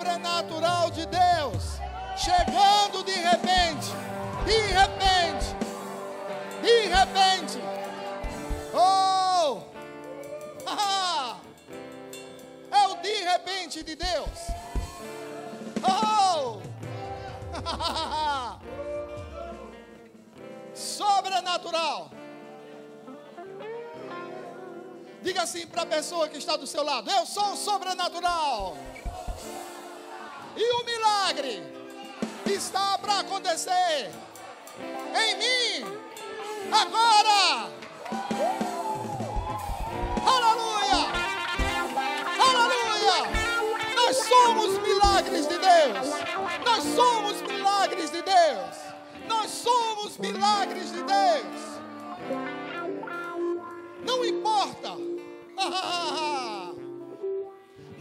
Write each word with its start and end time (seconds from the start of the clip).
sobrenatural 0.00 0.90
de 0.90 1.04
Deus 1.06 1.78
chegando 2.16 3.04
de 3.04 3.12
repente, 3.12 3.88
de 4.46 4.58
repente, 4.72 5.54
de 6.62 6.88
repente. 6.88 7.58
Oh! 8.72 9.60
É 12.72 12.86
o 12.86 12.94
de 13.02 13.14
repente 13.24 13.82
de 13.82 13.96
Deus. 13.96 14.38
Oh! 15.82 16.60
Sobrenatural. 20.72 22.12
Diga 25.20 25.42
assim 25.42 25.66
para 25.66 25.82
a 25.82 25.86
pessoa 25.86 26.28
que 26.28 26.38
está 26.38 26.56
do 26.56 26.66
seu 26.66 26.84
lado: 26.84 27.10
Eu 27.10 27.26
sou 27.26 27.56
sobrenatural. 27.56 28.76
E 30.56 30.72
o 30.72 30.84
milagre 30.84 31.62
está 32.46 32.98
para 32.98 33.20
acontecer 33.20 34.10
em 35.14 35.36
mim 35.38 35.84
agora. 36.72 37.70
Aleluia! 40.26 41.08
Aleluia! 42.48 43.18
Nós 43.94 44.16
somos 44.16 44.78
milagres 44.78 45.46
de 45.46 45.58
Deus. 45.58 46.08
Nós 46.64 46.84
somos 46.94 47.42
milagres 47.42 48.10
de 48.10 48.22
Deus. 48.22 48.76
Nós 49.28 49.50
somos 49.50 50.18
milagres 50.18 50.92
de 50.92 51.02
Deus. 51.02 51.80
Não 54.04 54.24
importa. 54.24 54.96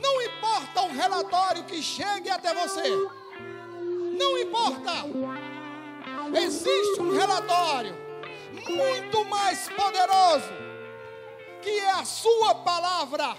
Não 0.02 0.22
importa 0.22 0.39
o 0.82 0.92
relatório 0.92 1.64
que 1.64 1.82
chegue 1.82 2.30
até 2.30 2.54
você. 2.54 2.90
Não 4.18 4.38
importa. 4.38 4.92
Existe 6.34 7.02
um 7.02 7.12
relatório 7.12 7.96
muito 8.68 9.26
mais 9.26 9.70
poderoso 9.70 10.70
que 11.62 11.70
é 11.70 11.92
a 11.92 12.06
sua 12.06 12.56
palavra. 12.56 13.36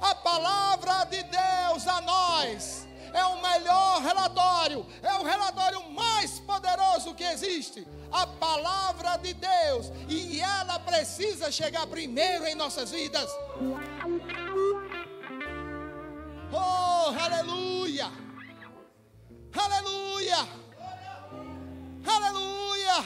A 0.00 0.14
palavra 0.14 1.04
de 1.04 1.22
Deus 1.24 1.86
a 1.86 2.00
nós 2.00 2.88
é 3.12 3.24
o 3.24 3.42
melhor 3.42 4.00
relatório, 4.02 4.86
é 5.02 5.12
o 5.14 5.22
relatório 5.22 5.90
mais 5.90 6.38
poderoso 6.40 7.14
que 7.14 7.24
existe. 7.24 7.86
A 8.10 8.26
palavra 8.26 9.16
de 9.18 9.34
Deus, 9.34 9.92
e 10.08 10.40
ela 10.40 10.78
precisa 10.80 11.50
chegar 11.52 11.86
primeiro 11.86 12.46
em 12.46 12.54
nossas 12.54 12.90
vidas. 12.90 13.30
Oh, 16.52 17.14
aleluia! 17.16 18.10
Aleluia! 19.54 20.38
Aleluia! 22.04 23.04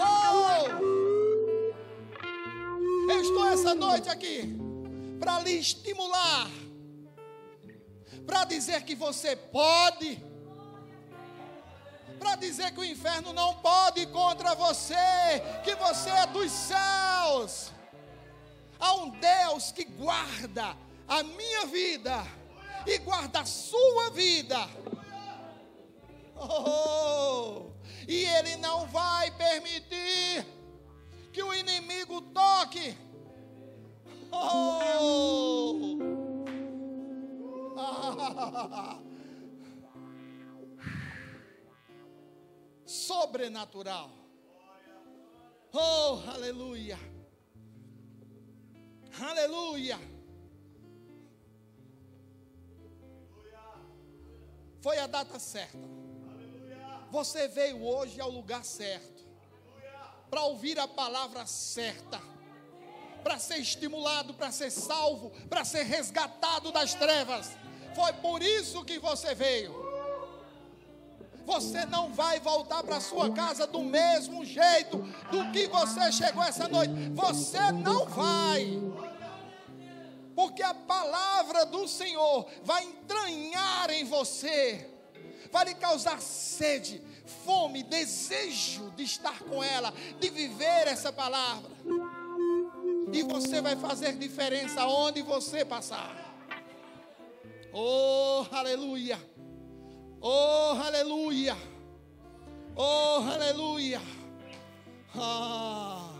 Oh! 0.00 0.82
Eu 3.10 3.20
estou 3.20 3.46
essa 3.46 3.74
noite 3.74 4.08
aqui 4.08 4.56
para 5.20 5.40
lhe 5.40 5.58
estimular, 5.58 6.48
para 8.26 8.44
dizer 8.44 8.84
que 8.84 8.94
você 8.94 9.36
pode, 9.36 10.18
para 12.18 12.36
dizer 12.36 12.72
que 12.72 12.80
o 12.80 12.84
inferno 12.84 13.34
não 13.34 13.56
pode 13.56 14.06
contra 14.06 14.54
você, 14.54 14.94
que 15.62 15.74
você 15.74 16.08
é 16.08 16.26
dos 16.26 16.50
céus. 16.50 17.70
Há 18.80 18.94
um 18.94 19.10
Deus 19.10 19.72
que 19.72 19.84
guarda 19.84 20.74
a 21.08 21.22
minha 21.22 21.66
vida 21.66 22.24
e 22.86 22.98
guarda 22.98 23.40
a 23.40 23.46
sua 23.46 24.10
vida. 24.10 24.58
Oh, 26.36 27.70
e 28.08 28.24
Ele 28.24 28.56
não 28.56 28.86
vai 28.86 29.30
permitir 29.32 30.46
que 31.32 31.42
o 31.42 31.54
inimigo 31.54 32.20
toque. 32.20 32.96
Oh, 34.32 35.98
sobrenatural. 42.86 44.10
Oh, 45.72 46.22
aleluia. 46.28 46.98
Aleluia. 49.20 49.98
Foi 54.82 54.98
a 54.98 55.06
data 55.06 55.38
certa. 55.38 55.78
Você 57.12 57.46
veio 57.46 57.86
hoje 57.86 58.20
ao 58.20 58.28
lugar 58.28 58.64
certo. 58.64 59.22
Para 60.28 60.42
ouvir 60.42 60.76
a 60.80 60.88
palavra 60.88 61.46
certa. 61.46 62.20
Para 63.22 63.38
ser 63.38 63.58
estimulado, 63.58 64.34
para 64.34 64.50
ser 64.50 64.72
salvo, 64.72 65.30
para 65.48 65.64
ser 65.64 65.84
resgatado 65.84 66.72
das 66.72 66.94
trevas. 66.94 67.52
Foi 67.94 68.12
por 68.14 68.42
isso 68.42 68.84
que 68.84 68.98
você 68.98 69.36
veio. 69.36 69.72
Você 71.46 71.86
não 71.86 72.12
vai 72.12 72.40
voltar 72.40 72.82
para 72.82 73.00
sua 73.00 73.30
casa 73.30 73.68
do 73.68 73.82
mesmo 73.82 74.44
jeito 74.44 74.98
do 75.30 75.52
que 75.52 75.68
você 75.68 76.10
chegou 76.10 76.42
essa 76.42 76.66
noite. 76.66 76.92
Você 77.10 77.70
não 77.70 78.06
vai 78.06 78.80
porque 80.34 80.62
a 80.62 80.74
palavra 80.74 81.66
do 81.66 81.86
Senhor 81.86 82.46
vai 82.64 82.84
entranhar 82.84 83.90
em 83.90 84.04
você, 84.04 84.88
vai 85.50 85.66
lhe 85.66 85.74
causar 85.74 86.20
sede, 86.20 87.02
fome, 87.44 87.82
desejo 87.82 88.90
de 88.92 89.04
estar 89.04 89.38
com 89.40 89.62
ela, 89.62 89.92
de 90.18 90.30
viver 90.30 90.88
essa 90.88 91.12
palavra. 91.12 91.70
E 93.12 93.22
você 93.22 93.60
vai 93.60 93.76
fazer 93.76 94.16
diferença 94.16 94.86
onde 94.86 95.20
você 95.22 95.64
passar. 95.64 96.16
Oh, 97.72 98.44
aleluia! 98.50 99.18
Oh, 100.20 100.76
aleluia! 100.82 101.56
Oh, 102.74 103.22
aleluia! 103.30 104.00
Ah. 105.14 106.11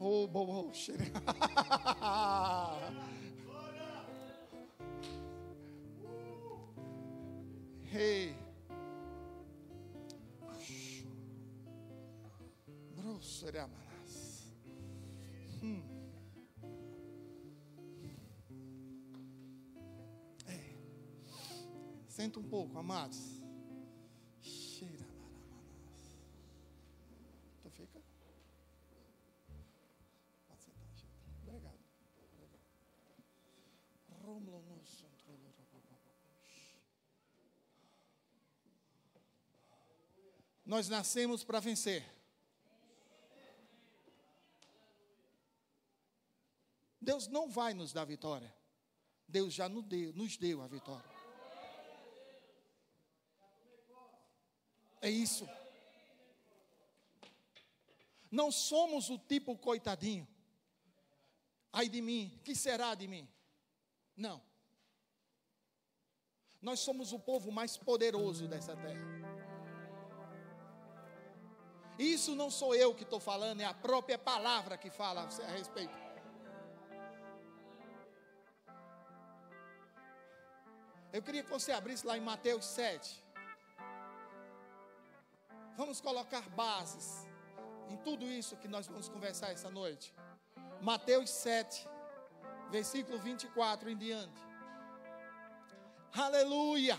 Oh, 0.00 0.26
bobo. 0.26 0.72
Hey. 7.90 8.34
Bro 12.94 13.18
soriamanas. 13.20 13.87
Senta 22.18 22.40
um 22.40 22.42
pouco, 22.42 22.76
amados. 22.76 23.16
Cheira. 24.40 25.06
Tu 27.62 27.70
fica? 27.70 28.02
Pode 30.48 30.62
sentar, 30.64 30.88
gente. 30.96 31.06
Obrigado. 31.46 31.78
Obrigado. 32.32 32.60
Rômulo 34.24 34.62
no 34.62 34.82
Nós 40.66 40.88
nascemos 40.88 41.44
para 41.44 41.60
vencer. 41.60 42.04
Deus 47.00 47.28
não 47.28 47.48
vai 47.48 47.74
nos 47.74 47.92
dar 47.92 48.04
vitória. 48.04 48.52
Deus 49.28 49.54
já 49.54 49.68
nos 49.68 49.84
deu, 49.84 50.12
nos 50.14 50.36
deu 50.36 50.60
a 50.60 50.66
vitória. 50.66 51.17
É 55.00 55.10
isso. 55.10 55.48
Não 58.30 58.50
somos 58.50 59.08
o 59.10 59.18
tipo 59.18 59.56
coitadinho. 59.56 60.26
Ai 61.72 61.88
de 61.88 62.00
mim, 62.00 62.40
que 62.44 62.54
será 62.54 62.94
de 62.94 63.06
mim? 63.06 63.28
Não. 64.16 64.42
Nós 66.60 66.80
somos 66.80 67.12
o 67.12 67.18
povo 67.18 67.52
mais 67.52 67.76
poderoso 67.76 68.48
dessa 68.48 68.76
terra. 68.76 69.08
Isso 71.98 72.34
não 72.34 72.50
sou 72.50 72.74
eu 72.74 72.94
que 72.94 73.02
estou 73.02 73.18
falando, 73.18 73.60
é 73.60 73.64
a 73.64 73.74
própria 73.74 74.18
palavra 74.18 74.76
que 74.76 74.90
fala 74.90 75.22
a 75.22 75.50
respeito. 75.52 75.96
Eu 81.12 81.22
queria 81.22 81.42
que 81.42 81.50
você 81.50 81.72
abrisse 81.72 82.06
lá 82.06 82.16
em 82.16 82.20
Mateus 82.20 82.64
7. 82.66 83.24
Vamos 85.78 86.00
colocar 86.00 86.42
bases 86.50 87.24
em 87.88 87.96
tudo 87.98 88.26
isso 88.26 88.56
que 88.56 88.66
nós 88.66 88.88
vamos 88.88 89.08
conversar 89.08 89.52
essa 89.52 89.70
noite. 89.70 90.12
Mateus 90.82 91.30
7, 91.30 91.88
versículo 92.68 93.16
24 93.20 93.88
em 93.88 93.96
diante. 93.96 94.42
Aleluia! 96.12 96.98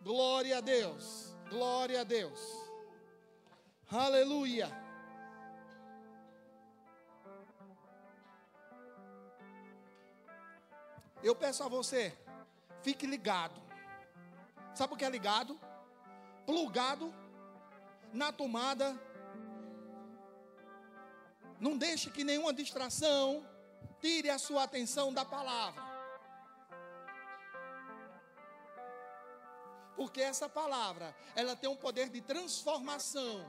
Glória 0.00 0.58
a 0.58 0.60
Deus, 0.60 1.34
glória 1.50 2.02
a 2.02 2.04
Deus. 2.04 2.40
Aleluia! 3.90 4.68
Eu 11.20 11.34
peço 11.34 11.64
a 11.64 11.68
você, 11.68 12.16
fique 12.80 13.08
ligado. 13.08 13.60
Sabe 14.72 14.94
o 14.94 14.96
que 14.96 15.04
é 15.04 15.10
ligado? 15.10 15.58
Plugado 16.48 17.14
na 18.10 18.32
tomada. 18.32 18.98
Não 21.60 21.76
deixe 21.76 22.10
que 22.10 22.24
nenhuma 22.24 22.54
distração 22.54 23.46
tire 24.00 24.30
a 24.30 24.38
sua 24.38 24.62
atenção 24.62 25.12
da 25.12 25.26
palavra. 25.26 25.82
Porque 29.94 30.22
essa 30.22 30.48
palavra, 30.48 31.14
ela 31.36 31.54
tem 31.54 31.68
um 31.68 31.76
poder 31.76 32.08
de 32.08 32.22
transformação. 32.22 33.44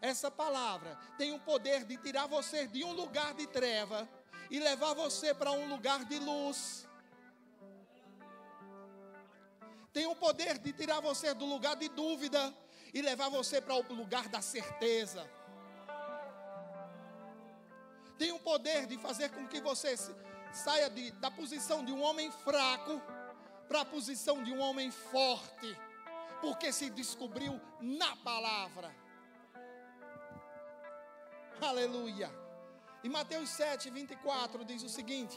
Essa 0.00 0.28
palavra 0.28 0.98
tem 1.16 1.32
o 1.32 1.38
poder 1.38 1.84
de 1.84 1.96
tirar 1.98 2.26
você 2.26 2.66
de 2.66 2.82
um 2.82 2.94
lugar 2.94 3.32
de 3.34 3.46
treva 3.46 4.08
e 4.50 4.58
levar 4.58 4.92
você 4.94 5.32
para 5.32 5.52
um 5.52 5.68
lugar 5.68 6.04
de 6.04 6.18
luz. 6.18 6.87
Tem 9.98 10.06
o 10.06 10.14
poder 10.14 10.58
de 10.58 10.72
tirar 10.72 11.00
você 11.00 11.34
do 11.34 11.44
lugar 11.44 11.74
de 11.74 11.88
dúvida 11.88 12.54
e 12.94 13.02
levar 13.02 13.28
você 13.28 13.60
para 13.60 13.74
o 13.74 13.92
lugar 13.92 14.28
da 14.28 14.40
certeza. 14.40 15.28
Tem 18.16 18.30
o 18.30 18.38
poder 18.38 18.86
de 18.86 18.96
fazer 18.96 19.28
com 19.30 19.48
que 19.48 19.60
você 19.60 19.96
saia 20.52 20.88
de, 20.88 21.10
da 21.10 21.32
posição 21.32 21.84
de 21.84 21.90
um 21.90 22.00
homem 22.00 22.30
fraco 22.30 23.02
para 23.66 23.80
a 23.80 23.84
posição 23.84 24.40
de 24.44 24.52
um 24.52 24.60
homem 24.60 24.88
forte, 24.92 25.76
porque 26.40 26.72
se 26.72 26.90
descobriu 26.90 27.60
na 27.80 28.14
palavra. 28.18 28.94
Aleluia. 31.60 32.30
E 33.02 33.08
Mateus 33.08 33.48
7, 33.48 33.90
24 33.90 34.64
diz 34.64 34.84
o 34.84 34.88
seguinte: 34.88 35.36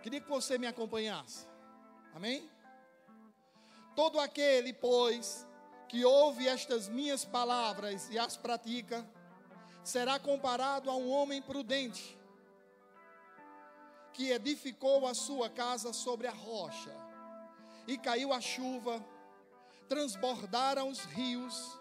Queria 0.00 0.20
que 0.20 0.28
você 0.28 0.56
me 0.58 0.68
acompanhasse. 0.68 1.50
Amém? 2.14 2.50
Todo 3.96 4.20
aquele, 4.20 4.72
pois, 4.72 5.46
que 5.88 6.04
ouve 6.04 6.48
estas 6.48 6.88
minhas 6.88 7.24
palavras 7.24 8.08
e 8.10 8.18
as 8.18 8.36
pratica, 8.36 9.06
será 9.84 10.18
comparado 10.18 10.90
a 10.90 10.96
um 10.96 11.10
homem 11.10 11.42
prudente, 11.42 12.18
que 14.12 14.30
edificou 14.30 15.06
a 15.06 15.14
sua 15.14 15.50
casa 15.50 15.92
sobre 15.92 16.26
a 16.26 16.32
rocha, 16.32 16.94
e 17.86 17.98
caiu 17.98 18.32
a 18.32 18.40
chuva, 18.40 19.04
transbordaram 19.88 20.88
os 20.88 21.04
rios, 21.04 21.78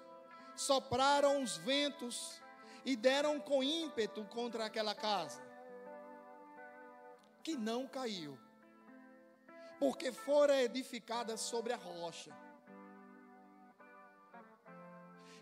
sopraram 0.56 1.44
os 1.44 1.58
ventos, 1.58 2.42
e 2.84 2.96
deram 2.96 3.40
com 3.40 3.64
ímpeto 3.64 4.26
contra 4.26 4.66
aquela 4.66 4.96
casa, 4.96 5.42
que 7.44 7.56
não 7.56 7.88
caiu, 7.88 8.38
porque 9.82 10.12
fora 10.12 10.62
edificada 10.62 11.36
sobre 11.36 11.74
a 11.74 11.76
rocha. 11.76 12.32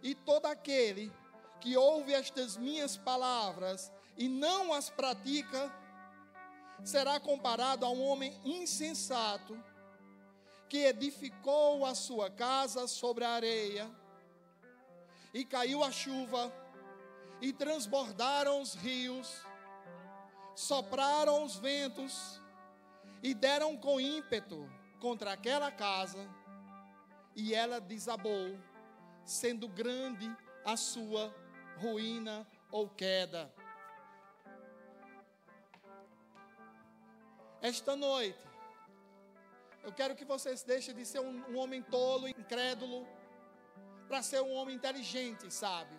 E 0.02 0.16
todo 0.16 0.46
aquele 0.46 1.12
que 1.60 1.76
ouve 1.76 2.14
estas 2.14 2.56
minhas 2.56 2.96
palavras 2.96 3.92
e 4.18 4.30
não 4.30 4.72
as 4.72 4.90
pratica, 4.90 5.70
será 6.86 7.20
comparado 7.20 7.86
a 7.86 7.90
um 7.90 8.02
homem 8.02 8.34
insensato 8.46 9.62
que 10.70 10.86
edificou 10.86 11.86
a 11.86 11.94
sua 11.94 12.30
casa 12.30 12.88
sobre 12.88 13.26
a 13.26 13.32
areia, 13.32 13.92
e 15.34 15.44
caiu 15.44 15.84
a 15.84 15.92
chuva, 15.92 16.50
e 17.42 17.52
transbordaram 17.52 18.62
os 18.62 18.74
rios, 18.74 19.42
sopraram 20.56 21.44
os 21.44 21.58
ventos 21.58 22.40
e 23.22 23.34
deram 23.34 23.78
com 23.78 24.00
ímpeto 24.00 24.70
contra 25.00 25.34
aquela 25.34 25.72
casa, 25.72 26.20
e 27.36 27.54
ela 27.54 27.80
desabou, 27.80 28.58
sendo 29.24 29.68
grande 29.68 30.30
a 30.66 30.76
sua 30.76 31.34
ruína 31.78 32.46
ou 32.72 32.90
queda. 32.90 33.54
Esta 37.62 37.96
noite, 37.96 38.40
eu 39.84 39.92
quero 39.92 40.16
que 40.16 40.26
vocês 40.26 40.64
deixem 40.64 40.96
de 40.96 41.06
ser 41.06 41.20
um, 41.20 41.44
um 41.52 41.58
homem 41.58 41.82
tolo, 41.82 42.28
incrédulo, 42.28 43.08
para 44.08 44.22
ser 44.22 44.42
um 44.42 44.54
homem 44.54 44.76
inteligente, 44.76 45.52
sábio. 45.52 45.99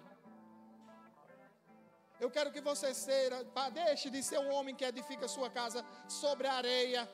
Eu 2.20 2.30
quero 2.30 2.52
que 2.54 2.60
você 2.60 2.92
seja, 2.92 3.36
deixe 3.72 4.10
de 4.10 4.22
ser 4.22 4.38
um 4.38 4.50
homem 4.52 4.74
que 4.74 4.84
edifica 4.84 5.24
a 5.24 5.34
sua 5.36 5.48
casa 5.48 5.84
sobre 6.06 6.46
a 6.46 6.54
areia, 6.54 7.08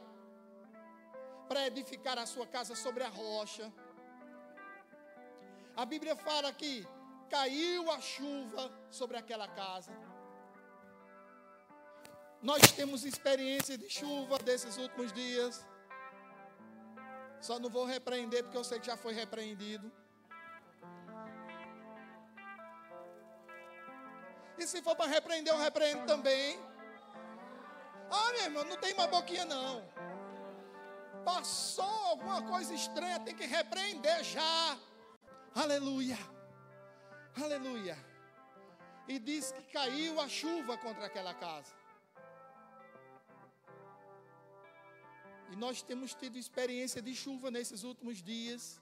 para 1.49 1.67
edificar 1.67 2.19
a 2.19 2.27
sua 2.27 2.47
casa 2.47 2.75
sobre 2.75 3.05
a 3.05 3.09
rocha. 3.09 3.73
A 5.77 5.85
Bíblia 5.85 6.17
fala 6.17 6.53
que 6.53 6.85
caiu 7.31 7.91
a 7.91 8.01
chuva 8.01 8.65
sobre 8.91 9.17
aquela 9.17 9.47
casa. 9.47 9.93
Nós 12.43 12.73
temos 12.73 13.05
experiência 13.05 13.79
de 13.79 13.89
chuva 13.89 14.39
desses 14.39 14.77
últimos 14.77 15.13
dias. 15.13 15.65
Só 17.41 17.59
não 17.59 17.71
vou 17.71 17.85
repreender 17.85 18.43
porque 18.43 18.59
eu 18.59 18.65
sei 18.65 18.81
que 18.81 18.87
já 18.87 18.97
foi 18.97 19.13
repreendido. 19.13 19.91
E 24.59 24.67
se 24.67 24.83
for 24.83 24.97
para 24.97 25.11
repreender, 25.11 25.53
eu 25.53 25.59
repreendo 25.59 26.07
também. 26.07 26.59
Ah, 28.11 28.33
meu 28.33 28.43
irmão, 28.43 28.65
não 28.65 28.77
tem 28.77 28.95
uma 28.95 29.07
boquinha 29.07 29.45
não. 29.45 29.87
Passou 31.25 31.85
alguma 31.85 32.43
coisa 32.43 32.73
estranha, 32.73 33.21
tem 33.21 33.35
que 33.35 33.45
repreender 33.45 34.23
já. 34.25 34.79
Aleluia. 35.55 36.19
Aleluia. 37.43 37.97
E 39.09 39.19
diz 39.19 39.53
que 39.53 39.63
caiu 39.65 40.21
a 40.21 40.29
chuva 40.29 40.79
contra 40.79 41.07
aquela 41.07 41.35
casa. 41.35 41.75
E 45.51 45.57
nós 45.57 45.83
temos 45.83 46.15
tido 46.15 46.39
experiência 46.39 47.01
de 47.03 47.15
chuva 47.15 47.51
nesses 47.51 47.85
últimos 47.85 48.23
dias. 48.23 48.81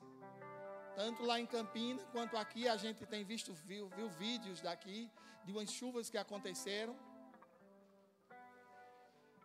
Tanto 0.97 1.25
lá 1.25 1.41
em 1.41 1.47
Campina 1.47 2.03
quanto 2.13 2.37
aqui 2.37 2.69
a 2.69 2.77
gente 2.77 3.05
tem 3.05 3.25
visto, 3.25 3.53
viu, 3.53 3.89
viu 3.89 4.09
vídeos 4.09 4.61
daqui 4.61 5.11
de 5.45 5.53
umas 5.53 5.71
chuvas 5.71 6.09
que 6.09 6.17
aconteceram. 6.17 6.97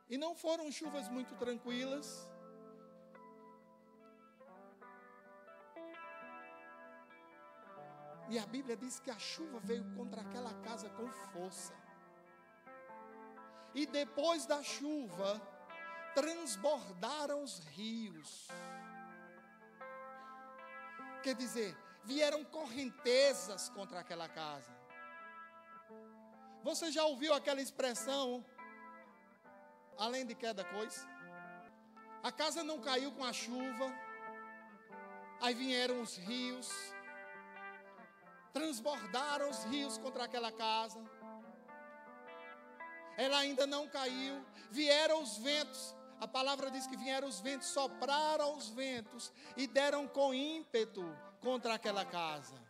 E 0.10 0.18
não 0.18 0.36
foram 0.36 0.72
chuvas 0.72 1.08
muito 1.10 1.36
tranquilas. 1.36 2.08
E 8.30 8.38
a 8.38 8.46
Bíblia 8.46 8.78
diz 8.78 9.00
que 9.00 9.10
a 9.10 9.18
chuva 9.18 9.60
veio 9.60 9.84
contra 9.96 10.22
aquela 10.22 10.54
casa 10.62 10.88
com 10.92 11.08
força. 11.32 11.74
E 13.74 13.88
depois 13.88 14.46
da 14.46 14.62
chuva, 14.62 15.42
transbordaram 16.14 17.44
os 17.44 17.60
rios. 17.60 18.48
Quer 21.24 21.36
dizer, 21.36 21.78
vieram 22.04 22.44
correntezas 22.46 23.70
contra 23.70 24.00
aquela 24.00 24.30
casa. 24.30 24.72
Você 26.64 26.92
já 26.92 27.04
ouviu 27.06 27.34
aquela 27.34 27.62
expressão, 27.62 28.46
além 29.98 30.26
de 30.26 30.36
queda 30.36 30.64
coisa? 30.64 31.08
A 32.24 32.32
casa 32.32 32.64
não 32.64 32.80
caiu 32.80 33.12
com 33.12 33.24
a 33.24 33.32
chuva, 33.32 33.94
aí 35.42 35.54
vieram 35.54 36.02
os 36.02 36.18
rios, 36.18 36.70
transbordaram 38.54 39.50
os 39.50 39.64
rios 39.66 39.98
contra 39.98 40.26
aquela 40.26 40.52
casa. 40.52 41.00
Ela 43.18 43.40
ainda 43.40 43.66
não 43.68 43.88
caiu, 43.88 44.46
vieram 44.72 45.22
os 45.22 45.38
ventos, 45.38 45.96
a 46.20 46.28
palavra 46.28 46.70
diz 46.70 46.86
que 46.86 46.98
vieram 46.98 47.28
os 47.28 47.40
ventos, 47.40 47.68
sopraram 47.68 48.58
os 48.58 48.70
ventos 48.70 49.32
e 49.56 49.68
deram 49.68 50.08
com 50.08 50.34
ímpeto 50.34 51.04
contra 51.42 51.74
aquela 51.76 52.06
casa. 52.06 52.70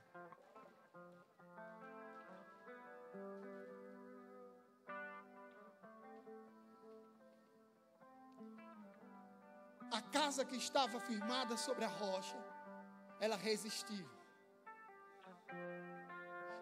a 9.91 10.01
casa 10.01 10.45
que 10.45 10.55
estava 10.55 10.99
firmada 10.99 11.57
sobre 11.57 11.83
a 11.83 11.87
rocha, 11.87 12.37
ela 13.19 13.35
resistiu. 13.35 14.09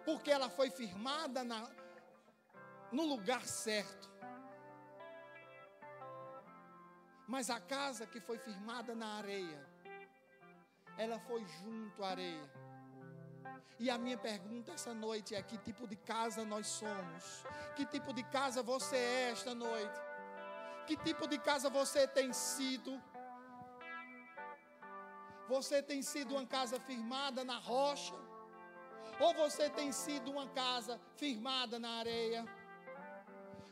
Porque 0.04 0.30
ela 0.30 0.48
foi 0.48 0.70
firmada 0.70 1.44
na, 1.44 1.68
no 2.90 3.04
lugar 3.04 3.44
certo. 3.46 4.08
Mas 7.28 7.50
a 7.50 7.60
casa 7.60 8.06
que 8.06 8.20
foi 8.20 8.38
firmada 8.38 8.94
na 8.94 9.08
areia, 9.18 9.60
ela 10.96 11.18
foi 11.20 11.44
junto 11.60 12.02
à 12.02 12.08
areia. 12.08 12.50
E 13.78 13.90
a 13.90 13.98
minha 13.98 14.16
pergunta 14.16 14.72
essa 14.72 14.94
noite 14.94 15.34
é: 15.34 15.42
que 15.42 15.58
tipo 15.58 15.86
de 15.86 15.94
casa 15.94 16.42
nós 16.44 16.66
somos? 16.66 17.44
Que 17.76 17.84
tipo 17.84 18.14
de 18.14 18.24
casa 18.24 18.62
você 18.62 18.96
é 18.96 19.30
esta 19.32 19.54
noite? 19.54 20.00
Que 20.86 20.96
tipo 20.96 21.28
de 21.28 21.38
casa 21.38 21.68
você 21.68 22.08
tem 22.08 22.32
sido? 22.32 22.98
Você 25.48 25.82
tem 25.82 26.00
sido 26.00 26.34
uma 26.34 26.46
casa 26.46 26.80
firmada 26.80 27.44
na 27.44 27.58
rocha? 27.58 28.14
Ou 29.20 29.34
você 29.34 29.68
tem 29.68 29.92
sido 29.92 30.30
uma 30.30 30.46
casa 30.48 30.98
firmada 31.16 31.78
na 31.78 31.90
areia? 31.98 32.42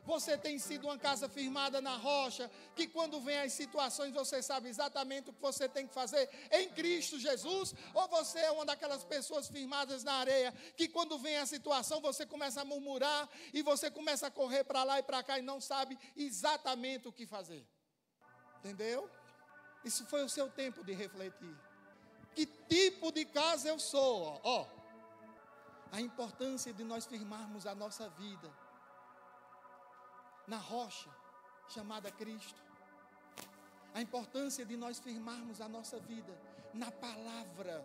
Você 0.07 0.39
tem 0.39 0.57
sido 0.57 0.85
uma 0.85 0.97
casa 0.97 1.29
firmada 1.29 1.81
na 1.81 1.97
rocha, 1.97 2.49
que 2.77 2.87
quando 2.87 3.21
vem 3.21 3.39
as 3.41 3.53
situações 3.53 4.15
você 4.15 4.41
sabe 4.41 4.69
exatamente 4.69 5.31
o 5.31 5.33
que 5.33 5.43
você 5.43 5.69
tem 5.69 5.85
que 5.85 5.93
fazer 5.93 6.31
em 6.53 6.69
Cristo 6.71 7.19
Jesus? 7.19 7.75
Ou 7.93 8.07
você 8.07 8.39
é 8.39 8.51
uma 8.53 8.65
daquelas 8.65 9.03
pessoas 9.03 9.49
firmadas 9.49 10.05
na 10.05 10.15
areia, 10.15 10.53
que 10.77 10.87
quando 10.87 11.19
vem 11.19 11.39
a 11.39 11.45
situação 11.45 12.01
você 12.01 12.25
começa 12.25 12.61
a 12.61 12.65
murmurar 12.65 13.29
e 13.53 13.63
você 13.63 13.91
começa 13.91 14.29
a 14.29 14.31
correr 14.31 14.63
para 14.63 14.85
lá 14.85 15.01
e 15.01 15.03
para 15.03 15.25
cá 15.25 15.41
e 15.41 15.43
não 15.43 15.61
sabe 15.61 15.99
exatamente 16.17 17.09
o 17.09 17.13
que 17.13 17.27
fazer? 17.27 17.67
Entendeu? 18.61 19.11
Isso 19.85 20.07
foi 20.07 20.23
o 20.23 20.29
seu 20.29 20.49
tempo 20.49 20.85
de 20.85 20.93
refletir. 20.93 21.57
Que 22.33 22.47
tipo 22.47 23.11
de 23.11 23.25
casa 23.25 23.69
eu 23.69 23.79
sou? 23.81 24.41
Ó, 24.45 24.67
a 25.91 26.01
importância 26.01 26.73
de 26.73 26.85
nós 26.85 27.07
firmarmos 27.07 27.67
a 27.67 27.75
nossa 27.75 28.09
vida 28.11 28.66
na 30.47 30.59
rocha 30.59 31.11
chamada 31.69 32.11
Cristo. 32.11 32.61
A 33.95 34.01
importância 34.01 34.65
de 34.65 34.77
nós 34.77 34.99
firmarmos 34.99 35.61
a 35.61 35.69
nossa 35.69 35.99
vida 35.99 36.39
na 36.73 36.91
palavra, 36.91 37.85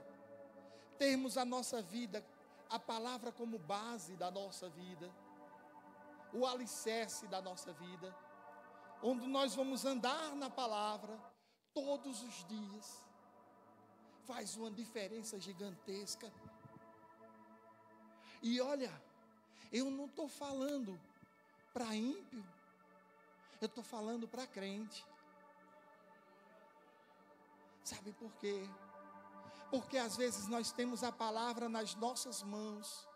termos 0.98 1.38
a 1.38 1.46
nossa 1.46 1.82
vida, 1.82 2.24
a 2.70 2.77
palavra 2.77 3.32
como 3.32 3.58
base 3.58 4.15
da 4.15 4.30
nossa 4.30 4.70
vida, 4.70 5.10
o 6.34 6.46
alicerce 6.46 7.27
da 7.27 7.41
nossa 7.41 7.74
vida, 7.74 8.15
onde 9.01 9.25
nós 9.27 9.56
vamos 9.56 9.86
andar 9.86 10.36
na 10.36 10.50
palavra 10.50 11.18
todos 11.74 12.22
os 12.22 12.46
dias, 12.46 13.03
faz 14.25 14.56
uma 14.56 14.72
diferença 14.72 15.39
gigantesca. 15.39 16.32
E 18.41 18.60
olha, 18.62 18.91
eu 19.72 19.89
não 19.89 20.06
estou 20.06 20.27
falando 20.27 21.00
para 21.74 21.96
ímpio, 21.96 22.44
eu 23.60 23.66
estou 23.68 23.84
falando 23.84 24.28
para 24.28 24.46
crente. 24.48 25.06
Sabe 27.84 28.12
por 28.13 28.32
quê? 28.34 28.68
Porque 29.70 29.98
às 29.98 30.18
vezes 30.18 30.48
nós 30.48 30.72
temos 30.72 31.04
a 31.04 31.12
palavra 31.12 31.70
nas 31.70 31.96
nossas 31.96 32.44
mãos. 32.44 33.08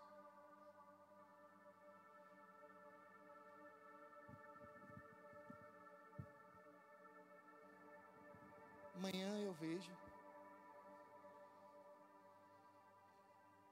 Amanhã 8.94 9.38
eu 9.38 9.52
vejo. 9.52 9.92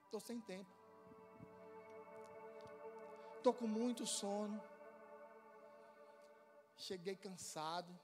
Estou 0.04 0.20
sem 0.20 0.40
tempo. 0.40 0.70
Estou 3.38 3.52
com 3.52 3.66
muito 3.66 4.06
sono. 4.06 4.62
Cheguei 6.76 7.16
cansado. 7.16 7.98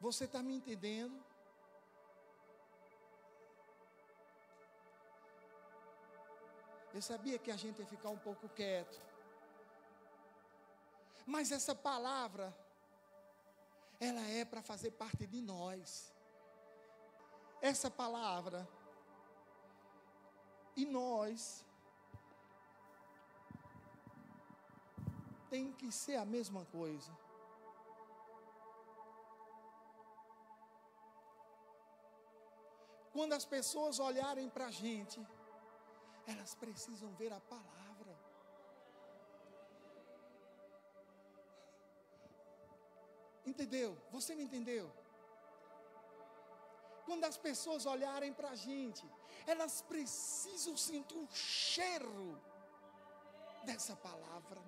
Você 0.00 0.24
está 0.24 0.42
me 0.42 0.54
entendendo? 0.54 1.22
Eu 6.92 7.02
sabia 7.02 7.38
que 7.38 7.50
a 7.50 7.56
gente 7.56 7.78
ia 7.78 7.86
ficar 7.86 8.08
um 8.08 8.18
pouco 8.18 8.48
quieto. 8.48 9.00
Mas 11.26 11.52
essa 11.52 11.74
palavra, 11.74 12.54
ela 14.00 14.22
é 14.26 14.44
para 14.44 14.62
fazer 14.62 14.90
parte 14.92 15.26
de 15.26 15.40
nós. 15.40 16.12
Essa 17.60 17.90
palavra, 17.90 18.66
e 20.74 20.86
nós, 20.86 21.64
tem 25.50 25.72
que 25.72 25.90
ser 25.90 26.16
a 26.16 26.24
mesma 26.24 26.64
coisa. 26.76 27.12
Quando 33.12 33.32
as 33.32 33.44
pessoas 33.44 33.98
olharem 33.98 34.48
para 34.48 34.66
a 34.66 34.70
gente, 34.70 35.20
elas 36.26 36.54
precisam 36.54 37.10
ver 37.20 37.32
a 37.32 37.40
palavra. 37.40 38.14
Entendeu? 43.44 43.90
Você 44.12 44.34
me 44.34 44.44
entendeu? 44.44 44.86
Quando 47.04 47.24
as 47.24 47.36
pessoas 47.36 47.84
olharem 47.94 48.32
para 48.32 48.50
a 48.50 48.54
gente, 48.54 49.04
elas 49.52 49.82
precisam 49.82 50.76
sentir 50.76 51.18
o 51.18 51.28
cheiro 51.32 52.40
dessa 53.64 53.96
palavra. 53.96 54.62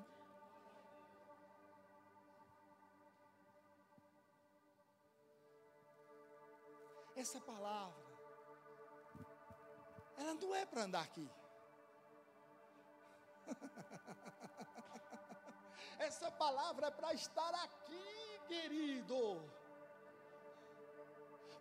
Essa 7.23 7.41
palavra, 7.41 8.05
ela 10.17 10.35
não 10.35 10.53
é 10.53 10.67
para 10.67 10.83
andar 10.83 11.03
aqui. 11.03 11.31
Essa 16.01 16.33
palavra 16.33 16.89
é 16.89 16.91
para 16.91 17.15
estar 17.15 17.55
aqui, 17.63 18.41
querido. 18.49 19.41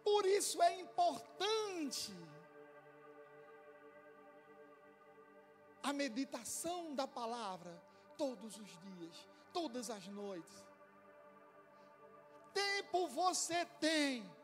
Por 0.04 0.26
isso 0.26 0.60
é 0.64 0.80
importante 0.80 2.12
a 5.84 5.94
meditação 5.94 6.96
da 6.96 7.08
palavra 7.08 7.80
todos 8.18 8.58
os 8.58 8.80
dias, 8.80 9.30
todas 9.54 9.92
as 9.92 10.08
noites. 10.08 10.66
Tempo 12.52 13.08
você 13.10 13.64
tem. 13.80 14.41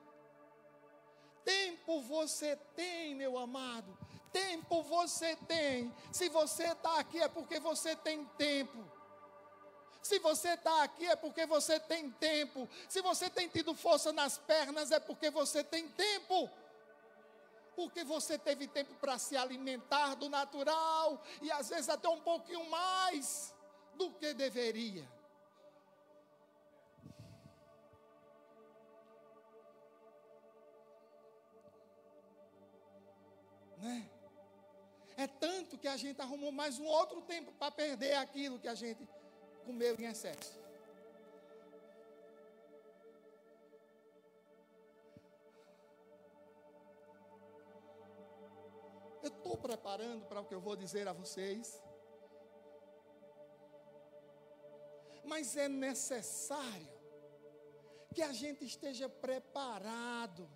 Tempo 1.48 2.02
você 2.02 2.58
tem, 2.76 3.16
meu 3.16 3.38
amado. 3.38 3.98
Tempo 4.34 4.84
você 4.84 5.34
tem. 5.48 5.96
Se 6.12 6.28
você 6.28 6.66
está 6.74 7.00
aqui 7.00 7.22
é 7.22 7.30
porque 7.30 7.58
você 7.58 7.96
tem 7.96 8.26
tempo. 8.38 8.84
Se 10.02 10.20
você 10.20 10.50
está 10.50 10.84
aqui 10.84 11.08
é 11.08 11.16
porque 11.16 11.46
você 11.46 11.80
tem 11.80 12.12
tempo. 12.12 12.68
Se 12.90 13.02
você 13.02 13.30
tem 13.30 13.48
tido 13.48 13.74
força 13.74 14.12
nas 14.12 14.38
pernas 14.38 14.92
é 14.92 15.00
porque 15.00 15.30
você 15.30 15.64
tem 15.64 15.88
tempo. 15.88 16.52
Porque 17.78 18.04
você 18.04 18.38
teve 18.38 18.68
tempo 18.68 18.94
para 18.96 19.18
se 19.18 19.38
alimentar 19.38 20.16
do 20.16 20.28
natural 20.28 21.24
e 21.42 21.50
às 21.50 21.70
vezes 21.70 21.88
até 21.88 22.10
um 22.10 22.20
pouquinho 22.20 22.70
mais 22.70 23.56
do 23.96 24.12
que 24.12 24.34
deveria. 24.34 25.10
Né? 33.88 34.10
É 35.16 35.28
tanto 35.28 35.78
que 35.78 35.88
a 35.88 35.98
gente 35.98 36.22
arrumou 36.22 36.52
mais 36.52 36.78
um 36.80 36.86
outro 36.86 37.22
tempo 37.22 37.52
para 37.54 37.72
perder 37.72 38.14
aquilo 38.16 38.60
que 38.60 38.68
a 38.68 38.76
gente 38.76 39.08
comeu 39.66 39.96
em 40.00 40.06
excesso. 40.06 40.56
Eu 49.24 49.30
estou 49.30 49.58
preparando 49.58 50.26
para 50.26 50.42
o 50.42 50.46
que 50.46 50.54
eu 50.54 50.62
vou 50.62 50.76
dizer 50.76 51.08
a 51.08 51.14
vocês. 51.14 51.82
Mas 55.24 55.58
é 55.58 55.68
necessário 55.68 56.96
que 58.14 58.22
a 58.22 58.32
gente 58.32 58.64
esteja 58.66 59.10
preparado 59.10 60.50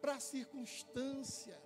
para 0.00 0.14
a 0.16 0.20
circunstância 0.20 1.56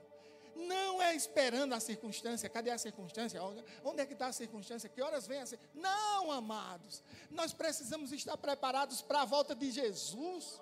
Não 0.56 1.02
é 1.02 1.14
esperando 1.14 1.74
a 1.74 1.80
circunstância. 1.80 2.48
Cadê 2.48 2.70
a 2.70 2.78
circunstância? 2.78 3.42
Onde 3.84 4.00
é 4.00 4.06
que 4.06 4.14
está 4.14 4.28
a 4.28 4.32
circunstância? 4.32 4.88
Que 4.88 5.02
horas 5.02 5.26
vem 5.26 5.40
a 5.40 5.46
circunstância? 5.46 5.82
Não, 5.82 6.32
amados. 6.32 7.02
Nós 7.30 7.52
precisamos 7.52 8.10
estar 8.10 8.36
preparados 8.38 9.02
para 9.02 9.20
a 9.20 9.24
volta 9.26 9.54
de 9.54 9.70
Jesus. 9.70 10.58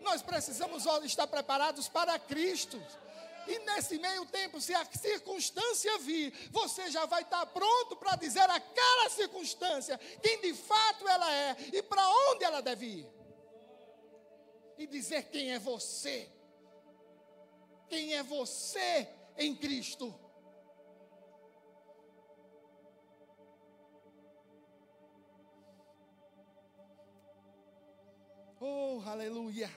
Nós 0.00 0.22
precisamos 0.22 0.86
estar 1.04 1.26
preparados 1.26 1.88
para 1.88 2.16
Cristo. 2.18 2.80
E 3.48 3.58
nesse 3.58 3.98
meio 3.98 4.24
tempo, 4.26 4.60
se 4.60 4.72
a 4.72 4.84
circunstância 4.84 5.98
vir, 5.98 6.32
você 6.50 6.90
já 6.90 7.04
vai 7.04 7.22
estar 7.22 7.44
pronto 7.46 7.96
para 7.96 8.16
dizer 8.16 8.48
aquela 8.48 9.10
circunstância 9.10 9.98
quem 10.22 10.40
de 10.40 10.54
fato 10.54 11.06
ela 11.08 11.34
é 11.34 11.56
e 11.72 11.82
para 11.82 12.08
onde 12.30 12.44
ela 12.44 12.62
deve 12.62 12.86
ir. 12.86 13.08
E 14.78 14.86
dizer 14.86 15.24
quem 15.24 15.52
é 15.52 15.58
você. 15.58 16.30
Quem 17.88 18.14
é 18.14 18.22
você 18.22 19.08
em 19.36 19.54
Cristo. 19.54 20.14
Oh, 28.60 29.02
aleluia. 29.06 29.70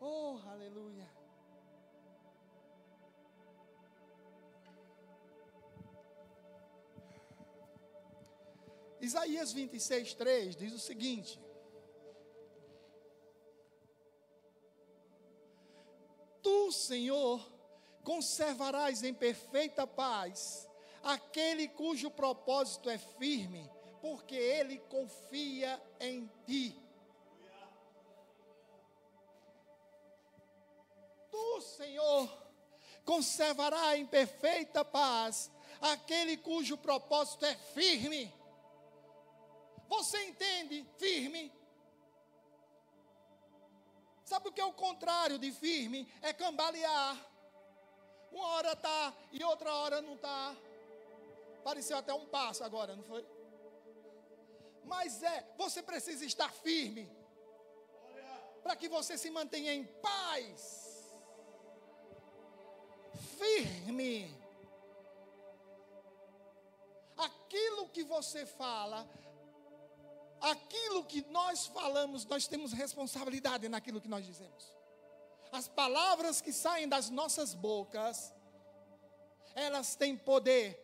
Oh, 0.00 0.38
aleluia. 0.46 1.08
Isaías 9.00 9.52
26, 9.52 10.14
3 10.14 10.56
diz 10.56 10.72
o 10.72 10.78
seguinte: 10.78 11.40
Tu, 16.48 16.72
Senhor, 16.72 17.46
conservarás 18.02 19.02
em 19.02 19.12
perfeita 19.12 19.86
paz 19.86 20.66
aquele 21.02 21.68
cujo 21.68 22.10
propósito 22.10 22.88
é 22.88 22.96
firme, 22.96 23.70
porque 24.00 24.34
ele 24.34 24.78
confia 24.78 25.78
em 26.00 26.26
ti. 26.46 26.74
Tu, 31.30 31.60
Senhor, 31.60 32.48
conservará 33.04 33.98
em 33.98 34.06
perfeita 34.06 34.82
paz 34.82 35.50
aquele 35.82 36.38
cujo 36.38 36.78
propósito 36.78 37.44
é 37.44 37.54
firme. 37.54 38.32
Você 39.86 40.24
entende? 40.24 40.86
Firme. 40.96 41.57
Sabe 44.28 44.50
o 44.50 44.52
que 44.52 44.60
é 44.60 44.64
o 44.64 44.74
contrário 44.74 45.38
de 45.38 45.50
firme? 45.50 46.06
É 46.20 46.34
cambalear. 46.34 47.16
Uma 48.30 48.46
hora 48.48 48.72
está 48.72 49.14
e 49.32 49.42
outra 49.42 49.72
hora 49.72 50.02
não 50.02 50.16
está. 50.16 50.54
Pareceu 51.64 51.96
até 51.96 52.12
um 52.12 52.26
passo 52.26 52.62
agora, 52.62 52.94
não 52.94 53.02
foi? 53.02 53.26
Mas 54.84 55.22
é, 55.22 55.50
você 55.56 55.82
precisa 55.82 56.26
estar 56.26 56.52
firme. 56.52 57.10
Para 58.62 58.76
que 58.76 58.86
você 58.86 59.16
se 59.16 59.30
mantenha 59.30 59.72
em 59.72 59.84
paz. 59.84 61.10
Firme. 63.38 64.30
Aquilo 67.16 67.88
que 67.88 68.04
você 68.04 68.44
fala 68.44 69.08
aquilo 70.40 71.04
que 71.04 71.22
nós 71.30 71.66
falamos, 71.66 72.24
nós 72.24 72.46
temos 72.46 72.72
responsabilidade 72.72 73.68
naquilo 73.68 74.00
que 74.00 74.08
nós 74.08 74.24
dizemos. 74.24 74.72
As 75.50 75.68
palavras 75.68 76.40
que 76.40 76.52
saem 76.52 76.88
das 76.88 77.10
nossas 77.10 77.54
bocas, 77.54 78.32
elas 79.54 79.96
têm 79.96 80.16
poder 80.16 80.78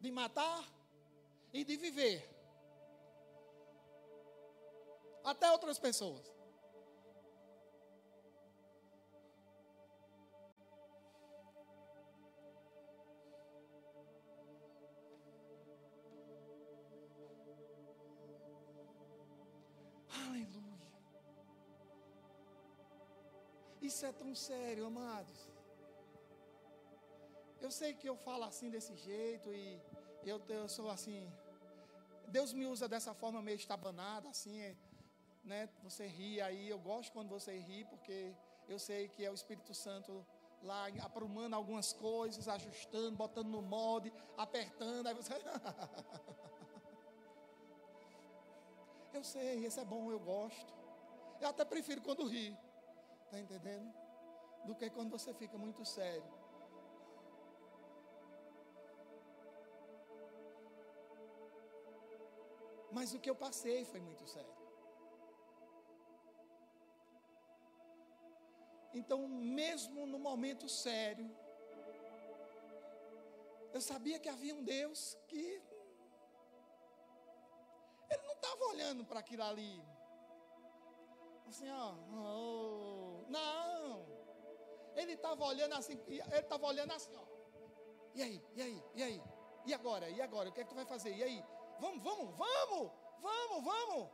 de 0.00 0.10
matar 0.10 0.64
e 1.52 1.64
de 1.64 1.76
viver. 1.76 2.26
Até 5.24 5.50
outras 5.50 5.78
pessoas. 5.78 6.37
Isso 23.88 24.04
é 24.04 24.12
tão 24.12 24.34
sério, 24.34 24.84
amados. 24.86 25.48
Eu 27.58 27.70
sei 27.70 27.94
que 27.94 28.08
eu 28.08 28.16
falo 28.16 28.44
assim 28.44 28.68
desse 28.70 28.94
jeito 28.96 29.52
e 29.52 29.80
eu, 30.22 30.40
eu 30.48 30.68
sou 30.68 30.90
assim. 30.90 31.32
Deus 32.26 32.52
me 32.52 32.66
usa 32.66 32.86
dessa 32.86 33.14
forma 33.14 33.40
meio 33.40 33.56
estabanada, 33.56 34.28
assim, 34.28 34.76
né? 35.42 35.68
Você 35.82 36.06
ri 36.06 36.40
aí, 36.40 36.68
eu 36.68 36.78
gosto 36.78 37.12
quando 37.12 37.30
você 37.30 37.58
ri, 37.58 37.84
porque 37.86 38.34
eu 38.68 38.78
sei 38.78 39.08
que 39.08 39.24
é 39.24 39.30
o 39.30 39.34
Espírito 39.34 39.72
Santo 39.74 40.26
lá 40.62 40.86
aprumando 41.00 41.54
algumas 41.54 41.92
coisas, 41.92 42.46
ajustando, 42.46 43.16
botando 43.16 43.48
no 43.48 43.62
molde, 43.62 44.12
apertando, 44.36 45.06
aí 45.06 45.14
você. 45.14 45.32
eu 49.18 49.24
sei, 49.24 49.64
esse 49.66 49.80
é 49.80 49.84
bom, 49.84 50.10
eu 50.12 50.20
gosto. 50.20 50.72
Eu 51.40 51.48
até 51.48 51.64
prefiro 51.64 52.00
quando 52.00 52.26
ri. 52.26 52.56
Está 53.24 53.38
entendendo? 53.38 53.92
Do 54.64 54.74
que 54.74 54.88
quando 54.90 55.10
você 55.10 55.32
fica 55.34 55.58
muito 55.58 55.84
sério. 55.84 56.32
Mas 62.92 63.12
o 63.12 63.18
que 63.18 63.30
eu 63.30 63.34
passei 63.34 63.84
foi 63.84 64.00
muito 64.00 64.24
sério. 64.26 64.56
Então, 68.94 69.28
mesmo 69.28 70.06
no 70.06 70.18
momento 70.18 70.68
sério, 70.68 71.28
eu 73.74 73.80
sabia 73.80 74.18
que 74.18 74.28
havia 74.28 74.54
um 74.54 74.62
Deus 74.62 75.16
que 75.26 75.60
estava 78.38 78.64
olhando 78.66 79.04
para 79.04 79.20
aquilo 79.20 79.42
ali. 79.42 79.82
Assim, 81.46 81.70
ó, 81.70 81.94
oh, 82.12 83.24
não. 83.28 84.06
Ele 84.94 85.12
estava 85.12 85.44
olhando 85.44 85.74
assim, 85.74 86.00
ele 86.06 86.22
estava 86.38 86.66
olhando 86.66 86.92
assim, 86.92 87.14
ó. 87.16 87.24
E 88.14 88.22
aí, 88.22 88.42
e 88.54 88.62
aí, 88.62 88.82
e 88.94 89.02
aí? 89.02 89.22
E 89.66 89.74
agora? 89.74 90.08
E 90.08 90.20
agora? 90.20 90.48
O 90.48 90.52
que 90.52 90.60
é 90.60 90.64
que 90.64 90.70
tu 90.70 90.74
vai 90.74 90.84
fazer? 90.84 91.14
E 91.14 91.22
aí? 91.22 91.44
Vamos, 91.80 92.02
vamos, 92.02 92.36
vamos, 92.36 92.92
vamos, 93.20 93.64
vamos. 93.64 94.10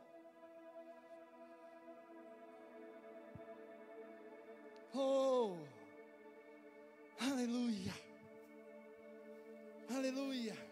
Oh, 4.97 5.57
aleluia, 7.19 7.93
aleluia. 9.89 10.64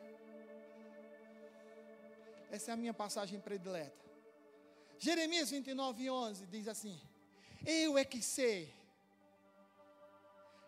Essa 2.56 2.70
é 2.70 2.74
a 2.74 2.78
minha 2.78 2.94
passagem 2.94 3.39
predileta. 3.39 4.04
Jeremias 5.00 5.50
29, 5.50 6.10
11 6.10 6.46
diz 6.46 6.68
assim: 6.68 7.02
eu 7.66 7.98
é 7.98 8.06
que 8.06 8.22
sei. 8.22 8.72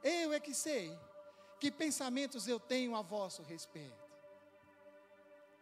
Eu 0.04 0.34
é 0.34 0.40
que 0.40 0.54
sei 0.54 0.98
que 1.60 1.70
pensamentos 1.72 2.48
eu 2.48 2.60
tenho 2.60 2.96
a 2.96 3.04
vosso 3.04 3.44
respeito. 3.44 4.04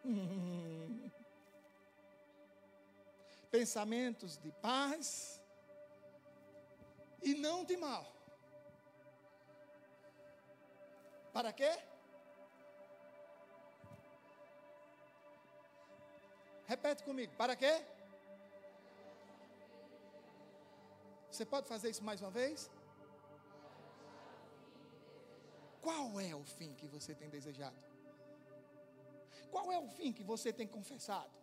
Pensamentos 3.52 4.38
de 4.38 4.52
paz 4.54 5.42
e 7.22 7.34
não 7.34 7.66
de 7.66 7.76
mal. 7.76 8.06
Para 11.34 11.52
quê? 11.52 11.78
Repete 16.74 17.04
comigo. 17.04 17.32
Para 17.42 17.56
quê? 17.56 17.74
Você 21.30 21.46
pode 21.46 21.68
fazer 21.68 21.90
isso 21.92 22.04
mais 22.04 22.20
uma 22.24 22.32
vez? 22.32 22.72
Qual 25.86 26.20
é 26.20 26.34
o 26.34 26.44
fim 26.44 26.74
que 26.80 26.88
você 26.88 27.14
tem 27.14 27.30
desejado? 27.30 27.78
Qual 29.52 29.72
é 29.72 29.78
o 29.78 29.88
fim 29.98 30.12
que 30.12 30.24
você 30.24 30.52
tem 30.52 30.68
confessado? 30.68 31.36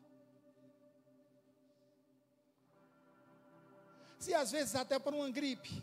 Se 4.19 4.35
às 4.35 4.51
vezes 4.51 4.75
até 4.75 4.99
por 4.99 5.15
uma 5.15 5.31
gripe, 5.31 5.75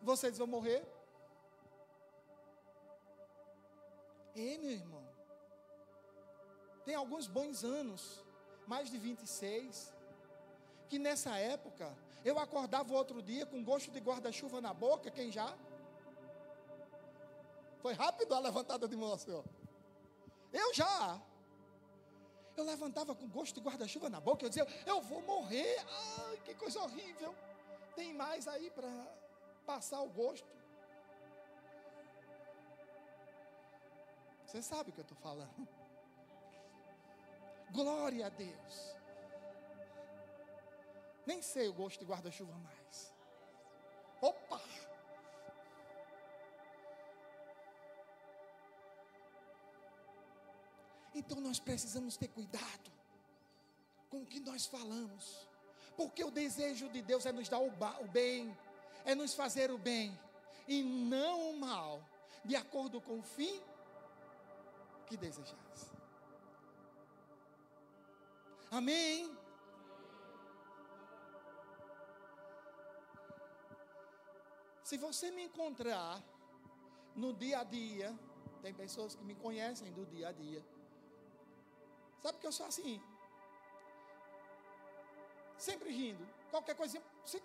vocês 0.00 0.38
vão 0.38 0.46
morrer. 0.46 0.82
E 4.36 4.58
meu 4.58 4.70
irmão, 4.70 5.09
tem 6.90 6.96
alguns 6.96 7.28
bons 7.28 7.62
anos, 7.62 8.20
mais 8.66 8.90
de 8.90 8.98
26, 8.98 9.94
que 10.88 10.98
nessa 10.98 11.36
época 11.38 11.96
Eu 12.22 12.38
acordava 12.38 12.92
outro 12.92 13.22
dia 13.22 13.46
com 13.46 13.64
gosto 13.64 13.90
de 13.90 13.98
guarda-chuva 13.98 14.60
na 14.60 14.74
boca, 14.74 15.10
quem 15.10 15.30
já? 15.30 15.56
Foi 17.78 17.94
rápido 17.94 18.34
a 18.34 18.40
levantada 18.40 18.86
de 18.86 18.94
mão, 18.94 19.16
senhor. 19.16 19.44
Eu 20.52 20.74
já. 20.74 21.18
Eu 22.56 22.64
levantava 22.64 23.14
com 23.14 23.26
gosto 23.28 23.54
de 23.54 23.66
guarda-chuva 23.66 24.10
na 24.10 24.20
boca. 24.20 24.44
Eu 24.44 24.50
dizia, 24.50 24.66
eu 24.84 25.00
vou 25.00 25.22
morrer. 25.22 25.78
Ai, 26.18 26.36
que 26.44 26.54
coisa 26.54 26.82
horrível. 26.82 27.34
Tem 27.94 28.12
mais 28.12 28.46
aí 28.46 28.70
para 28.70 28.92
passar 29.64 30.02
o 30.02 30.10
gosto. 30.10 30.46
Você 34.44 34.60
sabe 34.60 34.90
o 34.90 34.92
que 34.92 35.00
eu 35.00 35.08
estou 35.08 35.16
falando. 35.16 35.79
Glória 37.72 38.26
a 38.26 38.28
Deus. 38.28 38.96
Nem 41.26 41.40
sei 41.42 41.68
o 41.68 41.72
gosto 41.72 42.00
de 42.00 42.06
guarda-chuva 42.06 42.52
mais. 42.58 43.14
Opa! 44.20 44.60
Então 51.14 51.40
nós 51.40 51.60
precisamos 51.60 52.16
ter 52.16 52.28
cuidado 52.28 52.90
com 54.08 54.22
o 54.22 54.26
que 54.26 54.40
nós 54.40 54.66
falamos, 54.66 55.46
porque 55.96 56.24
o 56.24 56.30
desejo 56.30 56.88
de 56.88 57.02
Deus 57.02 57.26
é 57.26 57.32
nos 57.32 57.48
dar 57.48 57.60
o, 57.60 57.70
bem, 58.08 58.56
é 59.04 59.14
nos 59.14 59.34
fazer 59.34 59.70
o 59.70 59.78
bem 59.78 60.18
e 60.66 60.82
não 60.82 61.50
o 61.50 61.58
mal, 61.58 62.02
de 62.44 62.56
acordo 62.56 63.00
com 63.00 63.18
o 63.18 63.22
fim 63.22 63.60
que 65.06 65.16
desejais. 65.16 65.99
Amém? 68.70 69.36
Se 74.84 74.96
você 74.96 75.30
me 75.30 75.44
encontrar 75.44 76.22
no 77.14 77.32
dia 77.32 77.60
a 77.60 77.64
dia, 77.64 78.18
tem 78.62 78.74
pessoas 78.74 79.14
que 79.14 79.24
me 79.24 79.34
conhecem 79.34 79.92
do 79.92 80.04
dia 80.06 80.28
a 80.28 80.32
dia, 80.32 80.64
Sabe 82.20 82.38
que 82.38 82.46
eu 82.46 82.52
sou 82.52 82.66
assim? 82.66 83.02
Sempre 85.56 85.90
rindo. 85.90 86.26
Qualquer 86.50 86.76
coisinha. 86.76 87.02
Se... 87.24 87.42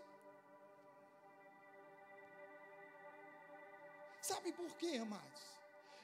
Sabe 4.22 4.52
por 4.52 4.70
quê, 4.76 4.98
amados? 5.02 5.42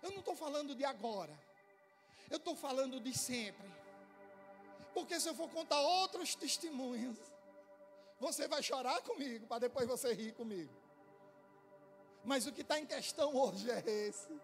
Eu 0.02 0.12
não 0.12 0.20
estou 0.20 0.36
falando 0.36 0.74
de 0.74 0.86
agora. 0.86 1.38
Eu 2.30 2.38
estou 2.38 2.56
falando 2.56 3.00
de 3.00 3.14
sempre. 3.18 3.70
Porque 4.94 5.20
se 5.20 5.30
eu 5.30 5.36
for 5.36 5.50
contar 5.50 5.80
outros 5.80 6.36
testemunhos, 6.36 7.18
você 8.20 8.48
vai 8.48 8.62
chorar 8.62 9.02
comigo, 9.02 9.48
para 9.48 9.60
depois 9.60 9.88
você 9.88 10.14
rir 10.14 10.34
comigo. 10.34 10.74
Mas 12.24 12.46
o 12.46 12.52
que 12.52 12.62
está 12.62 12.80
em 12.80 12.86
questão 12.86 13.36
hoje 13.36 13.70
é 13.72 13.80
esse. 14.08 14.40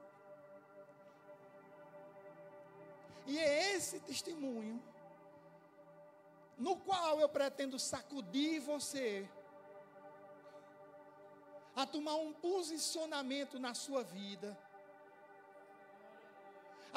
E 3.27 3.37
é 3.37 3.75
esse 3.75 3.99
testemunho 3.99 4.81
no 6.57 6.75
qual 6.77 7.19
eu 7.19 7.29
pretendo 7.29 7.77
sacudir 7.77 8.59
você 8.61 9.29
a 11.75 11.85
tomar 11.85 12.15
um 12.15 12.33
posicionamento 12.33 13.59
na 13.59 13.75
sua 13.75 14.03
vida. 14.03 14.57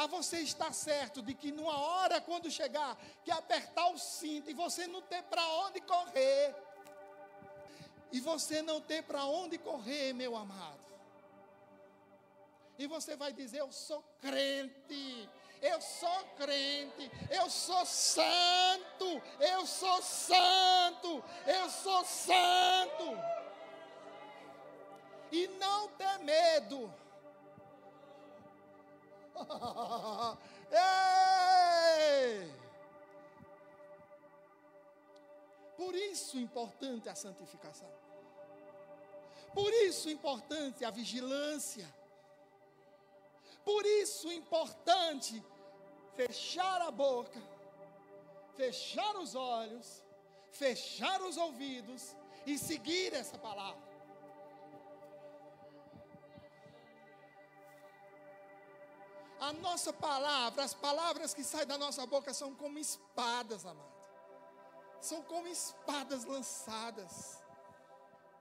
A 0.01 0.07
você 0.07 0.39
estar 0.39 0.73
certo 0.73 1.21
de 1.21 1.35
que 1.35 1.53
numa 1.53 1.79
hora 1.79 2.23
quando 2.23 2.51
chegar, 2.51 2.97
que 3.23 3.31
apertar 3.31 3.87
o 3.91 3.99
cinto 3.99 4.51
e 4.51 4.55
você 4.55 4.87
não 4.87 5.03
ter 5.03 5.23
para 5.25 5.47
onde 5.47 5.79
correr. 5.83 6.55
E 8.11 8.19
você 8.19 8.63
não 8.63 8.81
ter 8.81 9.03
para 9.03 9.27
onde 9.27 9.59
correr, 9.59 10.15
meu 10.15 10.35
amado. 10.35 10.81
E 12.79 12.87
você 12.87 13.15
vai 13.15 13.31
dizer: 13.31 13.59
Eu 13.59 13.71
sou 13.71 14.03
crente, 14.23 15.29
eu 15.61 15.79
sou 15.83 16.25
crente, 16.39 17.11
eu 17.31 17.51
sou 17.51 17.85
santo, 17.85 19.23
eu 19.39 19.67
sou 19.67 20.01
santo, 20.01 21.23
eu 21.47 21.69
sou 21.69 22.03
santo. 22.07 23.19
E 25.31 25.47
não 25.47 25.89
ter 25.89 26.19
medo. 26.21 26.91
Ei! 30.71 32.53
Por 35.77 35.95
isso 35.95 36.39
importante 36.39 37.09
a 37.09 37.15
santificação. 37.15 37.91
Por 39.55 39.73
isso 39.73 40.09
importante 40.11 40.85
a 40.85 40.91
vigilância. 40.91 41.93
Por 43.65 43.85
isso 43.85 44.31
importante 44.33 45.43
fechar 46.15 46.83
a 46.83 46.91
boca, 46.91 47.41
fechar 48.57 49.17
os 49.17 49.35
olhos, 49.35 50.03
fechar 50.51 51.21
os 51.23 51.37
ouvidos 51.37 52.15
e 52.47 52.59
seguir 52.59 53.13
essa 53.15 53.39
palavra. 53.39 53.90
A 59.51 59.53
nossa 59.53 59.93
palavra, 59.93 60.63
as 60.63 60.75
palavras 60.75 61.35
que 61.35 61.43
saem 61.43 61.67
da 61.67 61.77
nossa 61.77 62.07
boca 62.07 62.33
são 62.33 62.55
como 62.55 62.79
espadas, 62.79 63.67
amado. 63.67 63.91
São 65.01 65.23
como 65.23 65.49
espadas 65.49 66.25
lançadas, 66.25 67.43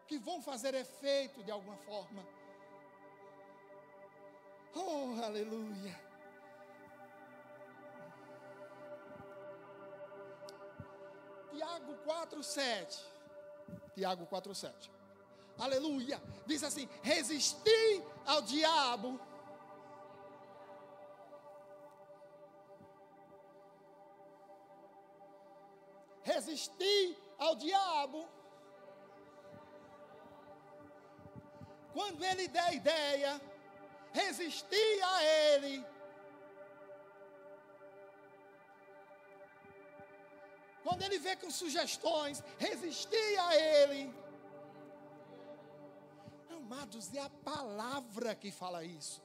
que 0.06 0.20
vão 0.20 0.40
fazer 0.40 0.76
efeito 0.76 1.44
de 1.44 1.50
alguma 1.50 1.78
forma. 1.78 2.24
Oh, 4.76 5.20
aleluia. 5.24 6.00
Tiago 11.52 11.94
4,7. 12.06 13.00
Tiago 13.96 14.28
4,7. 14.28 14.92
Aleluia. 15.58 16.22
Diz 16.46 16.64
assim: 16.64 16.88
resisti 17.02 18.04
ao 18.28 18.44
diabo. 18.44 19.20
Resisti 26.60 27.18
ao 27.38 27.56
diabo. 27.56 28.28
Quando 31.94 32.24
ele 32.24 32.48
der 32.48 32.74
ideia, 32.74 33.42
resisti 34.12 35.02
a 35.02 35.24
ele 35.24 35.86
Quando 40.84 41.04
ele 41.04 41.20
vê 41.20 41.36
com 41.36 41.52
sugestões, 41.52 42.44
resistir 42.58 43.38
a 43.38 43.56
ele. 43.56 44.12
Amados, 46.50 47.14
é 47.14 47.20
a 47.20 47.30
palavra 47.30 48.34
que 48.34 48.52
fala 48.52 48.84
isso. 48.84 49.22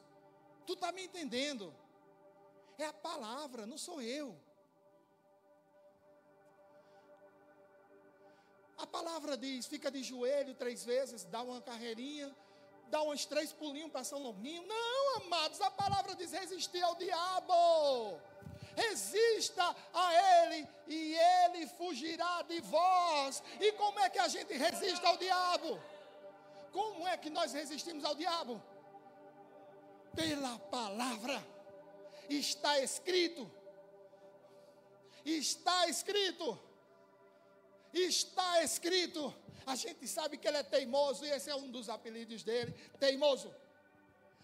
Tu 0.67 0.75
está 0.75 0.93
me 0.93 1.05
entendendo? 1.05 1.75
É 2.77 2.85
a 2.85 2.93
palavra, 2.93 3.65
não 3.67 3.79
sou 3.79 4.03
eu. 4.03 4.37
A 8.85 8.87
palavra 8.87 9.35
diz: 9.35 9.65
fica 9.65 9.91
de 9.91 10.03
joelho 10.03 10.55
três 10.55 10.85
vezes, 10.85 11.25
dá 11.25 11.41
uma 11.43 11.61
carreirinha, 11.63 12.29
dá 12.89 13.01
uns 13.03 13.25
três 13.25 13.51
pulinhos 13.51 13.91
para 13.91 14.05
São 14.05 14.19
Longuinho. 14.19 14.63
Não, 14.67 15.17
amados, 15.23 15.59
a 15.63 15.71
palavra 15.71 16.15
diz 16.15 16.31
resistir 16.33 16.83
ao 16.83 16.95
diabo 16.95 18.21
resista 18.77 19.65
a 19.93 20.07
Ele 20.13 20.69
e 20.89 21.15
Ele 21.15 21.67
fugirá 21.79 22.43
de 22.43 22.61
vós. 22.61 23.43
E 23.61 23.73
como 23.73 23.99
é 24.01 24.11
que 24.11 24.19
a 24.19 24.29
gente 24.29 24.53
resiste 24.55 25.07
ao 25.07 25.17
diabo? 25.17 25.81
Como 26.73 27.07
é 27.07 27.17
que 27.17 27.31
nós 27.31 27.53
resistimos 27.53 28.05
ao 28.05 28.15
diabo? 28.15 28.61
Pela 30.15 30.59
palavra. 30.59 31.43
Está 32.29 32.81
escrito. 32.81 33.51
Está 35.25 35.89
escrito. 35.89 36.59
Está 37.95 38.63
escrito. 38.63 39.33
A 39.65 39.77
gente 39.77 40.07
sabe 40.07 40.37
que 40.37 40.47
ele 40.47 40.59
é 40.59 40.63
teimoso 40.63 41.25
e 41.25 41.31
esse 41.31 41.49
é 41.49 41.55
um 41.55 41.71
dos 41.71 41.89
apelidos 41.89 42.43
dele, 42.43 42.73
teimoso. 42.99 43.55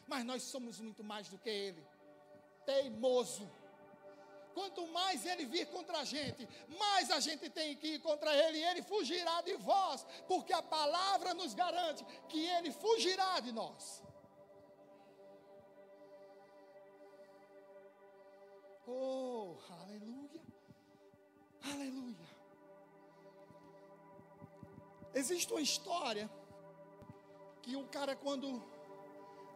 Mas 0.06 0.24
nós 0.24 0.42
somos 0.44 0.80
muito 0.80 1.02
mais 1.04 1.28
do 1.28 1.36
que 1.36 1.50
ele. 1.50 1.84
Teimoso. 2.64 3.50
Quanto 4.54 4.86
mais 4.88 5.26
ele 5.26 5.44
vir 5.44 5.66
contra 5.66 5.98
a 5.98 6.04
gente, 6.04 6.48
mais 6.78 7.10
a 7.10 7.20
gente 7.20 7.48
tem 7.50 7.76
que 7.76 7.94
ir 7.94 8.00
contra 8.00 8.34
ele, 8.34 8.58
e 8.58 8.64
ele 8.64 8.82
fugirá 8.82 9.40
de 9.42 9.54
vós, 9.56 10.04
porque 10.26 10.52
a 10.52 10.62
palavra 10.62 11.34
nos 11.34 11.54
garante 11.54 12.04
que 12.28 12.44
ele 12.46 12.72
fugirá 12.72 13.38
de 13.40 13.52
nós. 13.52 14.02
Oh, 18.86 19.56
aleluia, 19.70 20.42
aleluia. 21.62 22.29
Existe 25.14 25.52
uma 25.52 25.60
história 25.60 26.30
que 27.62 27.76
o 27.76 27.86
cara, 27.88 28.14
quando 28.14 28.62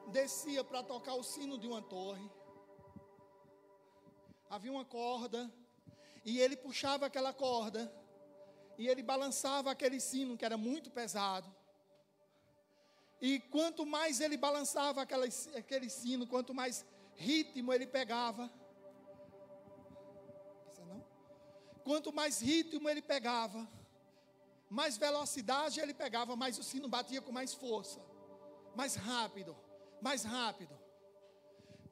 descia 0.09 0.63
para 0.65 0.83
tocar 0.83 1.15
o 1.15 1.23
sino 1.23 1.57
de 1.59 1.67
uma 1.67 1.81
torre, 1.81 2.31
havia 4.51 4.73
uma 4.73 4.85
corda, 4.85 5.51
e 6.25 6.41
ele 6.41 6.57
puxava 6.57 7.07
aquela 7.07 7.33
corda, 7.33 7.93
e 8.77 8.89
ele 8.89 9.03
balançava 9.03 9.71
aquele 9.71 10.01
sino 10.01 10.37
que 10.37 10.45
era 10.45 10.57
muito 10.57 10.91
pesado. 10.91 11.53
E 13.21 13.39
quanto 13.41 13.87
mais 13.87 14.21
ele 14.21 14.37
balançava 14.37 15.03
aquela, 15.03 15.27
aquele 15.57 15.89
sino, 15.89 16.27
quanto 16.27 16.53
mais 16.53 16.85
ritmo 17.15 17.73
ele 17.73 17.87
pegava, 17.87 18.51
não? 20.87 21.05
quanto 21.85 22.13
mais 22.13 22.41
ritmo 22.41 22.89
ele 22.89 23.01
pegava, 23.01 23.67
mais 24.75 24.97
velocidade 24.97 25.79
ele 25.81 25.95
pegava, 25.95 26.35
mais 26.35 26.59
o 26.59 26.65
sino 26.65 26.89
batia 26.89 27.23
com 27.23 27.31
mais 27.31 27.55
força, 27.55 28.01
mais 28.75 28.97
rápido, 28.97 29.57
mais 30.03 30.25
rápido. 30.25 30.77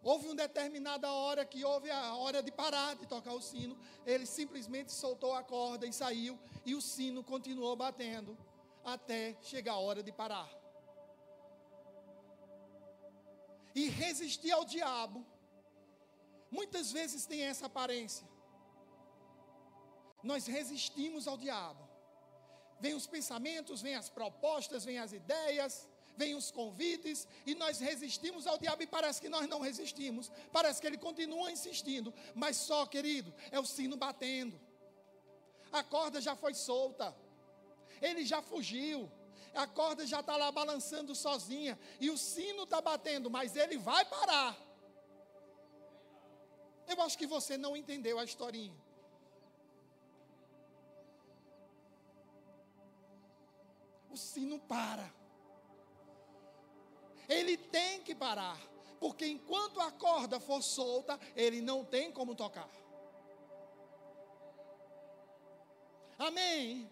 Houve 0.03 0.27
uma 0.27 0.35
determinada 0.35 1.09
hora 1.12 1.45
que 1.47 1.64
houve 1.64 1.88
a 1.92 2.16
hora 2.16 2.42
de 2.42 2.51
parar 2.51 2.97
de 2.97 3.07
tocar 3.07 3.35
o 3.35 3.40
sino. 3.40 3.79
Ele 4.05 4.27
simplesmente 4.27 4.90
soltou 4.90 5.33
a 5.33 5.45
corda 5.45 5.87
e 5.87 5.92
saiu, 5.92 6.37
e 6.66 6.75
o 6.75 6.81
sino 6.81 7.23
continuou 7.23 7.77
batendo 7.77 8.37
até 8.85 9.37
chegar 9.42 9.75
a 9.75 9.79
hora 9.79 10.03
de 10.03 10.11
parar. 10.11 10.51
E 13.77 13.88
resistir 13.88 14.51
ao 14.51 14.64
diabo, 14.64 15.25
muitas 16.51 16.90
vezes 16.90 17.27
tem 17.27 17.42
essa 17.42 17.66
aparência. 17.66 18.27
Nós 20.21 20.47
resistimos 20.47 21.29
ao 21.29 21.37
diabo. 21.37 21.92
Vem 22.85 22.95
os 22.95 23.07
pensamentos, 23.07 23.81
vem 23.81 23.95
as 23.95 24.09
propostas, 24.11 24.85
vem 24.85 24.99
as 24.99 25.12
ideias, 25.12 25.88
vem 26.16 26.35
os 26.35 26.51
convites 26.51 27.29
e 27.47 27.55
nós 27.55 27.79
resistimos 27.79 28.45
ao 28.45 28.59
diabo 28.59 28.83
e 28.83 28.88
parece 28.88 29.21
que 29.23 29.29
nós 29.29 29.47
não 29.49 29.61
resistimos. 29.61 30.33
Parece 30.51 30.81
que 30.81 30.88
ele 30.88 30.99
continua 30.99 31.53
insistindo, 31.53 32.12
mas 32.35 32.57
só, 32.57 32.85
querido, 32.85 33.33
é 33.53 33.61
o 33.61 33.64
sino 33.64 33.97
batendo. 33.97 34.61
A 35.71 35.85
corda 35.85 36.21
já 36.21 36.35
foi 36.35 36.55
solta. 36.55 37.16
Ele 38.01 38.25
já 38.25 38.42
fugiu. 38.42 39.09
A 39.55 39.64
corda 39.64 40.05
já 40.05 40.18
está 40.18 40.37
lá 40.37 40.51
balançando 40.51 41.14
sozinha 41.14 41.79
e 42.01 42.11
o 42.11 42.18
sino 42.18 42.64
está 42.64 42.81
batendo, 42.81 43.31
mas 43.31 43.55
ele 43.55 43.79
vai 43.79 44.05
parar. 44.05 44.59
Eu 46.88 47.01
acho 47.01 47.16
que 47.16 47.29
você 47.29 47.57
não 47.57 47.77
entendeu 47.77 48.18
a 48.18 48.25
historinha. 48.25 48.82
O 54.12 54.16
sino 54.16 54.59
para 54.61 55.11
ele 57.29 57.57
tem 57.57 58.03
que 58.03 58.14
parar, 58.14 58.59
porque 59.01 59.27
enquanto 59.27 59.81
a 59.81 59.90
corda 59.90 60.38
for 60.38 60.62
solta, 60.62 61.18
ele 61.35 61.61
não 61.61 61.85
tem 61.85 62.12
como 62.12 62.35
tocar. 62.35 62.68
Amém. 66.18 66.90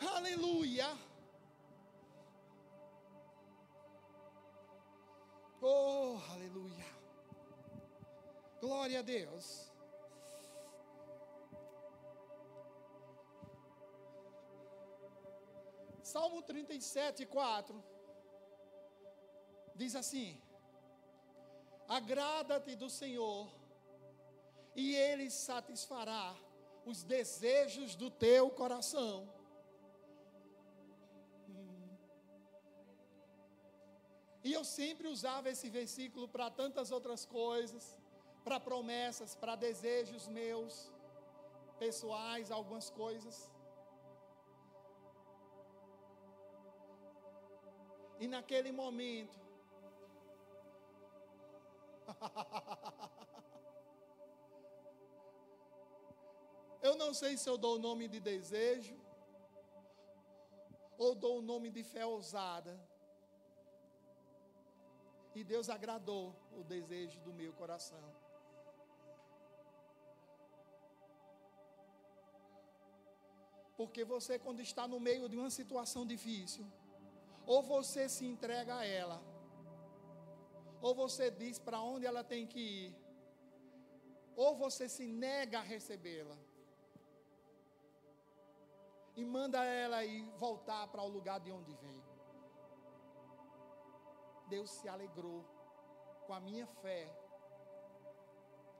Aleluia. 0.00 0.96
Oh, 5.60 6.18
aleluia. 6.30 6.86
Glória 8.60 9.00
a 9.00 9.02
Deus. 9.02 9.72
Salmo 16.16 16.40
37, 16.40 17.26
4 17.26 17.84
diz 19.80 19.94
assim: 20.00 20.28
Agrada-te 21.96 22.74
do 22.82 22.88
Senhor, 22.88 23.46
e 24.74 24.94
Ele 24.94 25.26
satisfará 25.30 26.34
os 26.90 27.02
desejos 27.02 27.94
do 28.02 28.08
teu 28.10 28.44
coração. 28.60 29.28
E 34.42 34.54
eu 34.58 34.64
sempre 34.64 35.08
usava 35.08 35.50
esse 35.50 35.68
versículo 35.68 36.26
para 36.36 36.48
tantas 36.62 36.90
outras 36.90 37.26
coisas, 37.26 37.84
para 38.42 38.58
promessas, 38.58 39.34
para 39.34 39.54
desejos 39.54 40.26
meus, 40.28 40.90
pessoais, 41.78 42.50
algumas 42.50 42.88
coisas. 42.88 43.36
E 48.18 48.26
naquele 48.26 48.72
momento, 48.72 49.38
eu 56.82 56.96
não 56.96 57.12
sei 57.12 57.36
se 57.36 57.46
eu 57.48 57.58
dou 57.58 57.76
o 57.76 57.78
nome 57.78 58.08
de 58.08 58.18
desejo 58.20 58.98
ou 60.96 61.14
dou 61.14 61.38
o 61.38 61.42
nome 61.42 61.70
de 61.70 61.84
fé 61.84 62.06
ousada. 62.06 62.80
E 65.34 65.44
Deus 65.44 65.68
agradou 65.68 66.34
o 66.52 66.64
desejo 66.64 67.20
do 67.20 67.34
meu 67.34 67.52
coração. 67.52 68.02
Porque 73.76 74.02
você, 74.04 74.38
quando 74.38 74.60
está 74.60 74.88
no 74.88 74.98
meio 74.98 75.28
de 75.28 75.36
uma 75.36 75.50
situação 75.50 76.06
difícil, 76.06 76.66
ou 77.46 77.62
você 77.62 78.08
se 78.08 78.26
entrega 78.26 78.76
a 78.76 78.84
ela, 78.84 79.22
ou 80.80 80.94
você 80.94 81.30
diz 81.30 81.58
para 81.58 81.80
onde 81.80 82.04
ela 82.04 82.24
tem 82.24 82.46
que 82.46 82.60
ir, 82.60 82.96
ou 84.34 84.54
você 84.56 84.88
se 84.88 85.06
nega 85.06 85.60
a 85.60 85.62
recebê-la 85.62 86.36
e 89.16 89.24
manda 89.24 89.64
ela 89.64 90.04
ir 90.04 90.28
voltar 90.36 90.86
para 90.88 91.02
o 91.02 91.08
lugar 91.08 91.40
de 91.40 91.50
onde 91.50 91.72
veio. 91.74 92.04
Deus 94.48 94.70
se 94.70 94.88
alegrou 94.88 95.42
com 96.26 96.34
a 96.34 96.40
minha 96.40 96.66
fé 96.66 97.08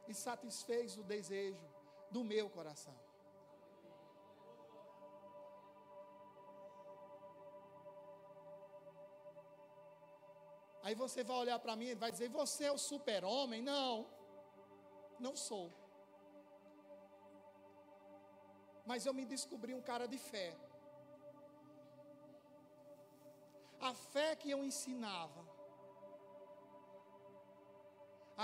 e 0.06 0.12
satisfez 0.14 0.96
o 0.98 1.02
desejo 1.02 1.66
do 2.10 2.22
meu 2.22 2.50
coração. 2.50 3.05
Aí 10.86 10.94
você 10.94 11.20
vai 11.28 11.36
olhar 11.38 11.58
para 11.62 11.74
mim 11.78 11.88
e 11.92 12.00
vai 12.02 12.10
dizer: 12.12 12.28
Você 12.40 12.62
é 12.66 12.72
o 12.72 12.78
super-homem? 12.90 13.60
Não, 13.60 14.06
não 15.24 15.34
sou. 15.34 15.66
Mas 18.90 19.04
eu 19.04 19.12
me 19.12 19.24
descobri 19.24 19.74
um 19.78 19.82
cara 19.90 20.06
de 20.12 20.16
fé. 20.16 20.48
A 23.88 23.92
fé 24.12 24.28
que 24.36 24.48
eu 24.54 24.60
ensinava, 24.68 25.42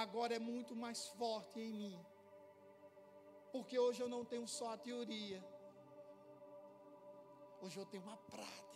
agora 0.02 0.34
é 0.34 0.40
muito 0.40 0.74
mais 0.74 1.06
forte 1.20 1.60
em 1.60 1.72
mim. 1.72 1.96
Porque 3.52 3.78
hoje 3.78 4.02
eu 4.02 4.08
não 4.08 4.24
tenho 4.24 4.48
só 4.48 4.72
a 4.72 4.82
teoria, 4.88 5.40
hoje 7.62 7.78
eu 7.78 7.86
tenho 7.86 8.02
uma 8.02 8.16
prática. 8.16 8.71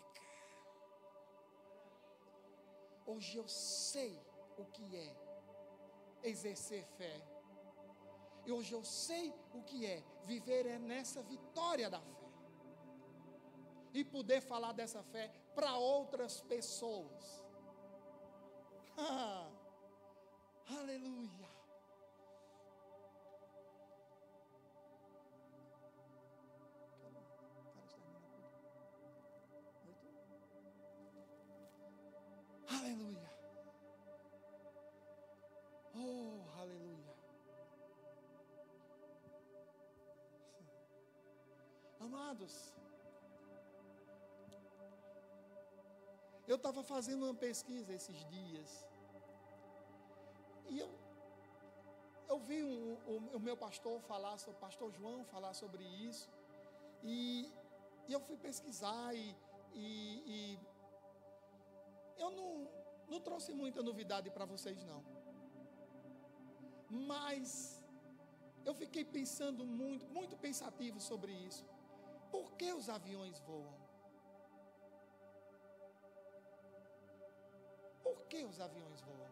Hoje 3.06 3.36
eu 3.36 3.46
sei 3.46 4.20
o 4.58 4.64
que 4.64 4.96
é 4.96 5.16
exercer 6.22 6.84
fé. 6.98 7.22
E 8.44 8.52
hoje 8.52 8.72
eu 8.72 8.84
sei 8.84 9.32
o 9.54 9.62
que 9.62 9.86
é 9.86 10.02
viver 10.24 10.66
é 10.66 10.78
nessa 10.78 11.22
vitória 11.22 11.88
da 11.88 12.00
fé. 12.00 12.26
E 13.94 14.04
poder 14.04 14.40
falar 14.40 14.72
dessa 14.72 15.02
fé 15.02 15.32
para 15.54 15.76
outras 15.76 16.40
pessoas. 16.42 17.44
Ah, 18.98 19.50
aleluia. 20.70 21.55
Amados, 42.36 42.74
eu 46.46 46.56
estava 46.56 46.82
fazendo 46.82 47.24
uma 47.24 47.34
pesquisa 47.34 47.94
esses 47.94 48.18
dias 48.26 48.86
e 50.68 50.78
eu, 50.78 50.90
eu 52.28 52.38
vi 52.38 52.62
um, 52.62 52.92
o, 53.12 53.36
o 53.36 53.40
meu 53.40 53.56
pastor 53.56 54.02
falar, 54.02 54.36
o 54.48 54.54
pastor 54.54 54.92
João 54.92 55.24
falar 55.24 55.54
sobre 55.54 55.84
isso 56.08 56.28
e 57.02 57.50
E 58.08 58.12
eu 58.12 58.20
fui 58.20 58.36
pesquisar 58.36 59.14
e, 59.14 59.34
e, 59.74 59.86
e 60.34 60.58
eu 62.18 62.30
não, 62.38 62.50
não 63.12 63.20
trouxe 63.28 63.52
muita 63.62 63.82
novidade 63.82 64.28
para 64.30 64.44
vocês, 64.44 64.84
não. 64.90 65.02
Mas 66.90 67.82
eu 68.68 68.74
fiquei 68.82 69.04
pensando 69.04 69.64
muito, 69.80 70.06
muito 70.18 70.36
pensativo 70.36 71.00
sobre 71.00 71.32
isso. 71.48 71.64
Por 72.36 72.52
que 72.58 72.70
os 72.78 72.88
aviões 72.90 73.38
voam? 73.48 73.74
Por 78.02 78.18
que 78.30 78.40
os 78.44 78.60
aviões 78.60 79.00
voam? 79.00 79.30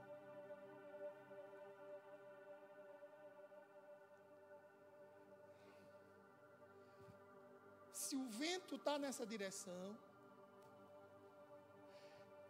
Se 7.92 8.16
o 8.16 8.26
vento 8.28 8.76
está 8.76 8.98
nessa 8.98 9.26
direção 9.26 9.98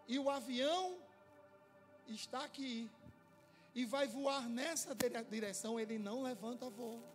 e 0.07 0.19
o 0.21 0.31
avião 0.31 0.99
está 2.07 2.45
aqui, 2.45 2.91
e 3.75 3.85
vai 3.85 4.07
voar 4.07 4.49
nessa 4.49 4.95
direção, 5.29 5.81
ele 5.81 5.99
não 5.99 6.23
levanta 6.23 6.71
voo. 6.71 7.14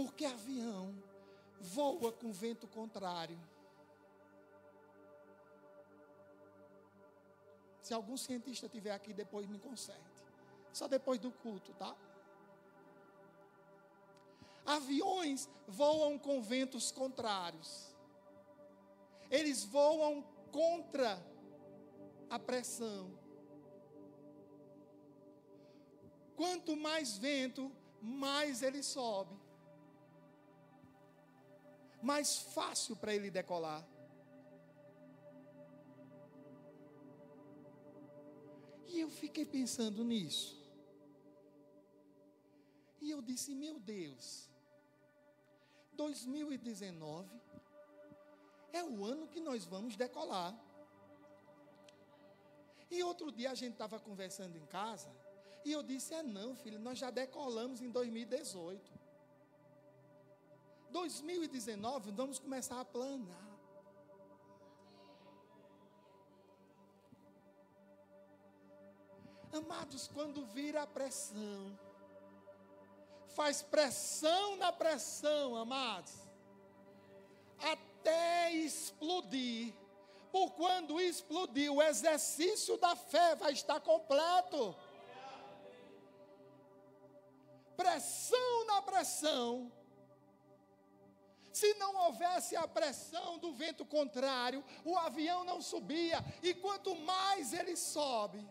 Porque 0.00 0.24
avião 0.24 0.94
voa 1.60 2.10
com 2.10 2.32
vento 2.32 2.66
contrário. 2.66 3.38
Se 7.82 7.92
algum 7.92 8.16
cientista 8.16 8.66
tiver 8.66 8.92
aqui 8.92 9.12
depois 9.12 9.46
me 9.46 9.58
conserte. 9.58 10.00
Só 10.72 10.88
depois 10.88 11.20
do 11.20 11.30
culto, 11.30 11.74
tá? 11.74 11.94
Aviões 14.64 15.50
voam 15.68 16.18
com 16.18 16.40
ventos 16.40 16.90
contrários. 16.90 17.94
Eles 19.30 19.64
voam 19.64 20.22
contra 20.50 21.22
a 22.30 22.38
pressão. 22.38 23.10
Quanto 26.36 26.74
mais 26.74 27.18
vento, 27.18 27.70
mais 28.00 28.62
ele 28.62 28.82
sobe. 28.82 29.38
Mais 32.02 32.38
fácil 32.38 32.96
para 32.96 33.14
ele 33.14 33.30
decolar. 33.30 33.86
E 38.86 38.98
eu 39.00 39.10
fiquei 39.10 39.44
pensando 39.44 40.02
nisso. 40.02 40.58
E 43.00 43.10
eu 43.10 43.22
disse: 43.22 43.54
Meu 43.54 43.78
Deus, 43.78 44.48
2019 45.92 47.28
é 48.72 48.82
o 48.84 49.04
ano 49.04 49.28
que 49.28 49.40
nós 49.40 49.64
vamos 49.64 49.96
decolar. 49.96 50.58
E 52.90 53.02
outro 53.02 53.30
dia 53.30 53.50
a 53.50 53.54
gente 53.54 53.74
estava 53.74 54.00
conversando 54.00 54.56
em 54.56 54.66
casa, 54.66 55.10
e 55.64 55.72
eu 55.72 55.82
disse: 55.82 56.14
é 56.14 56.22
não, 56.22 56.54
filho, 56.54 56.78
nós 56.78 56.98
já 56.98 57.10
decolamos 57.10 57.80
em 57.80 57.90
2018. 57.90 58.99
2019 60.90 62.10
vamos 62.10 62.38
começar 62.38 62.80
a 62.80 62.84
planar. 62.84 63.50
Amados, 69.52 70.08
quando 70.14 70.44
vira 70.46 70.82
a 70.82 70.86
pressão, 70.86 71.76
faz 73.34 73.62
pressão 73.62 74.56
na 74.56 74.70
pressão, 74.70 75.56
amados, 75.56 76.12
até 77.58 78.52
explodir. 78.52 79.74
Por 80.30 80.52
quando 80.52 81.00
explodir, 81.00 81.72
o 81.72 81.82
exercício 81.82 82.76
da 82.76 82.94
fé 82.94 83.34
vai 83.34 83.52
estar 83.52 83.80
completo. 83.80 84.76
Pressão 87.76 88.66
na 88.66 88.82
pressão. 88.82 89.72
Se 91.60 91.74
não 91.74 91.94
houvesse 92.06 92.56
a 92.56 92.66
pressão 92.66 93.36
do 93.36 93.52
vento 93.52 93.84
contrário, 93.84 94.64
o 94.82 94.96
avião 94.96 95.44
não 95.44 95.60
subia. 95.60 96.24
E 96.42 96.54
quanto 96.54 96.96
mais 96.96 97.52
ele 97.52 97.76
sobe, 97.76 98.48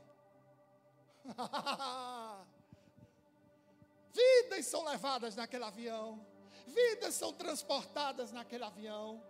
vidas 4.14 4.68
são 4.68 4.84
levadas 4.84 5.36
naquele 5.36 5.64
avião, 5.64 6.24
vidas 6.68 7.16
são 7.16 7.34
transportadas 7.34 8.32
naquele 8.32 8.64
avião. 8.64 9.24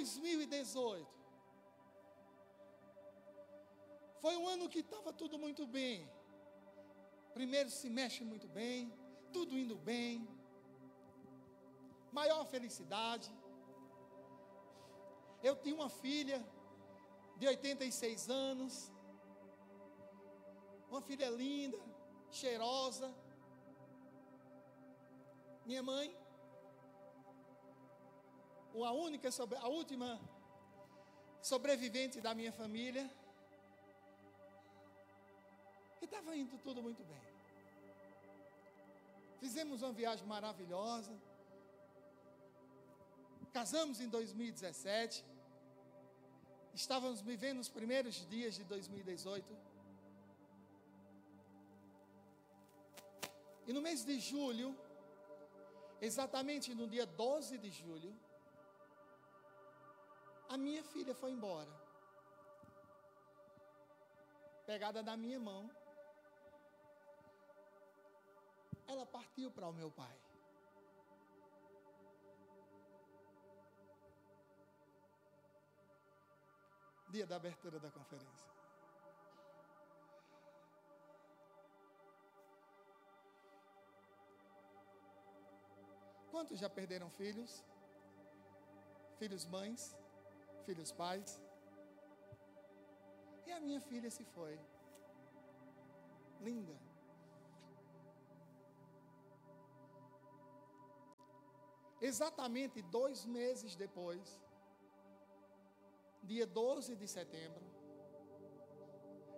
2018 0.00 1.20
foi 4.22 4.34
um 4.36 4.46
ano 4.48 4.68
que 4.68 4.80
estava 4.80 5.10
tudo 5.12 5.38
muito 5.38 5.66
bem. 5.66 5.96
Primeiro 7.38 7.70
se 7.70 7.88
mexe 7.98 8.22
muito 8.32 8.48
bem, 8.48 8.92
tudo 9.34 9.58
indo 9.62 9.76
bem, 9.76 10.28
maior 12.12 12.42
felicidade. 12.54 13.30
Eu 15.42 15.54
tinha 15.62 15.74
uma 15.74 15.88
filha 15.88 16.38
de 17.38 17.46
86 17.46 18.28
anos, 18.28 18.92
uma 20.90 21.00
filha 21.00 21.28
linda, 21.30 21.80
cheirosa, 22.30 23.08
minha 25.64 25.82
mãe, 25.82 26.08
a 28.74 28.92
única, 28.92 29.28
a 29.60 29.68
última 29.68 30.20
sobrevivente 31.42 32.20
da 32.20 32.34
minha 32.34 32.52
família. 32.52 33.10
E 36.00 36.04
estava 36.04 36.36
indo 36.36 36.56
tudo 36.58 36.82
muito 36.82 37.02
bem. 37.04 37.22
Fizemos 39.40 39.82
uma 39.82 39.92
viagem 39.92 40.26
maravilhosa. 40.26 41.12
Casamos 43.52 44.00
em 44.00 44.08
2017. 44.08 45.24
Estávamos 46.72 47.20
vivendo 47.20 47.58
os 47.58 47.68
primeiros 47.68 48.16
dias 48.28 48.54
de 48.54 48.64
2018. 48.64 49.70
E 53.66 53.72
no 53.72 53.82
mês 53.82 54.04
de 54.04 54.18
julho, 54.20 54.68
exatamente 56.00 56.74
no 56.74 56.86
dia 56.88 57.06
12 57.06 57.58
de 57.58 57.70
julho, 57.70 58.12
a 60.50 60.56
minha 60.58 60.82
filha 60.82 61.14
foi 61.14 61.30
embora. 61.30 61.70
Pegada 64.66 65.00
na 65.00 65.16
minha 65.16 65.38
mão. 65.38 65.70
Ela 68.88 69.06
partiu 69.06 69.48
para 69.52 69.68
o 69.68 69.72
meu 69.72 69.90
pai. 69.92 70.16
Dia 77.10 77.26
da 77.26 77.36
abertura 77.36 77.78
da 77.78 77.90
conferência. 77.90 78.50
Quantos 86.32 86.58
já 86.58 86.68
perderam 86.68 87.10
filhos? 87.10 87.64
Filhos 89.18 89.44
mães? 89.46 89.96
Filhos 90.66 90.92
pais? 90.92 91.40
E 93.46 93.52
a 93.52 93.60
minha 93.60 93.80
filha 93.80 94.10
se 94.10 94.24
foi. 94.24 94.58
Linda. 96.40 96.76
Exatamente 102.00 102.80
dois 102.80 103.26
meses 103.26 103.76
depois, 103.76 104.40
dia 106.22 106.46
12 106.46 106.96
de 106.96 107.06
setembro, 107.06 107.62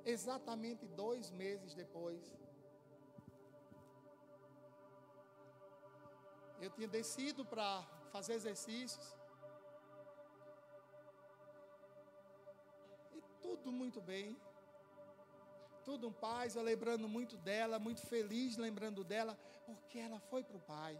exatamente 0.05 0.87
dois 0.87 1.29
meses 1.33 1.75
depois, 1.75 2.23
Eu 6.63 6.71
tinha 6.71 6.87
descido 6.87 7.45
para 7.45 7.69
fazer 8.13 8.35
exercícios. 8.35 9.07
Tudo 13.57 13.71
muito 13.71 14.01
bem. 14.01 14.37
Tudo 15.85 16.09
um 16.09 16.13
paz, 16.13 16.55
eu 16.57 16.63
lembrando 16.63 17.09
muito 17.09 17.37
dela, 17.37 17.79
muito 17.79 18.03
feliz 18.07 18.57
lembrando 18.57 19.03
dela, 19.05 19.39
porque 19.67 19.99
ela 19.99 20.19
foi 20.31 20.43
para 20.45 20.57
o 20.57 20.61
Pai. 20.61 20.99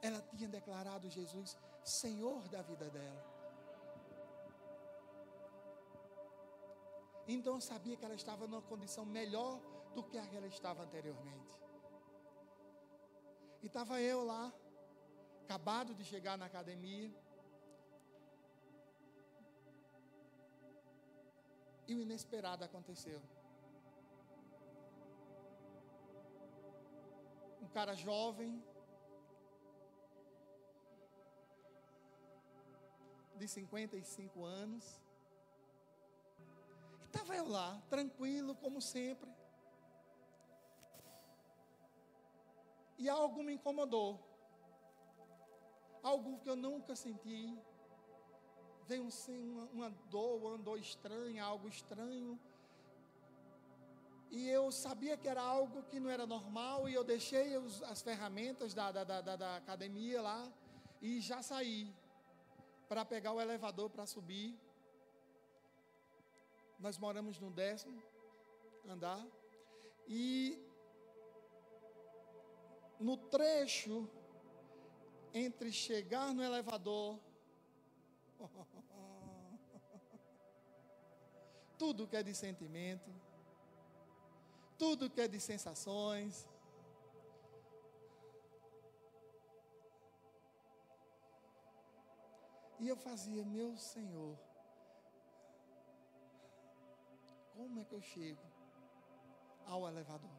Ela 0.00 0.20
tinha 0.36 0.48
declarado 0.48 1.10
Jesus 1.10 1.56
Senhor 1.84 2.48
da 2.48 2.62
vida 2.62 2.88
dela. 2.90 3.22
Então 7.26 7.54
eu 7.54 7.60
sabia 7.60 7.96
que 7.96 8.04
ela 8.04 8.14
estava 8.14 8.46
numa 8.46 8.62
condição 8.62 9.04
melhor 9.04 9.60
do 9.94 10.02
que 10.02 10.18
a 10.18 10.26
que 10.26 10.36
ela 10.36 10.46
estava 10.46 10.82
anteriormente. 10.82 11.54
E 13.62 13.66
estava 13.66 14.00
eu 14.00 14.24
lá, 14.24 14.52
acabado 15.44 15.94
de 15.94 16.04
chegar 16.04 16.36
na 16.36 16.46
academia. 16.46 17.12
E 21.86 21.94
o 21.94 22.00
inesperado 22.00 22.64
aconteceu. 22.64 23.20
Um 27.60 27.68
cara 27.68 27.94
jovem, 27.94 28.62
de 33.42 33.48
55 33.48 34.44
anos. 34.44 35.00
Estava 37.06 37.34
eu 37.34 37.48
lá, 37.48 37.82
tranquilo, 37.90 38.54
como 38.54 38.80
sempre. 38.80 39.30
E 42.96 43.08
algo 43.08 43.42
me 43.42 43.54
incomodou. 43.54 44.20
Algo 46.04 46.38
que 46.38 46.48
eu 46.48 46.54
nunca 46.54 46.94
senti. 46.94 47.58
Veio 48.92 49.06
assim, 49.06 49.42
uma, 49.72 49.88
dor, 50.10 50.36
uma 50.36 50.58
dor 50.58 50.78
estranha, 50.78 51.42
algo 51.42 51.66
estranho. 51.66 52.38
E 54.30 54.46
eu 54.50 54.70
sabia 54.70 55.16
que 55.16 55.26
era 55.26 55.40
algo 55.40 55.82
que 55.84 55.98
não 55.98 56.10
era 56.10 56.26
normal. 56.26 56.86
E 56.90 56.92
eu 56.92 57.02
deixei 57.02 57.56
os, 57.56 57.82
as 57.84 58.02
ferramentas 58.02 58.74
da, 58.74 58.92
da, 58.92 59.02
da, 59.02 59.36
da 59.36 59.56
academia 59.56 60.20
lá. 60.20 60.40
E 61.00 61.22
já 61.22 61.40
saí 61.40 61.90
para 62.86 63.02
pegar 63.02 63.32
o 63.32 63.40
elevador 63.40 63.88
para 63.88 64.04
subir. 64.04 64.54
Nós 66.78 66.98
moramos 66.98 67.40
no 67.40 67.50
décimo 67.50 67.98
andar. 68.86 69.26
E 70.06 70.58
no 73.00 73.16
trecho 73.16 74.06
entre 75.32 75.72
chegar 75.72 76.34
no 76.34 76.42
elevador, 76.44 77.18
tudo 81.82 82.06
que 82.06 82.16
é 82.16 82.22
de 82.22 82.32
sentimento, 82.32 83.10
tudo 84.78 85.10
que 85.10 85.20
é 85.20 85.26
de 85.26 85.40
sensações, 85.40 86.48
E 92.82 92.88
eu 92.88 92.96
fazia, 92.96 93.44
meu 93.44 93.76
Senhor, 93.76 94.36
como 97.56 97.78
é 97.78 97.84
que 97.84 97.94
eu 97.94 98.02
chego 98.02 98.42
ao 99.64 99.86
elevador? 99.86 100.36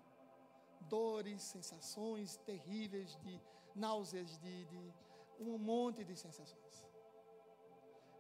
Dores, 0.90 1.42
sensações 1.42 2.36
terríveis 2.50 3.16
de 3.24 3.40
náuseas, 3.74 4.38
de, 4.40 4.66
de 4.66 4.94
um 5.40 5.58
monte 5.58 6.04
de 6.04 6.18
sensações. 6.18 6.86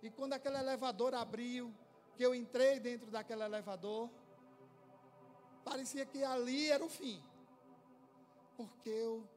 E 0.01 0.09
quando 0.09 0.31
aquele 0.31 0.57
elevador 0.57 1.13
abriu, 1.13 1.73
que 2.15 2.23
eu 2.23 2.33
entrei 2.33 2.79
dentro 2.79 3.09
daquele 3.09 3.43
elevador, 3.43 4.09
parecia 5.63 6.05
que 6.05 6.23
ali 6.23 6.69
era 6.69 6.83
o 6.83 6.89
fim. 6.89 7.21
Porque 8.55 8.89
eu 8.89 9.27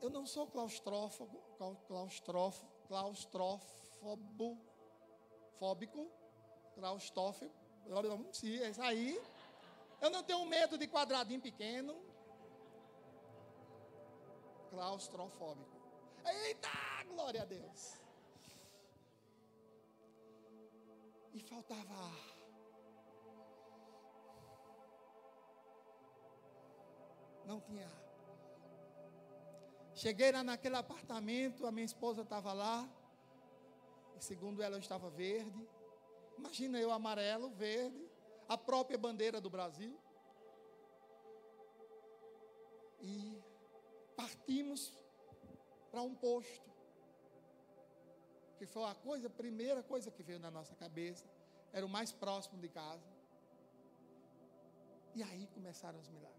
eu 0.00 0.08
não 0.08 0.24
sou 0.26 0.46
claustrofóbico, 0.46 1.38
claustrofóbico 1.86 2.70
claustrofóbico, 2.90 4.58
fóbico, 5.60 6.10
claustrofóbico, 6.74 8.34
sim, 8.34 8.58
é 8.58 8.70
isso 8.70 8.82
aí. 8.82 9.22
Eu 10.00 10.10
não 10.10 10.24
tenho 10.24 10.44
medo 10.46 10.76
de 10.76 10.88
quadradinho 10.88 11.40
pequeno. 11.40 11.94
Claustrofóbico. 14.70 15.70
Eita, 16.24 16.68
glória 17.06 17.42
a 17.42 17.44
Deus. 17.44 17.94
E 21.40 21.42
faltava 21.42 21.94
ar. 21.94 22.36
Não 27.46 27.58
tinha 27.62 27.86
ar. 27.86 28.02
Cheguei 29.94 30.32
lá 30.32 30.44
naquele 30.44 30.76
apartamento, 30.76 31.66
a 31.66 31.72
minha 31.72 31.86
esposa 31.86 32.20
estava 32.20 32.52
lá. 32.52 32.86
E 34.18 34.22
segundo 34.22 34.62
ela, 34.62 34.76
eu 34.76 34.80
estava 34.80 35.08
verde. 35.08 35.66
Imagina 36.36 36.78
eu 36.78 36.90
amarelo, 36.90 37.48
verde, 37.48 38.06
a 38.46 38.58
própria 38.58 38.98
bandeira 38.98 39.40
do 39.40 39.48
Brasil. 39.48 39.98
E 43.00 43.42
partimos 44.14 44.92
para 45.90 46.02
um 46.02 46.14
posto. 46.14 46.69
Que 48.60 48.66
foi 48.66 48.84
a 48.84 48.94
coisa, 48.94 49.26
a 49.28 49.30
primeira 49.30 49.82
coisa 49.82 50.10
que 50.10 50.22
veio 50.22 50.38
na 50.38 50.50
nossa 50.50 50.74
cabeça. 50.74 51.24
Era 51.72 51.86
o 51.86 51.88
mais 51.88 52.12
próximo 52.12 52.58
de 52.60 52.68
casa. 52.68 53.08
E 55.14 55.22
aí 55.22 55.46
começaram 55.54 55.98
os 55.98 56.10
milagres. 56.10 56.38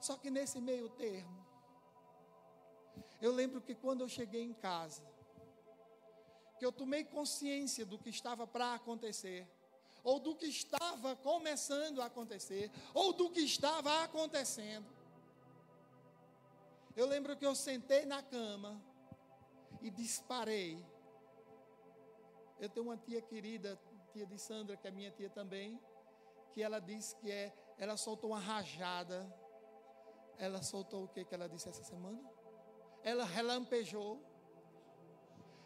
Só 0.00 0.16
que 0.16 0.30
nesse 0.30 0.60
meio 0.60 0.88
termo, 0.90 1.44
eu 3.20 3.32
lembro 3.32 3.60
que 3.60 3.74
quando 3.74 4.02
eu 4.02 4.08
cheguei 4.08 4.42
em 4.42 4.54
casa, 4.54 5.02
que 6.60 6.64
eu 6.64 6.70
tomei 6.70 7.02
consciência 7.02 7.84
do 7.84 7.98
que 7.98 8.08
estava 8.08 8.46
para 8.46 8.74
acontecer, 8.74 9.48
ou 10.04 10.20
do 10.20 10.36
que 10.36 10.46
estava 10.46 11.16
começando 11.16 12.00
a 12.00 12.06
acontecer, 12.06 12.70
ou 12.94 13.12
do 13.12 13.30
que 13.30 13.40
estava 13.40 14.04
acontecendo. 14.04 14.95
Eu 16.96 17.06
lembro 17.06 17.36
que 17.36 17.46
eu 17.46 17.54
sentei 17.54 18.06
na 18.06 18.22
cama 18.22 18.82
e 19.80 19.90
disparei. 19.90 20.84
Eu 22.58 22.68
tenho 22.70 22.86
uma 22.86 22.96
tia 22.96 23.20
querida, 23.20 23.78
tia 24.12 24.26
de 24.26 24.38
Sandra, 24.38 24.76
que 24.76 24.88
é 24.88 24.90
minha 24.90 25.10
tia 25.10 25.28
também, 25.28 25.78
que 26.52 26.62
ela 26.62 26.80
disse 26.80 27.14
que 27.16 27.30
é, 27.30 27.54
ela 27.76 27.96
soltou 27.96 28.30
uma 28.30 28.40
rajada 28.40 29.30
ela 30.38 30.62
soltou 30.62 31.04
o 31.04 31.08
que 31.08 31.24
que 31.24 31.34
ela 31.34 31.48
disse 31.48 31.68
essa 31.68 31.82
semana? 31.82 32.20
Ela 33.02 33.24
relampejou. 33.24 34.20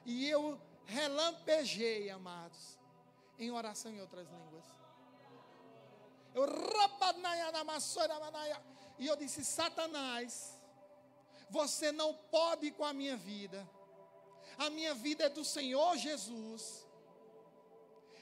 E 0.04 0.28
eu 0.28 0.60
relampejei, 0.86 2.08
amados, 2.10 2.78
em 3.38 3.50
oração 3.50 3.90
em 3.90 4.00
outras 4.00 4.28
línguas. 4.28 4.64
Eu 6.34 6.46
e 8.98 9.06
eu 9.06 9.16
disse: 9.16 9.44
Satanás, 9.44 10.59
você 11.50 11.92
não 11.92 12.14
pode 12.14 12.70
com 12.70 12.84
a 12.84 12.92
minha 12.92 13.16
vida. 13.16 13.68
A 14.56 14.70
minha 14.70 14.94
vida 14.94 15.24
é 15.24 15.28
do 15.28 15.44
Senhor 15.44 15.96
Jesus. 15.96 16.86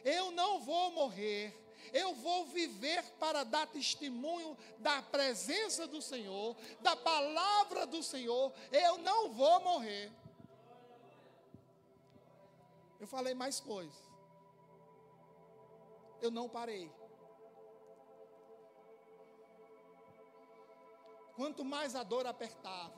Eu 0.04 0.30
não 0.30 0.60
vou 0.60 0.90
morrer 0.92 1.68
eu 1.92 2.14
vou 2.14 2.46
viver 2.46 3.02
para 3.18 3.44
dar 3.44 3.66
testemunho 3.66 4.56
da 4.78 5.02
presença 5.02 5.86
do 5.86 6.00
Senhor, 6.02 6.56
da 6.80 6.96
palavra 6.96 7.86
do 7.86 8.02
Senhor. 8.02 8.52
Eu 8.70 8.98
não 8.98 9.30
vou 9.30 9.60
morrer. 9.60 10.12
Eu 13.00 13.06
falei 13.06 13.34
mais 13.34 13.60
coisas. 13.60 13.96
Eu 16.20 16.30
não 16.30 16.48
parei. 16.48 16.90
Quanto 21.36 21.64
mais 21.64 21.94
a 21.94 22.02
dor 22.02 22.26
apertava, 22.26 22.97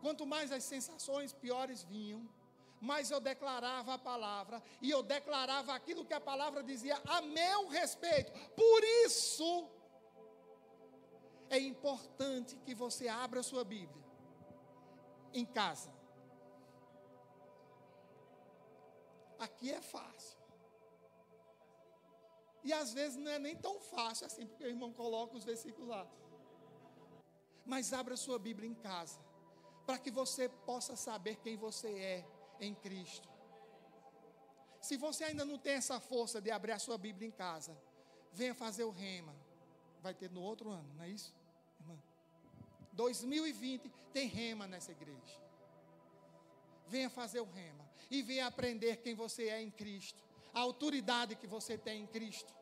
quanto 0.00 0.26
mais 0.26 0.50
as 0.50 0.64
sensações 0.64 1.32
piores 1.32 1.82
vinham, 1.82 2.28
mas 2.80 3.10
eu 3.10 3.20
declarava 3.20 3.94
a 3.94 3.98
palavra 3.98 4.62
e 4.80 4.90
eu 4.90 5.02
declarava 5.02 5.74
aquilo 5.74 6.04
que 6.04 6.14
a 6.14 6.20
palavra 6.20 6.62
dizia 6.62 7.00
a 7.06 7.20
meu 7.20 7.68
respeito. 7.68 8.32
Por 8.56 8.82
isso 9.04 9.68
é 11.50 11.58
importante 11.58 12.56
que 12.64 12.74
você 12.74 13.06
abra 13.08 13.40
a 13.40 13.42
sua 13.42 13.64
Bíblia 13.64 14.04
em 15.34 15.44
casa. 15.44 15.92
Aqui 19.38 19.70
é 19.70 19.80
fácil. 19.80 20.38
E 22.62 22.72
às 22.72 22.92
vezes 22.92 23.16
não 23.16 23.30
é 23.30 23.38
nem 23.38 23.56
tão 23.56 23.80
fácil 23.80 24.26
assim, 24.26 24.46
porque 24.46 24.64
o 24.64 24.68
irmão 24.68 24.92
coloca 24.92 25.36
os 25.36 25.44
versículos 25.44 25.88
lá. 25.88 26.06
Mas 27.64 27.92
abra 27.92 28.14
a 28.14 28.18
sua 28.18 28.38
Bíblia 28.38 28.68
em 28.68 28.74
casa 28.74 29.29
para 29.90 29.98
que 29.98 30.10
você 30.12 30.48
possa 30.48 30.94
saber 30.94 31.34
quem 31.42 31.56
você 31.56 31.88
é 31.88 32.24
em 32.60 32.72
Cristo. 32.72 33.28
Se 34.80 34.96
você 34.96 35.24
ainda 35.24 35.44
não 35.44 35.58
tem 35.58 35.72
essa 35.72 35.98
força 35.98 36.40
de 36.40 36.48
abrir 36.48 36.70
a 36.70 36.78
sua 36.78 36.96
Bíblia 36.96 37.26
em 37.26 37.32
casa, 37.32 37.76
venha 38.32 38.54
fazer 38.54 38.84
o 38.84 38.90
rema. 38.90 39.34
Vai 40.00 40.14
ter 40.14 40.30
no 40.30 40.42
outro 40.42 40.70
ano, 40.70 40.88
não 40.94 41.02
é 41.02 41.08
isso, 41.08 41.34
irmã? 41.80 41.98
2020 42.92 43.90
tem 44.12 44.28
rema 44.28 44.68
nessa 44.68 44.92
igreja. 44.92 45.36
Venha 46.86 47.10
fazer 47.10 47.40
o 47.40 47.50
rema 47.50 47.84
e 48.08 48.22
venha 48.22 48.46
aprender 48.46 48.98
quem 48.98 49.16
você 49.16 49.48
é 49.48 49.60
em 49.60 49.72
Cristo, 49.72 50.22
a 50.54 50.60
autoridade 50.60 51.34
que 51.34 51.48
você 51.48 51.76
tem 51.76 52.02
em 52.02 52.06
Cristo. 52.06 52.54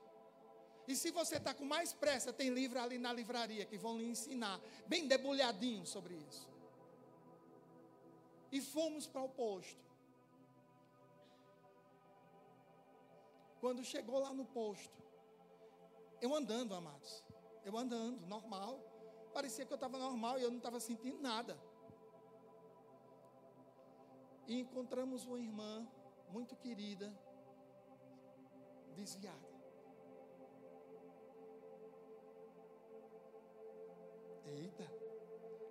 E 0.86 0.96
se 0.96 1.10
você 1.10 1.36
está 1.36 1.52
com 1.52 1.66
mais 1.66 1.92
pressa, 1.92 2.32
tem 2.32 2.48
livro 2.48 2.80
ali 2.80 2.96
na 2.96 3.12
livraria 3.12 3.66
que 3.66 3.76
vão 3.76 3.98
lhe 3.98 4.06
ensinar, 4.06 4.58
bem 4.86 5.06
debulhadinho 5.06 5.84
sobre 5.84 6.14
isso. 6.14 6.48
E 8.50 8.60
fomos 8.60 9.06
para 9.06 9.22
o 9.22 9.28
posto. 9.28 9.88
Quando 13.60 13.84
chegou 13.84 14.18
lá 14.20 14.32
no 14.32 14.44
posto, 14.44 15.02
eu 16.20 16.34
andando, 16.34 16.74
amados, 16.74 17.24
eu 17.64 17.76
andando, 17.76 18.26
normal. 18.26 18.80
Parecia 19.34 19.66
que 19.66 19.72
eu 19.72 19.76
estava 19.76 19.98
normal 19.98 20.38
e 20.38 20.42
eu 20.42 20.50
não 20.50 20.58
estava 20.58 20.80
sentindo 20.80 21.20
nada. 21.20 21.58
E 24.46 24.60
encontramos 24.60 25.26
uma 25.26 25.38
irmã 25.38 25.86
muito 26.30 26.56
querida, 26.56 27.12
desviada. 28.94 29.48
Eita, 34.46 34.84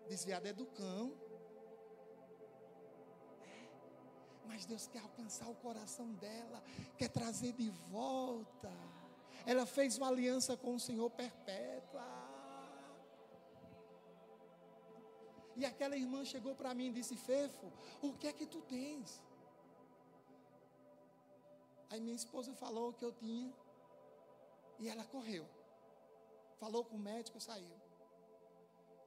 desviada 0.07 0.49
é 0.49 0.53
do 0.53 0.65
cão. 0.67 1.26
Mas 4.47 4.65
Deus 4.65 4.87
quer 4.87 4.99
alcançar 4.99 5.47
o 5.49 5.55
coração 5.55 6.07
dela, 6.13 6.63
quer 6.97 7.09
trazer 7.09 7.53
de 7.53 7.69
volta. 7.91 8.71
Ela 9.45 9.65
fez 9.65 9.97
uma 9.97 10.07
aliança 10.07 10.57
com 10.57 10.75
o 10.75 10.79
Senhor 10.79 11.09
perpétua. 11.09 12.05
E 15.55 15.65
aquela 15.65 15.97
irmã 15.97 16.23
chegou 16.23 16.53
para 16.55 16.73
mim 16.73 16.87
e 16.87 16.93
disse: 16.93 17.15
Fefo, 17.15 17.71
o 18.01 18.13
que 18.13 18.27
é 18.27 18.33
que 18.33 18.45
tu 18.45 18.61
tens? 18.61 19.21
Aí 21.89 21.99
minha 21.99 22.15
esposa 22.15 22.53
falou 22.53 22.89
o 22.89 22.93
que 22.93 23.05
eu 23.05 23.11
tinha. 23.11 23.53
E 24.79 24.89
ela 24.89 25.03
correu. 25.05 25.45
Falou 26.59 26.83
com 26.85 26.95
o 26.95 26.99
médico, 26.99 27.39
saiu. 27.39 27.76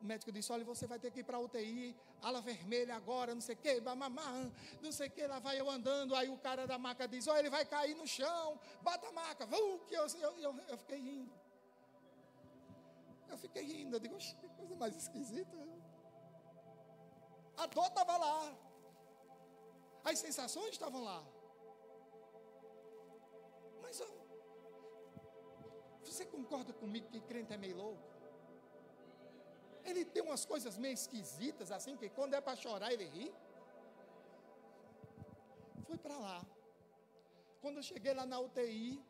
O 0.01 0.05
médico 0.05 0.33
disse: 0.33 0.51
Olha, 0.51 0.65
você 0.65 0.87
vai 0.87 0.99
ter 0.99 1.11
que 1.11 1.21
ir 1.21 1.25
para 1.25 1.39
UTI, 1.39 1.95
ala 2.23 2.41
vermelha 2.41 2.97
agora, 2.97 3.35
não 3.35 3.41
sei 3.41 3.55
o 3.55 3.59
que, 3.59 3.81
mamamá, 3.81 4.51
não 4.81 4.91
sei 4.91 5.09
o 5.09 5.11
que. 5.11 5.27
Lá 5.27 5.39
vai 5.39 5.61
eu 5.61 5.69
andando. 5.69 6.15
Aí 6.15 6.29
o 6.29 6.39
cara 6.39 6.67
da 6.67 6.79
maca 6.79 7.07
diz: 7.07 7.27
Olha, 7.27 7.41
ele 7.41 7.51
vai 7.51 7.65
cair 7.67 7.95
no 7.95 8.07
chão, 8.07 8.59
bata 8.83 9.09
a 9.09 9.13
maca. 9.13 9.45
Uh, 9.45 9.79
que 9.87 9.95
eu, 9.95 10.07
eu, 10.21 10.39
eu, 10.39 10.61
eu 10.69 10.79
fiquei 10.79 10.99
rindo. 10.99 11.33
Eu 13.29 13.39
fiquei 13.39 13.63
rindo. 13.63 13.97
Eu 13.97 14.01
digo: 14.01 14.17
Que 14.17 14.49
coisa 14.57 14.75
mais 14.77 14.97
esquisita. 14.97 15.57
A 17.59 17.67
dor 17.67 17.89
estava 17.89 18.17
lá, 18.17 18.57
as 20.03 20.19
sensações 20.19 20.71
estavam 20.71 21.05
lá. 21.05 21.23
Mas 23.83 24.01
você 26.03 26.25
concorda 26.25 26.73
comigo 26.73 27.07
que 27.09 27.21
crente 27.21 27.53
é 27.53 27.59
meio 27.59 27.77
louco? 27.77 28.10
Ele 29.91 30.05
tem 30.05 30.23
umas 30.23 30.45
coisas 30.45 30.79
meio 30.79 30.95
esquisitas, 30.95 31.73
assim, 31.73 31.97
que 31.97 32.09
quando 32.09 32.35
é 32.35 32.41
para 32.41 32.57
chorar, 32.57 32.93
ele 32.93 33.07
ri. 33.07 33.35
Fui 35.87 35.99
para 35.99 36.17
lá. 36.17 36.47
Quando 37.61 37.79
eu 37.79 37.83
cheguei 37.83 38.15
lá 38.15 38.25
na 38.25 38.39
UTI, 38.39 39.03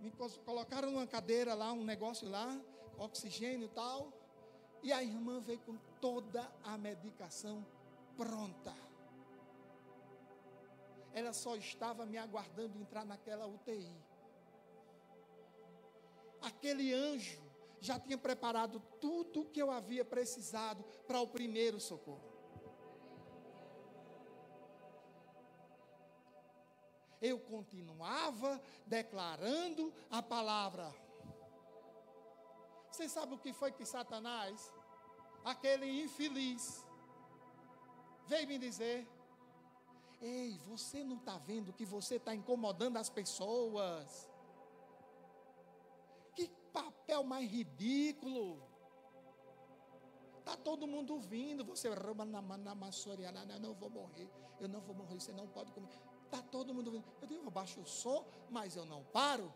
me 0.00 0.10
colocaram 0.46 0.90
numa 0.90 1.06
cadeira 1.06 1.52
lá, 1.52 1.70
um 1.72 1.84
negócio 1.84 2.26
lá, 2.28 2.58
oxigênio 2.96 3.66
e 3.66 3.68
tal. 3.68 4.10
E 4.82 4.90
a 4.90 5.02
irmã 5.02 5.38
veio 5.40 5.60
com 5.60 5.76
toda 6.00 6.50
a 6.64 6.78
medicação 6.78 7.64
pronta. 8.16 8.74
Ela 11.12 11.34
só 11.34 11.56
estava 11.56 12.06
me 12.06 12.16
aguardando 12.16 12.78
entrar 12.78 13.04
naquela 13.04 13.46
UTI. 13.46 13.94
Aquele 16.40 16.94
anjo 16.94 17.49
já 17.80 17.98
tinha 17.98 18.18
preparado 18.18 18.80
tudo 19.00 19.40
o 19.40 19.44
que 19.46 19.60
eu 19.60 19.70
havia 19.70 20.04
precisado 20.04 20.84
para 21.06 21.20
o 21.20 21.26
primeiro 21.26 21.80
socorro. 21.80 22.28
Eu 27.20 27.38
continuava 27.38 28.60
declarando 28.86 29.92
a 30.10 30.22
palavra. 30.22 30.94
Você 32.90 33.08
sabe 33.08 33.34
o 33.34 33.38
que 33.38 33.52
foi 33.52 33.72
que 33.72 33.84
Satanás, 33.84 34.72
aquele 35.44 36.02
infeliz, 36.02 36.84
veio 38.26 38.48
me 38.48 38.58
dizer? 38.58 39.06
Ei, 40.20 40.58
você 40.66 41.02
não 41.02 41.16
está 41.16 41.38
vendo 41.38 41.72
que 41.72 41.84
você 41.84 42.16
está 42.16 42.34
incomodando 42.34 42.96
as 42.96 43.08
pessoas? 43.08 44.29
Papel 46.72 47.22
mais 47.22 47.50
ridículo. 47.50 48.62
Está 50.38 50.56
todo 50.56 50.86
mundo 50.86 51.18
vindo, 51.18 51.64
você 51.64 51.88
rouba 51.88 52.24
na, 52.24 52.40
na 52.40 52.74
eu 53.54 53.60
não 53.60 53.74
vou 53.74 53.90
morrer, 53.90 54.28
eu 54.58 54.68
não 54.68 54.80
vou 54.80 54.94
morrer, 54.94 55.20
você 55.20 55.32
não 55.32 55.46
pode 55.46 55.70
comer. 55.72 55.88
Está 56.24 56.42
todo 56.42 56.72
mundo 56.72 56.90
vindo. 56.90 57.04
Eu 57.20 57.28
digo, 57.28 57.44
eu 57.44 57.50
baixo 57.50 57.80
o 57.80 57.86
som, 57.86 58.24
mas 58.48 58.76
eu 58.76 58.84
não 58.84 59.04
paro. 59.04 59.52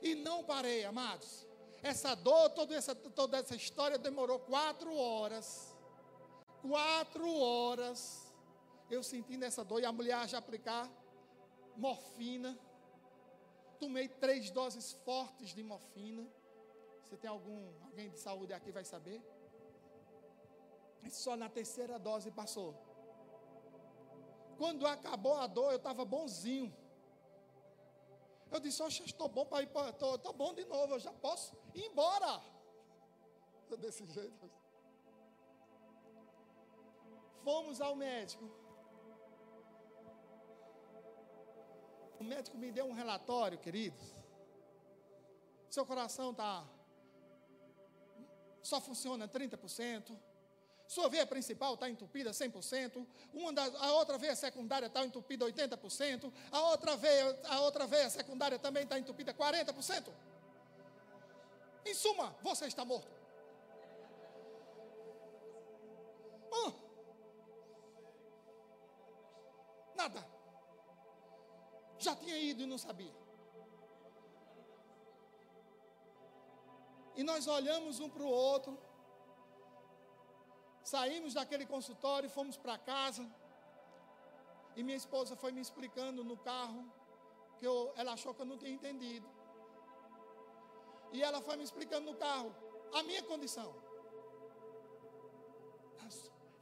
E 0.00 0.14
não 0.14 0.44
parei, 0.44 0.84
amados. 0.84 1.46
Essa 1.82 2.14
dor, 2.14 2.50
toda 2.50 2.74
essa, 2.74 2.94
toda 2.94 3.38
essa 3.38 3.54
história 3.54 3.98
demorou 3.98 4.38
quatro 4.38 4.94
horas. 4.96 5.74
Quatro 6.62 7.28
horas. 7.38 8.32
Eu 8.90 9.02
sentindo 9.02 9.44
essa 9.44 9.64
dor 9.64 9.80
e 9.80 9.84
a 9.84 9.92
mulher 9.92 10.28
já 10.28 10.38
aplicar 10.38 10.90
morfina. 11.76 12.58
Tomei 13.78 14.08
três 14.08 14.50
doses 14.50 14.92
fortes 15.04 15.50
de 15.54 15.62
morfina. 15.62 16.26
Você 17.02 17.16
tem 17.16 17.30
algum, 17.30 17.60
alguém 17.84 18.10
de 18.10 18.18
saúde 18.18 18.52
aqui 18.52 18.70
vai 18.72 18.84
saber? 18.84 19.20
E 21.04 21.10
só 21.10 21.36
na 21.36 21.48
terceira 21.48 21.98
dose 21.98 22.30
passou. 22.30 22.74
Quando 24.58 24.86
acabou 24.86 25.34
a 25.34 25.46
dor, 25.46 25.70
eu 25.72 25.76
estava 25.76 26.04
bonzinho. 26.04 26.74
Eu 28.50 28.60
disse, 28.60 28.82
oxe, 28.82 29.04
estou 29.04 29.28
bom 29.28 29.44
para 29.44 29.62
ir. 29.62 29.68
Estou 29.68 30.32
bom 30.32 30.54
de 30.54 30.64
novo, 30.64 30.94
eu 30.94 30.98
já 30.98 31.12
posso 31.12 31.54
ir 31.74 31.84
embora. 31.84 32.42
Desse 33.78 34.06
jeito. 34.06 34.50
Fomos 37.44 37.80
ao 37.80 37.94
médico. 37.94 38.65
O 42.18 42.24
médico 42.24 42.56
me 42.56 42.70
deu 42.72 42.86
um 42.86 42.92
relatório, 42.92 43.58
queridos. 43.58 44.14
Seu 45.68 45.84
coração 45.84 46.30
está. 46.30 46.64
Só 48.62 48.80
funciona 48.80 49.28
30%. 49.28 50.16
Sua 50.88 51.08
veia 51.08 51.26
principal 51.26 51.74
está 51.74 51.90
entupida 51.90 52.30
100%. 52.30 53.06
Uma 53.32 53.52
a 53.80 53.92
outra 53.92 54.16
veia 54.16 54.36
secundária 54.36 54.86
está 54.86 55.04
entupida 55.04 55.44
80%. 55.44 56.32
A 56.52 56.60
outra 56.70 56.96
veia, 56.96 57.40
a 57.44 57.60
outra 57.60 57.86
veia 57.86 58.08
secundária 58.08 58.58
também 58.58 58.84
está 58.84 58.98
entupida 58.98 59.34
40%. 59.34 60.12
Em 61.84 61.94
suma, 61.94 62.34
você 62.42 62.66
está 62.66 62.84
morto. 62.84 63.14
Ah. 66.52 66.85
Já 72.06 72.14
tinha 72.22 72.38
ido 72.50 72.62
e 72.64 72.66
não 72.72 72.78
sabia. 72.86 73.14
E 77.18 77.22
nós 77.30 77.46
olhamos 77.58 77.98
um 78.04 78.08
para 78.14 78.26
o 78.28 78.32
outro. 78.50 78.72
Saímos 80.92 81.32
daquele 81.38 81.66
consultório, 81.74 82.34
fomos 82.38 82.56
para 82.64 82.76
casa. 82.92 83.24
E 84.76 84.82
minha 84.86 85.00
esposa 85.02 85.34
foi 85.42 85.50
me 85.56 85.62
explicando 85.66 86.22
no 86.30 86.36
carro 86.50 86.82
que 87.58 87.66
eu, 87.70 87.76
ela 88.00 88.12
achou 88.16 88.34
que 88.34 88.42
eu 88.44 88.50
não 88.52 88.58
tinha 88.62 88.76
entendido. 88.78 89.28
E 91.14 91.22
ela 91.28 91.40
foi 91.46 91.56
me 91.56 91.64
explicando 91.68 92.06
no 92.10 92.16
carro 92.26 92.50
a 92.98 93.02
minha 93.02 93.22
condição. 93.32 93.70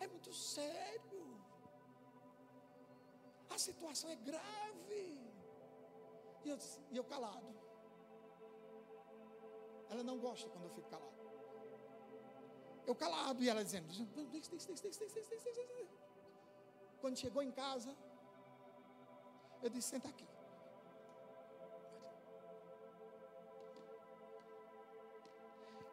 É 0.04 0.06
muito 0.14 0.32
sério. 0.32 1.24
A 3.54 3.58
situação 3.58 4.10
é 4.10 4.16
grave. 4.16 5.33
E 6.44 6.50
eu, 6.50 6.58
e 6.90 6.96
eu 6.96 7.04
calado. 7.04 7.54
Ela 9.90 10.02
não 10.02 10.18
gosta 10.18 10.48
quando 10.50 10.64
eu 10.64 10.70
fico 10.70 10.88
calado. 10.88 11.14
Eu 12.86 12.94
calado 12.94 13.42
e 13.42 13.48
ela 13.48 13.64
dizendo: 13.64 13.88
Quando 17.00 17.16
chegou 17.16 17.42
em 17.42 17.50
casa, 17.50 17.96
eu 19.62 19.70
disse: 19.70 19.88
Senta 19.88 20.08
aqui. 20.08 20.26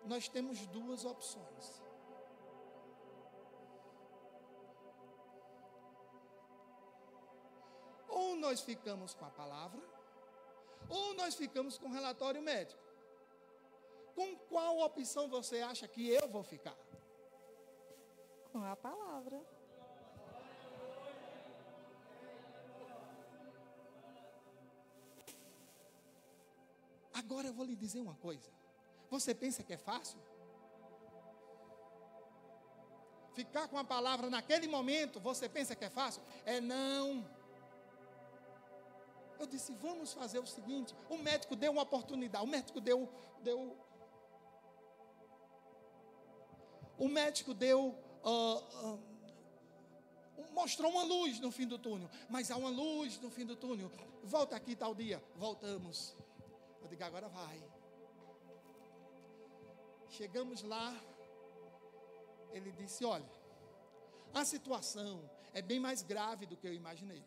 Nós 0.06 0.28
temos 0.28 0.66
duas 0.68 1.06
opções. 1.06 1.82
Ou 8.10 8.36
nós 8.36 8.62
ficamos 8.62 9.14
com 9.14 9.24
a 9.24 9.30
palavra, 9.30 9.82
ou 10.92 11.14
nós 11.16 11.36
ficamos 11.36 11.78
com 11.78 11.90
relatório 11.90 12.42
médico. 12.42 12.82
Com 14.14 14.36
qual 14.50 14.80
opção 14.80 15.30
você 15.30 15.62
acha 15.62 15.88
que 15.88 16.10
eu 16.10 16.28
vou 16.28 16.44
ficar? 16.44 16.78
Com 18.52 18.64
a 18.64 18.76
palavra. 18.76 19.42
Agora 27.14 27.48
eu 27.48 27.54
vou 27.54 27.66
lhe 27.66 27.76
dizer 27.76 28.02
uma 28.02 28.16
coisa. 28.16 28.50
Você 29.10 29.34
pensa 29.34 29.64
que 29.64 29.74
é 29.74 29.78
fácil? 29.78 30.20
Ficar 33.34 33.70
com 33.70 33.78
a 33.78 33.84
palavra 33.84 34.30
naquele 34.30 34.68
momento, 34.68 35.20
você 35.20 35.48
pensa 35.48 35.74
que 35.74 35.86
é 35.86 35.90
fácil? 35.90 36.22
É 36.46 36.60
não. 36.60 37.26
Eu 39.42 39.48
disse, 39.48 39.74
vamos 39.74 40.14
fazer 40.14 40.38
o 40.38 40.46
seguinte: 40.46 40.96
o 41.10 41.18
médico 41.18 41.56
deu 41.56 41.72
uma 41.72 41.82
oportunidade, 41.82 42.46
o 42.46 42.48
médico 42.48 42.80
deu, 42.80 43.10
deu 43.42 43.76
o 47.02 47.08
médico 47.08 47.52
deu, 47.56 47.96
uh, 48.24 48.94
uh, 48.94 49.00
mostrou 50.54 50.92
uma 50.92 51.02
luz 51.04 51.40
no 51.40 51.52
fim 51.52 51.66
do 51.66 51.80
túnel, 51.80 52.08
mas 52.30 52.52
há 52.52 52.56
uma 52.56 52.70
luz 52.70 53.20
no 53.20 53.32
fim 53.32 53.44
do 53.44 53.56
túnel. 53.56 53.92
Volta 54.24 54.56
aqui 54.56 54.76
tal 54.76 54.94
dia, 54.94 55.20
voltamos. 55.36 56.16
Eu 56.80 56.88
digo, 56.88 57.04
agora 57.04 57.28
vai. 57.28 57.60
Chegamos 60.10 60.62
lá, 60.62 60.96
ele 62.52 62.72
disse: 62.74 63.04
Olha, 63.04 63.32
a 64.32 64.46
situação 64.46 65.28
é 65.52 65.64
bem 65.64 65.80
mais 65.80 66.04
grave 66.04 66.46
do 66.46 66.56
que 66.56 66.68
eu 66.68 66.74
imaginei. 66.76 67.26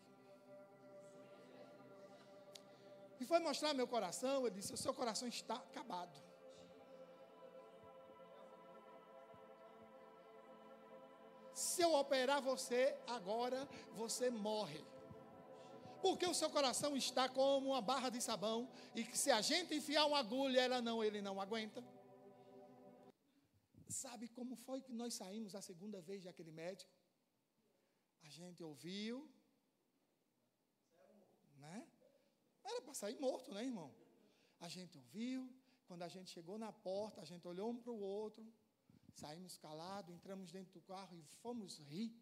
E 3.19 3.25
foi 3.25 3.39
mostrar 3.39 3.73
meu 3.73 3.87
coração, 3.87 4.45
ele 4.45 4.55
disse: 4.55 4.73
O 4.73 4.77
seu 4.77 4.93
coração 4.93 5.27
está 5.27 5.55
acabado. 5.55 6.15
Se 11.53 11.81
eu 11.81 11.93
operar 11.93 12.41
você 12.41 12.97
agora, 13.07 13.67
você 13.93 14.29
morre. 14.29 14.83
Porque 16.01 16.25
o 16.27 16.33
seu 16.33 16.49
coração 16.49 16.95
está 16.97 17.27
como 17.29 17.69
uma 17.69 17.81
barra 17.81 18.09
de 18.09 18.21
sabão 18.21 18.69
e 18.93 19.03
que 19.03 19.17
se 19.17 19.31
a 19.31 19.41
gente 19.41 19.73
enfiar 19.73 20.05
uma 20.05 20.19
agulha, 20.19 20.59
ela 20.59 20.81
não, 20.81 21.03
ele 21.03 21.21
não 21.21 21.39
aguenta. 21.39 21.81
Sabe 23.87 24.27
como 24.27 24.55
foi 24.55 24.81
que 24.81 24.93
nós 24.93 25.13
saímos 25.13 25.55
a 25.55 25.61
segunda 25.61 26.01
vez 26.01 26.25
daquele 26.25 26.51
médico? 26.51 26.91
A 28.23 28.29
gente 28.29 28.61
ouviu, 28.61 29.29
né? 31.55 31.87
Era 32.65 32.81
para 32.81 32.93
sair 32.93 33.19
morto, 33.19 33.53
né, 33.53 33.63
irmão? 33.63 33.93
A 34.59 34.67
gente 34.67 34.97
ouviu, 34.97 35.49
quando 35.87 36.03
a 36.03 36.07
gente 36.07 36.31
chegou 36.31 36.57
na 36.57 36.71
porta, 36.71 37.21
a 37.21 37.25
gente 37.25 37.47
olhou 37.47 37.69
um 37.69 37.77
para 37.77 37.91
o 37.91 37.99
outro. 37.99 38.45
Saímos 39.13 39.57
calados, 39.57 40.13
entramos 40.13 40.51
dentro 40.51 40.73
do 40.73 40.81
carro 40.81 41.15
e 41.15 41.23
fomos 41.41 41.77
rir. 41.89 42.13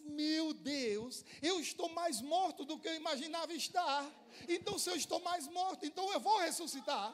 Meu 0.00 0.52
Deus, 0.54 1.24
eu 1.42 1.60
estou 1.60 1.88
mais 1.88 2.20
morto 2.20 2.64
do 2.64 2.78
que 2.78 2.88
eu 2.88 2.94
imaginava 2.94 3.52
estar. 3.52 4.02
Então, 4.48 4.78
se 4.78 4.88
eu 4.90 4.96
estou 4.96 5.20
mais 5.20 5.46
morto, 5.48 5.84
então 5.84 6.12
eu 6.12 6.20
vou 6.20 6.38
ressuscitar. 6.38 7.08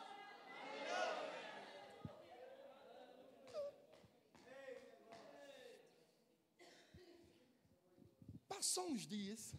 Passou 8.67 8.89
uns 8.89 9.07
dias 9.07 9.55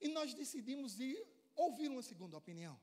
e 0.00 0.08
nós 0.08 0.34
decidimos 0.34 0.98
ir 0.98 1.16
ouvir 1.54 1.88
uma 1.88 2.02
segunda 2.02 2.36
opinião. 2.36 2.76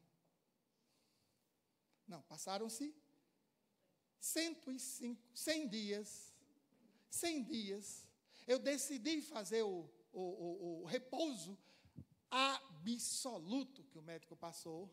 Não, 2.07 2.21
passaram-se 2.21 2.95
105, 4.21 5.21
100 5.35 5.67
dias. 5.67 6.33
100 7.09 7.43
dias. 7.43 8.07
Eu 8.47 8.57
decidi 8.57 9.21
fazer 9.21 9.63
o, 9.63 9.89
o, 10.13 10.21
o, 10.21 10.81
o 10.83 10.85
repouso 10.85 11.57
absoluto 12.29 13.83
que 13.83 13.97
o 13.97 14.01
médico 14.01 14.37
passou. 14.37 14.89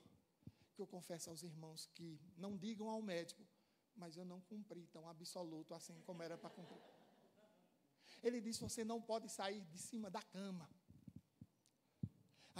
Que 0.74 0.82
eu 0.82 0.86
confesso 0.88 1.30
aos 1.30 1.44
irmãos 1.44 1.88
que 1.94 2.18
não 2.36 2.56
digam 2.56 2.88
ao 2.88 3.00
médico, 3.00 3.46
mas 3.94 4.16
eu 4.16 4.24
não 4.24 4.40
cumpri 4.40 4.84
tão 4.88 5.08
absoluto 5.08 5.74
assim 5.74 6.02
como 6.02 6.24
era 6.24 6.36
para 6.36 6.50
cumprir. 6.50 6.97
Ele 8.22 8.40
disse: 8.40 8.60
Você 8.60 8.84
não 8.84 9.00
pode 9.00 9.28
sair 9.28 9.60
de 9.72 9.78
cima 9.78 10.10
da 10.10 10.22
cama. 10.22 10.68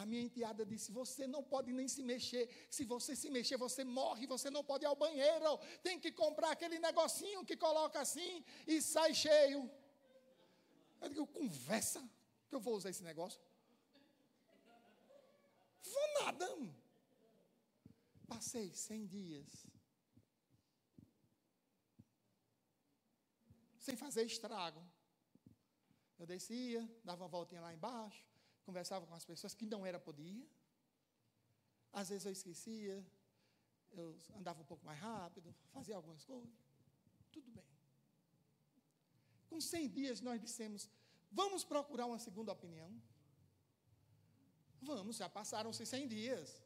A 0.00 0.06
minha 0.06 0.22
enteada 0.22 0.64
disse: 0.64 0.92
Você 0.92 1.26
não 1.26 1.42
pode 1.42 1.72
nem 1.72 1.88
se 1.88 2.02
mexer. 2.02 2.44
Se 2.70 2.84
você 2.84 3.16
se 3.16 3.28
mexer, 3.36 3.56
você 3.56 3.82
morre. 3.82 4.26
Você 4.34 4.48
não 4.48 4.62
pode 4.62 4.84
ir 4.84 4.86
ao 4.86 4.94
banheiro. 4.94 5.58
Tem 5.82 5.98
que 5.98 6.12
comprar 6.12 6.52
aquele 6.52 6.78
negocinho 6.78 7.44
que 7.44 7.56
coloca 7.56 8.00
assim 8.00 8.44
e 8.66 8.80
sai 8.80 9.12
cheio. 9.12 9.68
Eu 11.00 11.08
digo: 11.08 11.26
Conversa, 11.26 12.00
que 12.48 12.54
eu 12.54 12.60
vou 12.60 12.76
usar 12.76 12.90
esse 12.90 13.02
negócio. 13.02 13.40
Vou 15.82 16.24
nada. 16.24 16.46
Passei 18.28 18.72
100 18.72 19.06
dias. 19.06 19.66
Sem 23.80 23.96
fazer 23.96 24.22
estrago. 24.22 24.80
Eu 26.18 26.26
descia, 26.26 26.82
dava 27.04 27.22
uma 27.22 27.28
voltinha 27.28 27.60
lá 27.60 27.72
embaixo, 27.72 28.24
conversava 28.64 29.06
com 29.06 29.14
as 29.14 29.24
pessoas 29.24 29.54
que 29.54 29.66
não 29.66 29.86
era 29.86 29.98
podia. 29.98 30.46
Às 31.92 32.08
vezes 32.08 32.26
eu 32.26 32.32
esquecia, 32.32 33.06
eu 33.92 34.16
andava 34.36 34.60
um 34.60 34.64
pouco 34.64 34.84
mais 34.84 34.98
rápido, 34.98 35.54
fazia 35.72 35.96
algumas 35.96 36.24
coisas. 36.24 36.50
Tudo 37.30 37.50
bem. 37.50 37.64
Com 39.48 39.60
100 39.60 39.88
dias 39.88 40.20
nós 40.20 40.40
dissemos: 40.40 40.88
vamos 41.30 41.64
procurar 41.64 42.06
uma 42.06 42.18
segunda 42.18 42.52
opinião? 42.52 42.90
Vamos, 44.80 45.16
já 45.16 45.28
passaram-se 45.28 45.84
100 45.84 46.08
dias. 46.08 46.62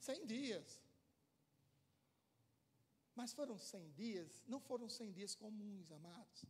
100 0.00 0.26
dias. 0.26 0.80
Mas 3.14 3.32
foram 3.32 3.58
100 3.58 3.92
dias, 3.92 4.44
não 4.46 4.60
foram 4.60 4.88
100 4.88 5.12
dias 5.12 5.34
comuns, 5.34 5.90
amados. 5.90 6.44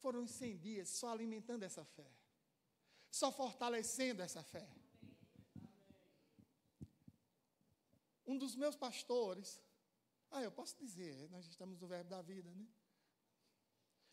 Foram 0.00 0.26
100 0.26 0.58
dias 0.58 0.88
só 0.88 1.10
alimentando 1.10 1.62
essa 1.62 1.84
fé 1.84 2.10
só 3.10 3.32
fortalecendo 3.32 4.22
essa 4.22 4.42
fé. 4.42 4.68
Um 8.26 8.38
dos 8.38 8.54
meus 8.54 8.76
pastores, 8.76 9.60
ah, 10.30 10.42
eu 10.42 10.52
posso 10.52 10.76
dizer, 10.78 11.28
nós 11.30 11.46
estamos 11.46 11.80
no 11.80 11.88
verbo 11.88 12.08
da 12.08 12.22
vida, 12.22 12.54
né? 12.54 12.66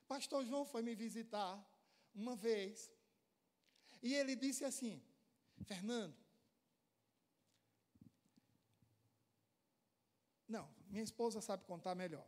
Pastor 0.08 0.44
João 0.46 0.66
foi 0.66 0.82
me 0.82 0.96
visitar 0.96 1.64
uma 2.16 2.36
vez 2.36 2.92
e 4.02 4.16
ele 4.16 4.36
disse 4.36 4.66
assim: 4.66 5.04
Fernando, 5.66 6.18
não, 10.48 10.68
minha 10.88 11.04
esposa 11.04 11.42
sabe 11.42 11.66
contar 11.66 11.94
melhor. 11.94 12.28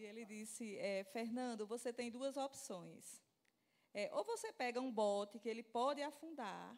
E 0.00 0.04
ele 0.04 0.24
disse: 0.24 0.78
é, 0.78 1.04
Fernando, 1.04 1.66
você 1.66 1.92
tem 1.92 2.10
duas 2.10 2.38
opções. 2.38 3.22
É, 3.92 4.08
ou 4.14 4.24
você 4.24 4.50
pega 4.50 4.80
um 4.80 4.90
bote 4.90 5.38
que 5.38 5.48
ele 5.48 5.62
pode 5.62 6.00
afundar 6.00 6.74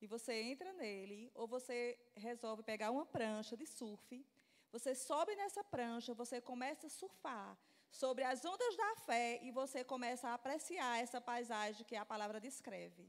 e 0.00 0.06
você 0.06 0.34
entra 0.40 0.72
nele, 0.74 1.32
ou 1.34 1.48
você 1.48 1.98
resolve 2.14 2.62
pegar 2.62 2.92
uma 2.92 3.04
prancha 3.04 3.56
de 3.56 3.66
surf. 3.66 4.24
Você 4.70 4.94
sobe 4.94 5.34
nessa 5.34 5.64
prancha, 5.64 6.14
você 6.14 6.40
começa 6.40 6.86
a 6.86 6.90
surfar 6.90 7.58
sobre 7.90 8.22
as 8.22 8.44
ondas 8.44 8.76
da 8.76 8.94
fé 9.04 9.40
e 9.42 9.50
você 9.50 9.82
começa 9.82 10.28
a 10.28 10.34
apreciar 10.34 11.02
essa 11.02 11.20
paisagem 11.20 11.84
que 11.84 11.96
a 11.96 12.04
palavra 12.04 12.40
descreve. 12.40 13.04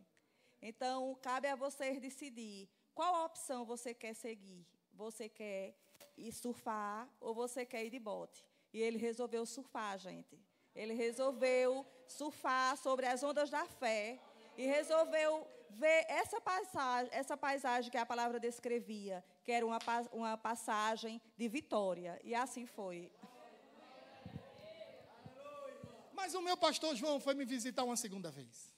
Então, 0.59 1.15
cabe 1.21 1.47
a 1.47 1.55
você 1.55 1.99
decidir 1.99 2.67
qual 2.95 3.25
opção 3.25 3.63
você 3.63 3.93
quer 3.93 4.15
seguir. 4.15 4.65
Você 4.93 5.29
quer 5.29 5.75
ir 6.17 6.31
surfar 6.31 7.07
ou 7.19 7.35
você 7.35 7.63
quer 7.63 7.85
ir 7.85 7.91
de 7.91 7.99
bote? 7.99 8.50
E 8.73 8.81
ele 8.81 8.97
resolveu 8.97 9.45
surfar, 9.45 9.97
gente. 9.97 10.39
Ele 10.73 10.93
resolveu 10.93 11.85
surfar 12.07 12.77
sobre 12.77 13.05
as 13.05 13.21
ondas 13.23 13.49
da 13.49 13.65
fé 13.65 14.19
e 14.57 14.65
resolveu 14.65 15.47
ver 15.71 16.05
essa 16.07 16.39
paisagem, 16.39 17.09
essa 17.13 17.37
paisagem 17.37 17.91
que 17.91 17.97
a 17.97 18.05
palavra 18.05 18.39
descrevia, 18.39 19.23
que 19.43 19.51
era 19.51 19.65
uma, 19.65 19.79
uma 20.11 20.37
passagem 20.37 21.21
de 21.37 21.47
vitória. 21.47 22.19
E 22.23 22.33
assim 22.33 22.65
foi. 22.65 23.11
Mas 26.13 26.33
o 26.33 26.41
meu 26.41 26.55
pastor 26.55 26.95
João 26.95 27.19
foi 27.19 27.33
me 27.33 27.45
visitar 27.45 27.83
uma 27.83 27.97
segunda 27.97 28.29
vez. 28.29 28.75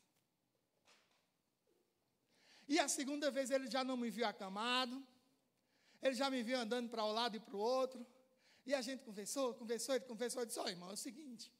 E 2.67 2.79
a 2.79 2.87
segunda 2.87 3.29
vez 3.29 3.51
ele 3.51 3.69
já 3.69 3.83
não 3.83 3.97
me 3.97 4.09
viu 4.09 4.25
acamado, 4.25 5.05
ele 6.01 6.15
já 6.15 6.29
me 6.29 6.41
viu 6.41 6.57
andando 6.57 6.89
para 6.89 7.03
um 7.03 7.11
lado 7.11 7.35
e 7.35 7.39
para 7.39 7.55
o 7.55 7.59
outro. 7.59 8.05
E 8.65 8.73
a 8.73 8.81
gente 8.81 9.03
conversou, 9.03 9.53
conversou, 9.55 9.95
ele 9.95 10.05
conversou, 10.05 10.43
e 10.43 10.45
disse: 10.45 10.59
Ó, 10.59 10.63
oh, 10.63 10.69
irmão, 10.69 10.89
é 10.89 10.93
o 10.93 10.97
seguinte. 10.97 11.51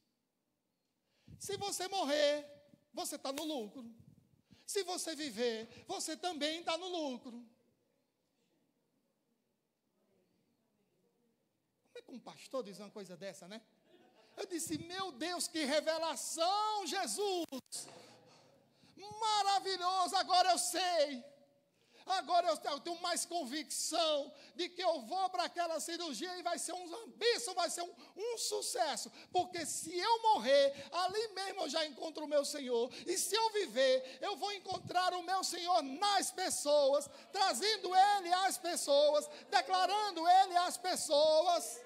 Se 1.38 1.56
você 1.56 1.86
morrer, 1.88 2.46
você 2.92 3.16
está 3.16 3.32
no 3.32 3.44
lucro. 3.44 3.84
Se 4.66 4.82
você 4.82 5.14
viver, 5.14 5.84
você 5.86 6.16
também 6.16 6.60
está 6.60 6.78
no 6.78 6.88
lucro. 6.88 7.32
Como 11.92 11.98
é 11.98 12.02
que 12.02 12.10
um 12.10 12.18
pastor 12.18 12.62
diz 12.64 12.78
uma 12.78 12.90
coisa 12.90 13.16
dessa, 13.16 13.46
né? 13.46 13.60
Eu 14.36 14.46
disse: 14.46 14.78
Meu 14.78 15.12
Deus, 15.12 15.46
que 15.46 15.64
revelação, 15.64 16.86
Jesus! 16.86 17.86
Maravilhoso, 18.96 20.16
agora 20.16 20.52
eu 20.52 20.58
sei. 20.58 21.33
Agora 22.06 22.48
eu 22.48 22.80
tenho 22.80 23.00
mais 23.00 23.24
convicção 23.24 24.30
de 24.54 24.68
que 24.68 24.82
eu 24.82 25.00
vou 25.02 25.30
para 25.30 25.44
aquela 25.44 25.80
cirurgia 25.80 26.36
e 26.36 26.42
vai 26.42 26.58
ser 26.58 26.74
um 26.74 27.08
bicho, 27.12 27.54
vai 27.54 27.70
ser 27.70 27.82
um, 27.82 27.94
um, 28.14 28.36
sucesso. 28.36 29.10
Porque 29.32 29.64
se 29.64 29.96
eu 29.96 30.22
morrer, 30.22 30.86
ali 30.92 31.28
mesmo 31.28 31.62
eu 31.62 31.68
já 31.70 31.86
encontro 31.86 32.24
o 32.24 32.28
meu 32.28 32.44
Senhor. 32.44 32.92
E 33.06 33.16
se 33.16 33.34
eu 33.34 33.50
viver, 33.52 34.18
eu 34.20 34.36
vou 34.36 34.52
encontrar 34.52 35.14
o 35.14 35.22
meu 35.22 35.42
Senhor 35.42 35.82
nas 35.82 36.30
pessoas, 36.30 37.08
trazendo 37.32 37.94
Ele 37.94 38.32
às 38.34 38.58
pessoas, 38.58 39.26
declarando 39.50 40.28
Ele 40.28 40.56
às 40.58 40.76
pessoas. 40.76 41.80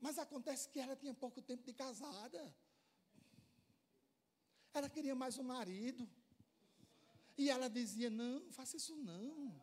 Mas 0.00 0.20
acontece 0.20 0.68
que 0.68 0.78
ela 0.78 0.94
tinha 0.94 1.12
pouco 1.12 1.42
tempo 1.42 1.64
de 1.64 1.72
casada. 1.72 2.54
Ela 4.72 4.88
queria 4.88 5.16
mais 5.16 5.36
um 5.36 5.42
marido. 5.42 6.08
E 7.38 7.48
ela 7.48 7.70
dizia: 7.70 8.10
Não, 8.10 8.50
faça 8.50 8.76
isso 8.76 8.96
não. 8.96 9.54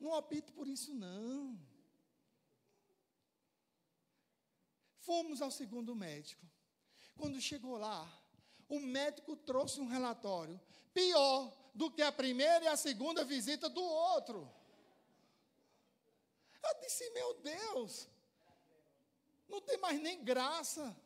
Não 0.00 0.10
opte 0.10 0.50
por 0.52 0.66
isso 0.66 0.92
não. 0.92 1.56
Fomos 4.98 5.40
ao 5.40 5.50
segundo 5.50 5.94
médico. 5.94 6.44
Quando 7.16 7.40
chegou 7.40 7.76
lá, 7.76 8.10
o 8.68 8.80
médico 8.80 9.36
trouxe 9.36 9.80
um 9.80 9.86
relatório 9.86 10.60
pior 10.92 11.56
do 11.74 11.90
que 11.90 12.02
a 12.02 12.10
primeira 12.10 12.64
e 12.64 12.68
a 12.68 12.76
segunda 12.76 13.24
visita 13.24 13.68
do 13.68 13.82
outro. 13.82 14.50
Eu 16.64 16.80
disse: 16.80 17.08
Meu 17.10 17.34
Deus, 17.34 18.08
não 19.48 19.60
tem 19.60 19.78
mais 19.78 20.00
nem 20.00 20.24
graça 20.24 20.96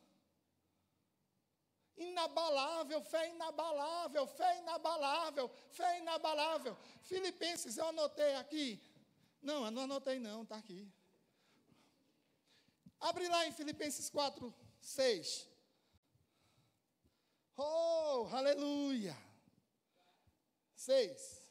inabalável, 1.97 3.01
fé 3.01 3.29
inabalável, 3.29 4.27
fé 4.27 4.59
inabalável, 4.59 5.49
fé 5.71 5.99
inabalável. 5.99 6.77
Filipenses, 7.01 7.77
eu 7.77 7.87
anotei 7.87 8.35
aqui. 8.35 8.81
Não, 9.41 9.65
eu 9.65 9.71
não 9.71 9.83
anotei 9.83 10.19
não, 10.19 10.43
está 10.43 10.57
aqui. 10.57 10.91
Abre 12.99 13.27
lá 13.27 13.45
em 13.47 13.51
Filipenses 13.51 14.09
4, 14.09 14.53
6. 14.81 15.47
Oh, 17.57 18.27
aleluia. 18.31 19.15
6. 20.75 21.43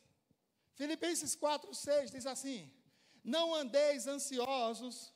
Filipenses 0.75 1.35
4, 1.35 1.75
6 1.75 2.11
diz 2.11 2.27
assim: 2.27 2.71
Não 3.23 3.55
andeis 3.55 4.07
ansiosos 4.07 5.13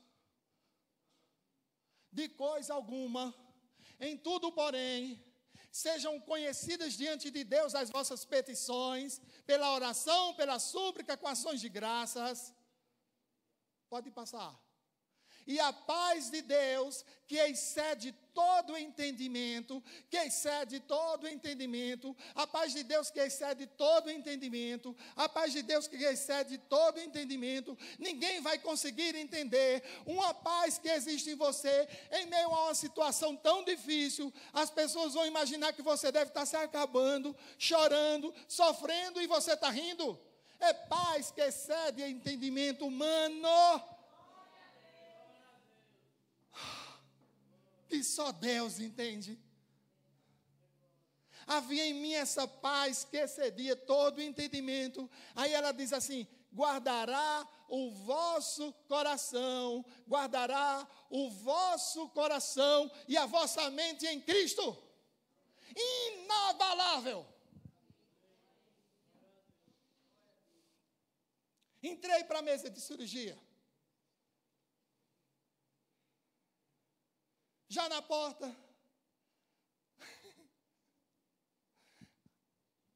de 2.12 2.28
coisa 2.28 2.74
alguma 2.74 3.34
em 4.00 4.16
tudo, 4.16 4.52
porém, 4.52 5.22
sejam 5.70 6.20
conhecidas 6.20 6.94
diante 6.94 7.30
de 7.30 7.44
Deus 7.44 7.74
as 7.74 7.90
vossas 7.90 8.24
petições, 8.24 9.20
pela 9.46 9.72
oração, 9.74 10.34
pela 10.34 10.58
súplica, 10.58 11.16
com 11.16 11.26
ações 11.26 11.60
de 11.60 11.68
graças. 11.68 12.54
Pode 13.88 14.10
passar. 14.10 14.67
E 15.48 15.58
a 15.58 15.72
paz 15.72 16.30
de 16.30 16.42
Deus, 16.42 17.06
que 17.26 17.38
excede 17.38 18.14
todo 18.34 18.76
entendimento, 18.76 19.82
que 20.10 20.18
excede 20.18 20.78
todo 20.78 21.26
entendimento, 21.26 22.14
a 22.34 22.46
paz 22.46 22.74
de 22.74 22.82
Deus 22.82 23.10
que 23.10 23.18
excede 23.18 23.66
todo 23.66 24.10
entendimento, 24.10 24.94
a 25.16 25.26
paz 25.26 25.54
de 25.54 25.62
Deus 25.62 25.88
que 25.88 25.96
excede 25.96 26.58
todo 26.58 27.00
entendimento, 27.00 27.78
ninguém 27.98 28.42
vai 28.42 28.58
conseguir 28.58 29.16
entender 29.16 29.82
uma 30.04 30.34
paz 30.34 30.76
que 30.76 30.90
existe 30.90 31.30
em 31.30 31.34
você 31.34 31.88
em 32.12 32.26
meio 32.26 32.52
a 32.54 32.64
uma 32.64 32.74
situação 32.74 33.34
tão 33.34 33.64
difícil. 33.64 34.30
As 34.52 34.68
pessoas 34.68 35.14
vão 35.14 35.24
imaginar 35.24 35.72
que 35.72 35.80
você 35.80 36.12
deve 36.12 36.28
estar 36.28 36.44
se 36.44 36.56
acabando, 36.56 37.34
chorando, 37.58 38.34
sofrendo 38.46 39.18
e 39.22 39.26
você 39.26 39.54
está 39.54 39.70
rindo. 39.70 40.20
É 40.60 40.74
paz 40.74 41.30
que 41.30 41.40
excede 41.40 42.02
entendimento 42.02 42.86
humano. 42.86 43.97
Que 47.88 48.04
só 48.04 48.30
Deus 48.30 48.78
entende. 48.78 49.38
Havia 51.46 51.86
em 51.86 51.94
mim 51.94 52.12
essa 52.12 52.46
paz 52.46 53.04
que 53.04 53.16
excedia 53.16 53.74
todo 53.74 54.18
o 54.18 54.22
entendimento. 54.22 55.10
Aí 55.34 55.52
ela 55.54 55.72
diz 55.72 55.92
assim: 55.92 56.26
guardará 56.54 57.48
o 57.68 57.90
vosso 57.90 58.72
coração, 58.86 59.84
guardará 60.06 60.86
o 61.08 61.30
vosso 61.30 62.08
coração 62.10 62.90
e 63.06 63.16
a 63.16 63.24
vossa 63.24 63.70
mente 63.70 64.06
em 64.06 64.20
Cristo. 64.20 64.76
Inabalável. 65.74 67.26
Entrei 71.82 72.24
para 72.24 72.40
a 72.40 72.42
mesa 72.42 72.68
de 72.68 72.80
cirurgia. 72.80 73.38
Já 77.68 77.88
na 77.88 78.00
porta. 78.02 78.56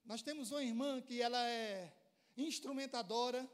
Nós 0.04 0.22
temos 0.22 0.50
uma 0.50 0.62
irmã 0.62 1.00
que 1.00 1.20
ela 1.20 1.46
é 1.48 1.92
instrumentadora 2.36 3.48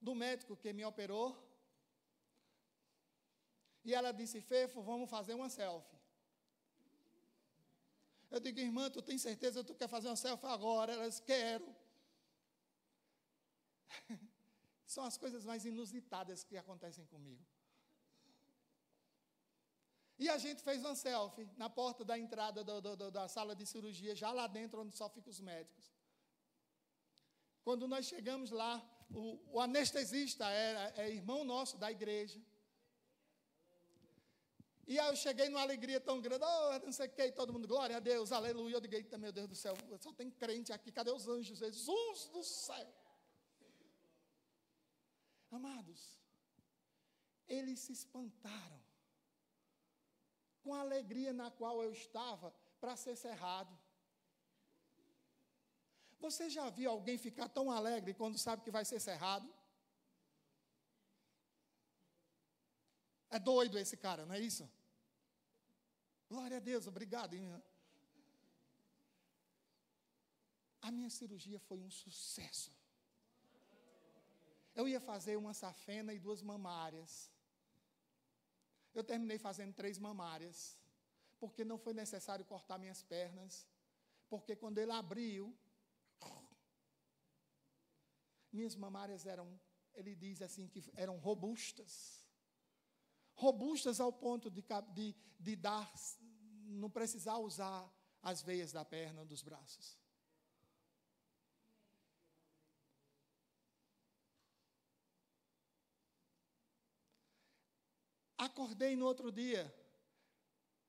do 0.00 0.14
médico 0.14 0.56
que 0.56 0.72
me 0.72 0.84
operou. 0.84 1.48
E 3.84 3.94
ela 3.94 4.12
disse: 4.12 4.40
Fefo, 4.40 4.82
vamos 4.82 5.08
fazer 5.10 5.34
uma 5.34 5.48
selfie. 5.48 6.00
Eu 8.30 8.38
digo, 8.38 8.60
irmã, 8.60 8.88
tu 8.88 9.02
tem 9.02 9.18
certeza 9.18 9.60
que 9.60 9.66
tu 9.66 9.74
quer 9.74 9.88
fazer 9.88 10.06
uma 10.08 10.14
selfie 10.14 10.46
agora? 10.46 10.92
Ela 10.92 11.08
disse, 11.08 11.20
quero. 11.22 11.74
São 14.86 15.04
as 15.04 15.16
coisas 15.16 15.44
mais 15.44 15.64
inusitadas 15.64 16.44
que 16.44 16.56
acontecem 16.56 17.04
comigo. 17.06 17.44
E 20.22 20.28
a 20.28 20.36
gente 20.36 20.62
fez 20.62 20.80
uma 20.84 20.94
selfie 20.94 21.48
na 21.56 21.70
porta 21.70 22.04
da 22.04 22.16
entrada 22.18 22.62
do, 22.62 22.78
do, 22.82 22.94
do, 22.94 23.10
da 23.10 23.26
sala 23.26 23.56
de 23.56 23.64
cirurgia, 23.64 24.14
já 24.14 24.30
lá 24.30 24.46
dentro 24.46 24.82
onde 24.82 24.94
só 24.94 25.08
ficam 25.08 25.30
os 25.30 25.40
médicos. 25.40 25.90
Quando 27.64 27.88
nós 27.88 28.04
chegamos 28.04 28.50
lá, 28.50 28.74
o, 29.10 29.40
o 29.54 29.58
anestesista 29.58 30.44
era, 30.46 30.82
é 31.02 31.08
irmão 31.08 31.42
nosso 31.42 31.78
da 31.78 31.90
igreja. 31.90 32.38
E 34.86 34.98
aí 34.98 35.08
eu 35.08 35.16
cheguei 35.16 35.48
numa 35.48 35.62
alegria 35.62 35.98
tão 35.98 36.20
grande, 36.20 36.44
oh, 36.44 36.78
não 36.84 36.92
sei 36.92 37.06
o 37.06 37.10
que, 37.10 37.32
todo 37.32 37.54
mundo, 37.54 37.66
glória 37.66 37.96
a 37.96 38.00
Deus, 38.00 38.30
aleluia. 38.30 38.74
Eu 38.74 38.80
digo, 38.82 39.18
meu 39.18 39.32
Deus 39.32 39.48
do 39.48 39.54
céu, 39.54 39.74
só 40.00 40.12
tem 40.12 40.30
crente 40.30 40.70
aqui, 40.70 40.92
cadê 40.92 41.10
os 41.10 41.26
anjos? 41.28 41.56
Jesus 41.56 42.28
do 42.28 42.42
céu. 42.44 42.94
Amados, 45.50 46.20
eles 47.48 47.80
se 47.80 47.92
espantaram 47.92 48.89
com 50.62 50.74
a 50.74 50.80
alegria 50.80 51.32
na 51.32 51.50
qual 51.50 51.82
eu 51.82 51.92
estava 51.92 52.52
para 52.80 52.96
ser 52.96 53.16
cerrado. 53.16 53.76
Você 56.18 56.50
já 56.50 56.68
viu 56.68 56.90
alguém 56.90 57.16
ficar 57.16 57.48
tão 57.48 57.70
alegre 57.70 58.12
quando 58.14 58.38
sabe 58.38 58.62
que 58.62 58.70
vai 58.70 58.84
ser 58.84 59.00
cerrado? 59.00 59.48
É 63.30 63.38
doido 63.38 63.78
esse 63.78 63.96
cara, 63.96 64.26
não 64.26 64.34
é 64.34 64.40
isso? 64.40 64.68
Glória 66.28 66.58
a 66.58 66.60
Deus, 66.60 66.86
obrigado. 66.86 67.36
A 70.82 70.90
minha 70.90 71.10
cirurgia 71.10 71.58
foi 71.60 71.78
um 71.80 71.90
sucesso. 71.90 72.72
Eu 74.74 74.86
ia 74.88 75.00
fazer 75.00 75.36
uma 75.36 75.54
safena 75.54 76.12
e 76.12 76.18
duas 76.18 76.42
mamárias. 76.42 77.30
Eu 78.94 79.04
terminei 79.04 79.38
fazendo 79.38 79.72
três 79.72 79.98
mamárias, 79.98 80.78
porque 81.38 81.64
não 81.64 81.78
foi 81.78 81.94
necessário 81.94 82.44
cortar 82.44 82.78
minhas 82.78 83.02
pernas, 83.02 83.66
Porque 84.30 84.54
quando 84.54 84.78
ele 84.78 84.92
abriu, 84.92 85.52
minhas 88.52 88.76
mamárias 88.76 89.26
eram, 89.26 89.60
ele 89.92 90.14
diz 90.14 90.40
assim, 90.40 90.68
que 90.68 90.80
eram 90.94 91.18
robustas. 91.18 92.24
Robustas 93.34 93.98
ao 93.98 94.12
ponto 94.12 94.48
de, 94.48 94.64
de, 94.94 95.16
de 95.38 95.56
dar, 95.56 95.92
não 96.20 96.88
precisar 96.88 97.38
usar 97.38 97.92
as 98.22 98.40
veias 98.40 98.70
da 98.70 98.84
perna, 98.84 99.24
dos 99.24 99.42
braços. 99.42 99.98
Acordei 108.40 108.96
no 108.96 109.04
outro 109.04 109.30
dia. 109.30 109.62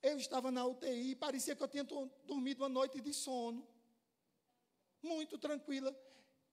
Eu 0.01 0.17
estava 0.17 0.49
na 0.49 0.65
UTI, 0.65 1.15
parecia 1.15 1.53
que 1.53 1.61
eu 1.61 1.67
tinha 1.67 1.83
dormido 1.83 2.63
uma 2.63 2.69
noite 2.69 3.01
de 3.01 3.13
sono. 3.13 3.67
Muito 5.03 5.37
tranquila. 5.37 5.91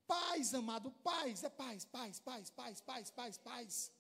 Paz, 0.09 0.55
amado, 0.55 0.91
paz, 0.91 1.45
é 1.45 1.49
paz, 1.49 1.85
paz, 1.85 2.19
paz, 2.19 2.51
paz, 2.51 2.81
paz, 2.81 3.11
paz, 3.13 3.39
paz. 3.39 3.93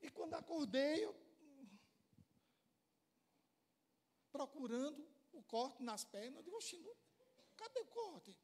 E 0.00 0.10
quando 0.10 0.34
acordei, 0.34 1.04
eu, 1.04 1.14
procurando 4.32 5.06
o 5.32 5.42
corte 5.44 5.80
nas 5.80 6.04
pernas, 6.04 6.38
eu 6.38 6.42
digo, 6.42 6.56
Oxi, 6.56 6.84
cadê 7.56 7.78
o 7.78 7.86
corte? 7.86 8.36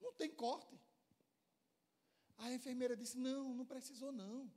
Não 0.00 0.12
tem 0.12 0.30
corte. 0.30 0.78
A 2.38 2.52
enfermeira 2.52 2.96
disse, 2.96 3.18
não, 3.18 3.52
não 3.52 3.66
precisou 3.66 4.12
não. 4.12 4.48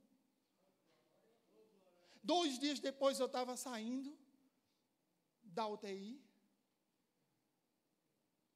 Dois 2.22 2.58
dias 2.58 2.80
depois 2.80 3.18
eu 3.20 3.26
estava 3.26 3.56
saindo 3.56 4.16
da 5.42 5.66
UTI, 5.66 6.20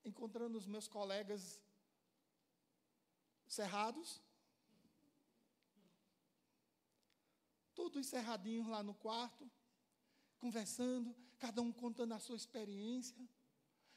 encontrando 0.04 0.58
os 0.58 0.66
meus 0.66 0.88
colegas 0.88 1.60
cerrados, 3.46 4.20
tudo 7.74 7.98
encerradinho 7.98 8.68
lá 8.68 8.82
no 8.82 8.94
quarto, 8.94 9.50
conversando, 10.38 11.14
cada 11.38 11.60
um 11.60 11.72
contando 11.72 12.14
a 12.14 12.18
sua 12.18 12.36
experiência. 12.36 13.28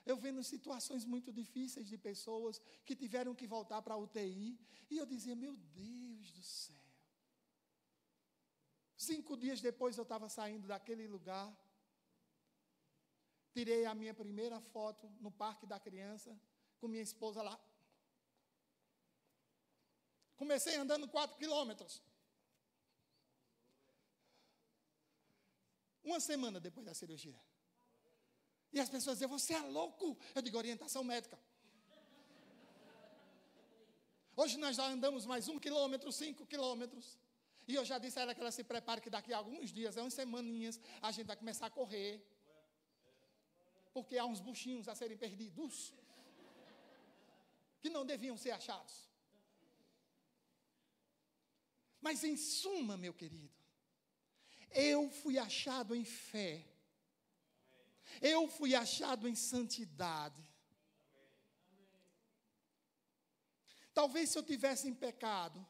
Eu 0.05 0.17
vendo 0.17 0.43
situações 0.43 1.03
muito 1.05 1.31
difíceis 1.31 1.87
de 1.87 1.97
pessoas 1.97 2.61
que 2.85 2.95
tiveram 2.95 3.33
que 3.33 3.47
voltar 3.47 3.81
para 3.81 3.95
a 3.95 3.97
UTI, 3.97 4.59
e 4.89 4.97
eu 4.97 5.05
dizia: 5.05 5.35
Meu 5.35 5.55
Deus 5.55 6.31
do 6.31 6.43
céu. 6.43 6.84
Cinco 9.05 9.37
dias 9.37 9.61
depois 9.61 9.97
eu 9.97 10.03
estava 10.03 10.27
saindo 10.27 10.67
daquele 10.67 11.07
lugar. 11.15 11.47
Tirei 13.53 13.85
a 13.85 13.93
minha 13.93 14.13
primeira 14.21 14.59
foto 14.73 15.07
no 15.19 15.31
Parque 15.31 15.65
da 15.71 15.79
Criança, 15.79 16.31
com 16.79 16.87
minha 16.87 17.03
esposa 17.03 17.41
lá. 17.43 17.55
Comecei 20.35 20.75
andando 20.75 21.07
quatro 21.07 21.37
quilômetros. 21.37 22.01
Uma 26.03 26.19
semana 26.19 26.59
depois 26.59 26.85
da 26.85 26.95
cirurgia. 26.95 27.39
E 28.73 28.79
as 28.79 28.89
pessoas 28.89 29.17
diziam, 29.17 29.29
você 29.29 29.53
é 29.53 29.61
louco. 29.61 30.17
Eu 30.33 30.41
digo, 30.41 30.57
orientação 30.57 31.03
médica. 31.03 31.39
Hoje 34.35 34.57
nós 34.57 34.75
já 34.75 34.87
andamos 34.87 35.25
mais 35.25 35.47
um 35.47 35.59
quilômetro, 35.59 36.11
cinco 36.11 36.45
quilômetros. 36.45 37.17
E 37.67 37.73
eu 37.73 37.83
já 37.83 37.97
disse 37.97 38.19
a 38.19 38.21
ela 38.23 38.35
que 38.35 38.41
ela 38.41 38.51
se 38.51 38.63
prepare 38.63 39.01
que 39.01 39.09
daqui 39.09 39.33
a 39.33 39.37
alguns 39.37 39.71
dias, 39.71 39.97
é 39.97 40.01
umas 40.01 40.13
semaninhas, 40.13 40.79
a 41.01 41.11
gente 41.11 41.25
vai 41.25 41.35
começar 41.35 41.65
a 41.67 41.69
correr. 41.69 42.23
Porque 43.93 44.17
há 44.17 44.25
uns 44.25 44.39
buchinhos 44.39 44.87
a 44.87 44.95
serem 44.95 45.17
perdidos. 45.17 45.93
Que 47.81 47.89
não 47.89 48.05
deviam 48.05 48.37
ser 48.37 48.51
achados. 48.51 49.09
Mas 51.99 52.23
em 52.23 52.37
suma, 52.37 52.95
meu 52.97 53.13
querido, 53.13 53.55
eu 54.71 55.09
fui 55.09 55.39
achado 55.39 55.95
em 55.95 56.05
fé. 56.05 56.63
Eu 58.21 58.47
fui 58.47 58.75
achado 58.75 59.27
em 59.27 59.33
santidade. 59.33 60.43
Talvez 63.93 64.29
se 64.29 64.37
eu 64.37 64.43
tivesse 64.43 64.87
em 64.87 64.93
pecado, 64.93 65.65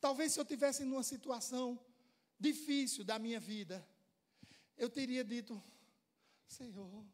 Talvez 0.00 0.32
se 0.32 0.40
eu 0.40 0.44
tivesse 0.44 0.84
numa 0.84 1.02
situação 1.02 1.78
difícil 2.38 3.04
da 3.04 3.18
minha 3.18 3.38
vida, 3.38 3.86
eu 4.76 4.88
teria 4.88 5.22
dito: 5.22 5.62
Senhor, 6.48 7.04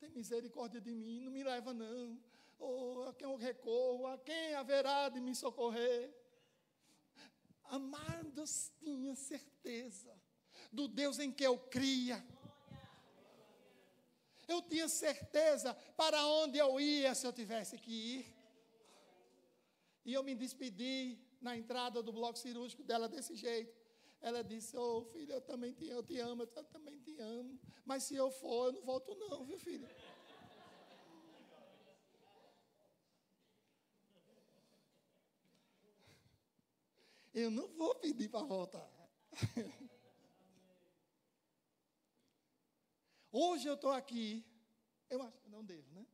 tem 0.00 0.10
misericórdia 0.10 0.80
de 0.80 0.92
mim, 0.92 1.20
não 1.20 1.30
me 1.30 1.44
leva 1.44 1.72
não. 1.72 2.18
Oh, 2.58 3.04
a 3.08 3.14
quem 3.14 3.28
eu 3.28 3.36
recorro, 3.36 4.06
a 4.08 4.18
quem 4.18 4.54
haverá 4.54 5.08
de 5.08 5.20
me 5.20 5.34
socorrer? 5.34 6.12
Amados, 7.64 8.72
tinha 8.80 9.14
certeza 9.14 10.12
do 10.72 10.88
Deus 10.88 11.20
em 11.20 11.30
que 11.30 11.44
eu 11.44 11.56
cria. 11.58 12.24
Eu 14.48 14.62
tinha 14.62 14.88
certeza 14.88 15.74
para 15.96 16.26
onde 16.26 16.58
eu 16.58 16.80
ia 16.80 17.14
se 17.14 17.26
eu 17.26 17.32
tivesse 17.32 17.78
que 17.78 17.92
ir. 17.92 18.34
E 20.04 20.12
eu 20.14 20.24
me 20.24 20.34
despedi 20.34 21.18
na 21.40 21.56
entrada 21.56 22.02
do 22.02 22.12
bloco 22.12 22.38
cirúrgico 22.38 22.82
dela 22.82 23.08
desse 23.08 23.34
jeito. 23.34 23.76
Ela 24.20 24.42
disse: 24.42 24.76
Ô 24.76 24.98
oh, 24.98 25.04
filho, 25.04 25.32
eu 25.32 25.40
também 25.40 25.72
te, 25.72 25.86
eu 25.86 26.02
te 26.02 26.18
amo, 26.18 26.42
eu 26.42 26.46
também 26.46 26.98
te 27.00 27.18
amo. 27.18 27.58
Mas 27.84 28.02
se 28.04 28.16
eu 28.16 28.30
for, 28.30 28.66
eu 28.66 28.72
não 28.72 28.82
volto, 28.82 29.14
não, 29.14 29.44
viu, 29.44 29.58
filho? 29.58 29.88
Eu 37.32 37.50
não 37.50 37.68
vou 37.68 37.94
pedir 37.94 38.28
para 38.28 38.44
voltar. 38.44 38.90
Hoje 43.30 43.68
eu 43.68 43.74
estou 43.74 43.92
aqui. 43.92 44.44
Eu 45.08 45.22
acho 45.22 45.40
que 45.40 45.48
não 45.48 45.64
devo, 45.64 45.88
né? 45.92 46.04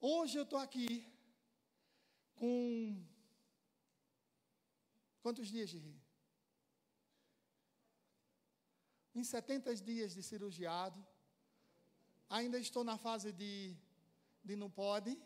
Hoje 0.00 0.38
eu 0.38 0.44
estou 0.44 0.58
aqui 0.58 1.06
com. 2.34 3.04
Quantos 5.20 5.48
dias 5.48 5.68
de 5.68 5.76
rir? 5.76 6.00
Em 9.14 9.22
70 9.22 9.74
dias 9.76 10.14
de 10.14 10.22
cirurgiado. 10.22 11.06
Ainda 12.30 12.58
estou 12.58 12.82
na 12.82 12.96
fase 12.96 13.30
de, 13.30 13.76
de 14.42 14.56
não 14.56 14.70
pode. 14.70 15.20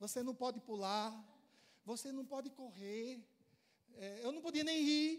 Você 0.00 0.24
não 0.24 0.34
pode 0.34 0.58
pular. 0.58 1.12
Você 1.84 2.10
não 2.10 2.26
pode 2.26 2.50
correr. 2.50 3.24
É, 3.94 4.24
eu 4.24 4.32
não 4.32 4.42
podia 4.42 4.64
nem 4.64 4.82
rir. 4.82 5.12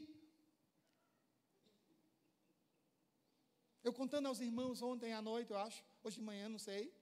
Eu 3.86 3.94
contando 3.94 4.28
aos 4.28 4.42
irmãos 4.42 4.82
ontem 4.82 5.14
à 5.14 5.22
noite, 5.22 5.52
eu 5.52 5.58
acho, 5.58 5.82
hoje 6.04 6.18
de 6.18 6.22
manhã, 6.22 6.50
não 6.50 6.60
sei 6.60 6.94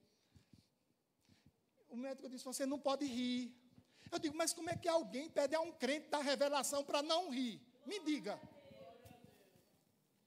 o 1.90 1.98
médico 1.98 2.30
disse: 2.30 2.46
Você 2.46 2.66
não 2.66 2.80
pode 2.80 3.06
rir. 3.06 3.56
Eu 4.12 4.20
digo: 4.20 4.36
Mas 4.36 4.54
como 4.54 4.70
é 4.70 4.76
que 4.76 4.88
alguém 4.88 5.30
pede 5.30 5.56
a 5.56 5.62
um 5.62 5.72
crente 5.72 6.10
da 6.10 6.20
revelação 6.20 6.84
para 6.84 7.02
não 7.02 7.30
rir? 7.30 7.62
Me 7.86 8.00
diga. 8.00 8.40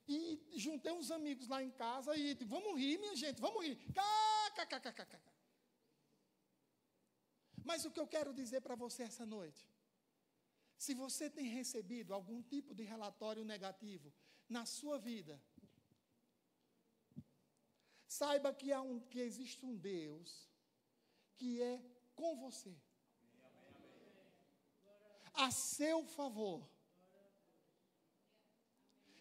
E 0.07 0.41
juntei 0.57 0.93
uns 0.93 1.11
amigos 1.11 1.49
lá 1.49 1.63
em 1.63 1.71
casa 1.71 2.17
e 2.17 2.35
disse: 2.35 2.45
Vamos 2.45 2.79
rir, 2.79 2.99
minha 2.99 3.17
gente, 3.17 3.41
vamos 3.41 3.65
rir. 3.65 3.79
Mas 7.65 7.85
o 7.85 7.91
que 7.91 8.01
eu 8.01 8.07
quero 8.07 8.35
dizer 8.35 8.61
para 8.61 8.75
você 8.75 9.05
essa 9.05 9.25
noite, 9.25 9.65
se 10.77 10.95
você 10.95 11.31
tem 11.31 11.47
recebido 11.47 12.13
algum 12.13 12.43
tipo 12.43 12.75
de 12.75 12.83
relatório 12.83 13.45
negativo 13.45 14.13
na 14.49 14.67
sua 14.67 14.99
vida, 14.99 15.41
saiba 18.07 18.53
que, 18.53 18.73
há 18.73 18.83
um, 18.83 18.99
que 18.99 19.21
existe 19.21 19.65
um 19.65 19.77
Deus 19.77 20.52
que 21.43 21.61
é 21.61 21.83
com 22.15 22.37
você. 22.37 22.73
A 25.35 25.51
seu 25.51 26.07
favor. 26.07 26.65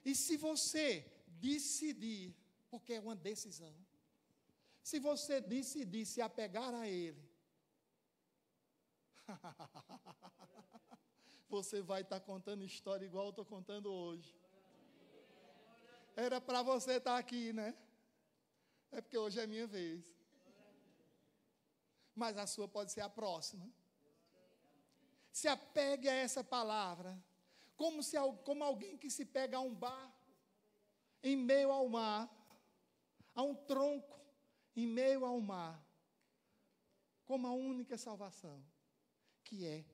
E 0.06 0.14
se 0.14 0.38
você 0.38 1.04
decidir, 1.50 2.36
porque 2.70 2.94
é 2.94 3.00
uma 3.00 3.16
decisão, 3.16 3.76
se 4.84 5.00
você 5.00 5.42
decidir 5.42 6.06
se 6.06 6.22
apegar 6.22 6.72
a 6.76 6.88
Ele, 6.88 7.28
você 11.50 11.82
vai 11.82 12.04
estar 12.04 12.20
contando 12.20 12.64
história 12.64 13.04
igual 13.04 13.26
eu 13.26 13.32
estou 13.32 13.46
contando 13.46 13.92
hoje. 13.92 14.40
Era 16.16 16.40
para 16.40 16.62
você 16.62 16.98
estar 16.98 17.18
aqui, 17.18 17.52
né? 17.52 17.76
É 18.92 19.02
porque 19.02 19.18
hoje 19.18 19.40
é 19.40 19.48
minha 19.48 19.66
vez 19.66 20.21
mas 22.16 22.38
a 22.38 22.46
sua 22.46 22.68
pode 22.68 22.92
ser 22.92 23.02
a 23.02 23.10
próxima. 23.10 23.70
Se 25.32 25.48
apegue 25.48 26.10
a 26.10 26.14
essa 26.14 26.44
palavra. 26.44 27.18
como, 27.76 28.04
se, 28.04 28.16
como 28.46 28.64
alguém 28.64 28.98
que 28.98 29.10
se 29.10 29.26
pega 29.26 29.58
a 29.58 29.62
um 29.62 29.74
barco 29.74 30.28
em 31.24 31.36
meio 31.36 31.72
ao 31.72 31.88
mar, 31.90 32.30
a 33.34 33.42
um 33.42 33.56
tronco 33.56 34.20
em 34.76 34.86
meio 34.86 35.26
ao 35.26 35.40
mar, 35.40 35.84
como 37.26 37.48
a 37.48 37.54
única 37.54 37.98
salvação, 37.98 38.64
que 39.44 39.66
é. 39.66 39.86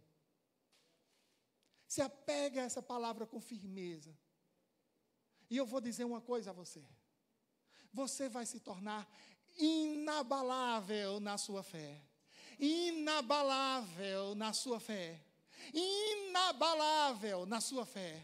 Se 1.88 2.02
apega 2.02 2.62
a 2.62 2.66
essa 2.66 2.82
palavra 2.82 3.26
com 3.26 3.40
firmeza. 3.40 4.18
E 5.50 5.56
eu 5.56 5.66
vou 5.66 5.80
dizer 5.80 6.04
uma 6.04 6.20
coisa 6.20 6.50
a 6.50 6.54
você. 6.54 6.86
Você 7.94 8.28
vai 8.28 8.46
se 8.46 8.60
tornar 8.60 9.08
inabalável 9.58 11.20
na 11.20 11.38
sua 11.38 11.64
fé. 11.64 12.02
Inabalável 12.60 14.36
na 14.36 14.54
sua 14.54 14.80
fé. 14.80 15.20
Inabalável 15.74 17.46
na 17.46 17.60
sua 17.60 17.86
fé. 17.86 18.24